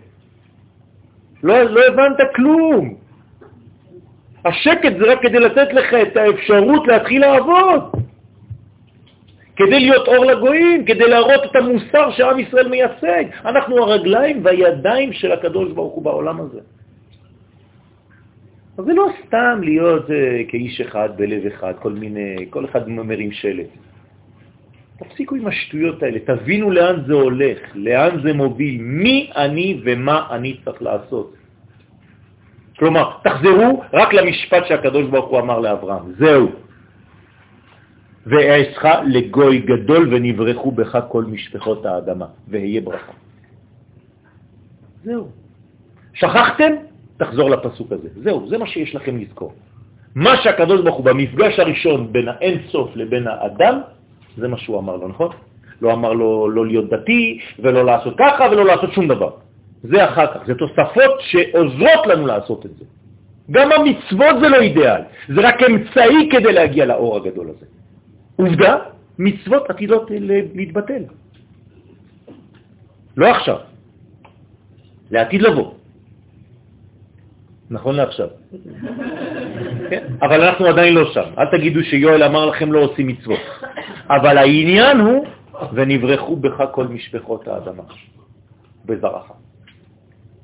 לא, 1.43 1.63
לא 1.63 1.81
הבנת 1.87 2.21
כלום. 2.37 2.95
השקט 4.45 4.93
זה 4.99 5.13
רק 5.13 5.19
כדי 5.23 5.39
לתת 5.39 5.73
לך 5.73 5.95
את 5.95 6.17
האפשרות 6.17 6.89
להתחיל 6.89 7.21
לעבוד. 7.21 7.83
כדי 9.57 9.81
להיות 9.81 10.09
אור 10.09 10.25
לגויים, 10.25 10.85
כדי 10.85 11.09
להראות 11.09 11.45
את 11.45 11.57
המוסר 11.57 12.11
שעם 12.11 12.39
ישראל 12.39 12.69
מייצג. 12.69 13.25
אנחנו 13.45 13.83
הרגליים 13.83 14.45
והידיים 14.45 15.13
של 15.13 15.33
הקדוש 15.33 15.73
ברוך 15.73 15.95
הוא 15.95 16.03
בעולם 16.03 16.41
הזה. 16.41 16.61
אז 18.79 18.85
זה 18.85 18.93
לא 18.95 19.07
סתם 19.27 19.61
להיות 19.63 20.07
uh, 20.07 20.13
כאיש 20.49 20.81
אחד 20.81 21.09
בלב 21.17 21.47
אחד, 21.47 21.73
כל 21.83 21.93
מיני, 21.93 22.37
כל 22.51 22.65
אחד 22.65 22.89
מרים 22.89 23.33
שלט. 23.33 23.67
תפסיקו 24.99 25.35
עם 25.35 25.47
השטויות 25.47 26.03
האלה, 26.03 26.19
תבינו 26.19 26.71
לאן 26.71 26.97
זה 27.07 27.15
הולך, 27.15 27.59
לאן 27.75 28.23
זה 28.23 28.33
מוביל, 28.33 28.83
מי 28.83 29.31
אני 29.37 29.81
ומה 29.85 30.27
אני 30.31 30.61
צריך 30.65 30.83
לעשות. 30.83 31.35
כלומר, 32.79 33.11
תחזרו 33.25 33.83
רק 33.93 34.15
למשפט 34.15 34.67
שהקדוש 34.67 35.07
ברוך 35.11 35.31
הוא 35.31 35.41
אמר 35.41 35.61
לאברהם, 35.61 36.13
זהו. 36.19 36.53
ואעשך 38.27 38.85
לגוי 39.07 39.59
גדול 39.59 40.15
ונברחו 40.15 40.71
בך 40.73 40.99
כל 41.09 41.25
משפחות 41.25 41.87
האדמה, 41.87 42.27
והיה 42.49 42.81
ברכה. 42.81 43.13
זהו. 45.05 45.29
שכחתם? 46.15 46.94
תחזור 47.25 47.51
לפסוק 47.51 47.93
הזה. 47.93 48.09
זהו, 48.23 48.49
זה 48.49 48.59
מה 48.59 48.67
שיש 48.67 48.95
לכם 48.95 49.17
לזכור. 49.19 49.53
מה 50.15 50.37
שהקדוש 50.43 50.81
ברוך 50.81 50.97
הוא 50.97 51.05
במפגש 51.05 51.59
הראשון 51.59 52.13
בין 52.13 52.29
האין 52.29 52.59
סוף 52.69 52.97
לבין 52.97 53.27
האדם, 53.27 53.81
זה 54.37 54.49
מה 54.49 54.59
שהוא 54.59 54.79
אמר 54.79 54.97
לו, 54.97 55.09
נכון? 55.09 55.31
לא 55.83 55.93
אמר 55.93 56.13
לו 56.13 56.51
לא 56.51 56.67
להיות 56.67 56.91
דתי 56.91 57.41
ולא 57.59 57.85
לעשות 57.85 58.15
ככה 58.19 58.45
ולא 58.53 58.65
לעשות 58.65 58.93
שום 58.93 59.09
דבר. 59.09 59.31
זה 59.83 60.05
אחר 60.05 60.27
כך, 60.27 60.47
זה 60.47 60.55
תוספות 60.55 61.15
שעוזרות 61.21 62.07
לנו 62.07 62.27
לעשות 62.27 62.67
את 62.67 62.71
זה. 62.79 62.85
גם 63.51 63.73
המצוות 63.73 64.37
זה 64.41 64.49
לא 64.49 64.61
אידיאל, 64.61 65.03
זה 65.29 65.41
רק 65.41 65.63
אמצעי 65.63 66.29
כדי 66.31 66.53
להגיע 66.53 66.85
לאור 66.85 67.17
הגדול 67.17 67.47
הזה. 67.51 67.67
עובדה, 68.37 68.77
מצוות 69.19 69.71
עתידות 69.71 70.11
להתבטל. 70.55 71.03
לא 73.17 73.27
עכשיו, 73.27 73.59
לעתיד 75.11 75.43
לבוא. 75.43 75.84
נכון 77.75 77.95
לעכשיו. 77.97 78.29
כן? 79.91 80.03
אבל 80.23 80.41
אנחנו 80.43 80.67
עדיין 80.67 80.95
לא 80.95 81.13
שם. 81.13 81.29
אל 81.39 81.47
תגידו 81.59 81.81
שיואל 81.83 82.23
אמר 82.23 82.47
לכם 82.47 82.73
לא 82.73 82.79
עושים 82.79 83.07
מצוות. 83.07 83.41
אבל 84.11 84.39
העניין 84.39 85.01
הוא, 85.01 85.27
ונברחו 85.73 86.37
בך 86.37 86.59
כל 86.73 86.87
משפחות 86.87 87.49
האדמה, 87.49 87.83
בזרחה. 88.85 89.35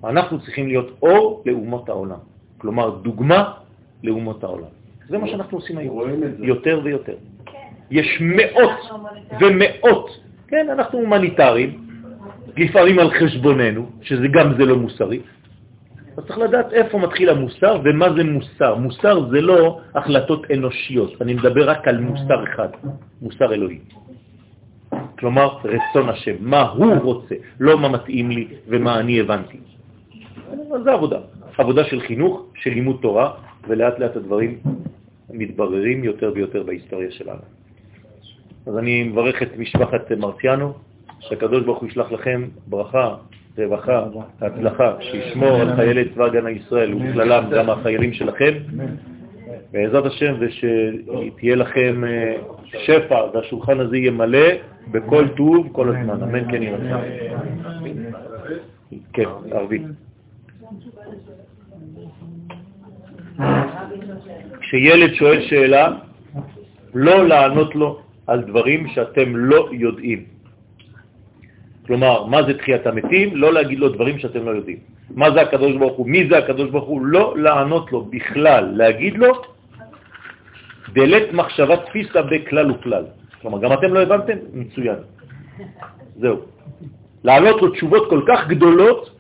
אנחנו 0.05 0.41
צריכים 0.41 0.67
להיות 0.69 0.99
אור 1.03 1.43
לאומות 1.47 1.89
העולם. 1.89 2.23
כלומר, 2.59 2.91
דוגמה 2.91 3.53
לאומות 4.05 4.45
העולם. 4.45 4.73
זה 5.09 5.19
מה 5.19 5.27
שאנחנו 5.27 5.59
עושים 5.59 5.79
היום, 5.79 6.01
יותר 6.39 6.81
ויותר. 6.85 7.17
יש 7.91 8.19
מאות 8.21 8.79
ומאות, 9.41 10.07
כן, 10.49 10.67
אנחנו 10.73 10.99
הומניטריים, 10.99 11.71
לפעמים 12.57 12.99
על 12.99 13.11
חשבוננו, 13.11 13.87
שזה 14.03 14.29
גם 14.29 14.55
זה 14.59 14.65
לא 14.65 14.77
מוסרי, 14.77 15.21
אז 16.17 16.25
צריך 16.27 16.39
לדעת 16.39 16.73
איפה 16.73 16.99
מתחיל 16.99 17.29
המוסר 17.29 17.81
ומה 17.85 18.07
זה 18.17 18.25
מוסר. 18.25 18.75
מוסר 18.75 19.31
זה 19.31 19.41
לא 19.41 19.81
החלטות 19.95 20.51
אנושיות, 20.51 21.23
אני 21.23 21.35
מדבר 21.35 21.71
רק 21.71 21.89
על 21.89 22.01
מוסר 22.01 22.45
אחד, 22.45 22.69
מוסר 23.23 23.55
אלוהי. 23.55 23.79
כלומר, 25.19 25.59
רצון 25.65 26.09
השם, 26.09 26.35
מה 26.41 26.63
הוא 26.63 26.95
רוצה, 26.95 27.35
לא 27.61 27.79
מה 27.79 27.89
מתאים 27.89 28.31
לי 28.31 28.49
ומה 28.67 29.01
אני 29.01 29.21
הבנתי. 29.21 29.59
זה 30.85 30.93
עבודה, 30.93 31.19
עבודה 31.59 31.85
של 31.85 32.01
חינוך, 32.01 32.47
של 32.55 32.71
לימוד 32.71 32.99
תורה, 33.03 33.33
ולאט 33.69 33.99
לאט 33.99 34.17
הדברים 34.17 34.59
מתבררים 35.31 36.05
יותר 36.05 36.33
ויותר 36.35 36.63
בהיסטוריה 36.63 37.11
שלנו. 37.11 37.45
אז 38.67 38.79
אני 38.79 39.03
מברך 39.03 39.43
את 39.43 39.57
משפחת 39.57 40.13
מרציאנו, 40.13 40.73
שהקדוש 41.21 41.65
ברוך 41.65 41.79
הוא 41.79 41.89
ישלח 41.89 42.13
לכם 42.13 42.49
ברכה 42.67 43.17
רווחה, 43.59 44.05
הצלחה, 44.41 44.95
שישמור 45.01 45.57
על 45.57 45.77
חיילי 45.77 46.09
צבא 46.15 46.25
הגנה 46.25 46.51
ישראל 46.51 46.95
ובכללם 46.95 47.45
גם 47.51 47.71
החיילים 47.71 48.13
שלכם, 48.13 48.53
בעזרת 49.73 50.07
השם, 50.07 50.35
ושתהיה 50.39 51.57
לכם 51.57 52.05
אה, 52.05 52.37
שפע 52.65 53.21
והשולחן 53.35 53.81
הזה 53.81 53.97
יהיה 53.97 54.11
מלא 54.11 54.49
בכל 54.91 55.29
טוב 55.37 55.69
כל 55.73 55.89
הזמן. 55.89 56.23
אמן 56.23 56.51
כן 56.51 56.63
ירצה. 56.63 57.01
כן, 59.13 59.29
ערבי. 59.53 59.83
כשילד 64.61 65.15
שואל 65.15 65.41
שאלה, 65.43 65.89
לא 66.95 67.29
לענות 67.29 67.75
לו 67.75 68.01
על 68.27 68.43
דברים 68.43 68.89
שאתם 68.89 69.37
לא 69.37 69.69
יודעים. 69.73 70.25
כלומר, 71.91 72.25
מה 72.31 72.43
זה 72.47 72.55
תחיית 72.55 72.87
המתים? 72.87 73.37
לא 73.37 73.53
להגיד 73.53 73.79
לו 73.79 73.89
דברים 73.89 74.19
שאתם 74.19 74.47
לא 74.47 74.51
יודעים. 74.51 74.79
מה 75.11 75.31
זה 75.31 75.41
הקדוש 75.41 75.75
ברוך 75.77 75.97
הוא? 75.99 76.07
מי 76.07 76.29
זה 76.31 76.39
הקדוש 76.39 76.71
ברוך 76.71 76.89
הוא? 76.89 77.01
לא 77.03 77.35
לענות 77.37 77.93
לו 77.93 78.05
בכלל, 78.15 78.65
להגיד 78.79 79.19
לו 79.19 79.43
דלת 80.95 81.33
מחשבה 81.33 81.77
תפיסה 81.77 82.23
בכלל 82.23 82.71
וכלל. 82.71 83.05
כלומר, 83.43 83.59
גם 83.59 83.73
אתם 83.73 83.91
לא 83.95 84.01
הבנתם? 84.07 84.39
מצוין. 84.55 85.03
זהו. 86.23 86.37
לענות 87.27 87.63
לו 87.63 87.71
תשובות 87.75 88.11
כל 88.11 88.23
כך 88.23 88.47
גדולות, 88.55 89.11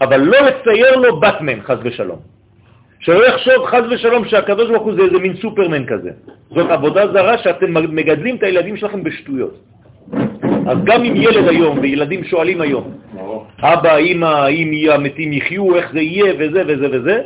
אבל 0.00 0.20
לא 0.20 0.38
לצייר 0.38 0.96
לו 0.96 1.18
באטמן, 1.18 1.66
חז 1.66 1.78
ושלום. 1.82 2.18
שלא 3.02 3.26
יחשוב 3.26 3.66
חז 3.66 3.84
ושלום 3.90 4.22
שהקדוש 4.30 4.70
ברוך 4.70 4.82
הוא 4.82 4.94
זה 4.94 5.02
איזה 5.02 5.18
מין 5.18 5.34
סופרמן 5.42 5.82
כזה. 5.86 6.10
זאת 6.54 6.70
עבודה 6.70 7.10
זרה 7.10 7.38
שאתם 7.38 7.74
מגדלים 7.74 8.38
את 8.38 8.42
הילדים 8.42 8.76
שלכם 8.76 9.02
בשטויות. 9.02 9.73
אז 10.66 10.78
גם 10.84 11.04
אם 11.04 11.14
ילד 11.16 11.48
היום 11.48 11.78
וילדים 11.78 12.24
שואלים 12.24 12.60
היום, 12.60 12.84
אבא, 13.60 13.96
אמא, 13.96 14.26
האם 14.26 14.70
המתים 14.90 15.32
יחיו, 15.32 15.74
איך 15.76 15.92
זה 15.92 16.00
יהיה 16.00 16.34
וזה 16.38 16.62
וזה 16.66 16.86
וזה, 16.92 17.22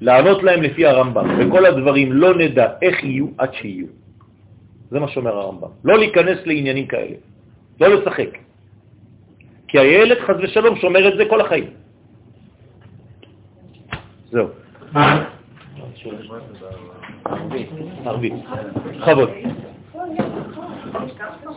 לענות 0.00 0.42
להם 0.42 0.62
לפי 0.62 0.86
הרמב"ם. 0.86 1.26
וכל 1.38 1.66
הדברים 1.66 2.12
לא 2.12 2.34
נדע 2.34 2.66
איך 2.82 3.04
יהיו 3.04 3.26
עד 3.38 3.54
שיהיו. 3.54 3.86
זה 4.90 5.00
מה 5.00 5.08
שאומר 5.08 5.36
הרמב"ם. 5.36 5.68
לא 5.84 5.98
להיכנס 5.98 6.38
לעניינים 6.46 6.86
כאלה, 6.86 7.16
לא 7.80 7.88
לשחק. 7.88 8.38
כי 9.68 9.78
הילד 9.78 10.18
חז 10.18 10.36
ושלום 10.42 10.76
שומר 10.76 11.08
את 11.08 11.16
זה 11.16 11.24
כל 11.30 11.40
החיים. 11.40 11.66
זהו. 14.30 14.48
ערבי, 17.24 17.66
ערבי. 18.04 18.30
בכבוד. 19.00 19.30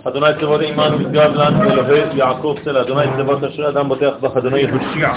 אדוני 0.08 0.28
צבאות 0.40 0.62
עמנו 0.62 0.98
משגב 1.00 1.32
לנו 1.36 1.72
אלוהי 1.72 2.02
יעקב 2.14 2.56
צלע, 2.64 2.82
אדוני 2.82 3.06
צבאות 3.18 3.44
אשרי 3.44 3.68
אדם 3.70 3.88
בוטח 3.88 4.14
בך, 4.22 4.38
אדוני 4.38 4.64
הושיע. 4.70 5.14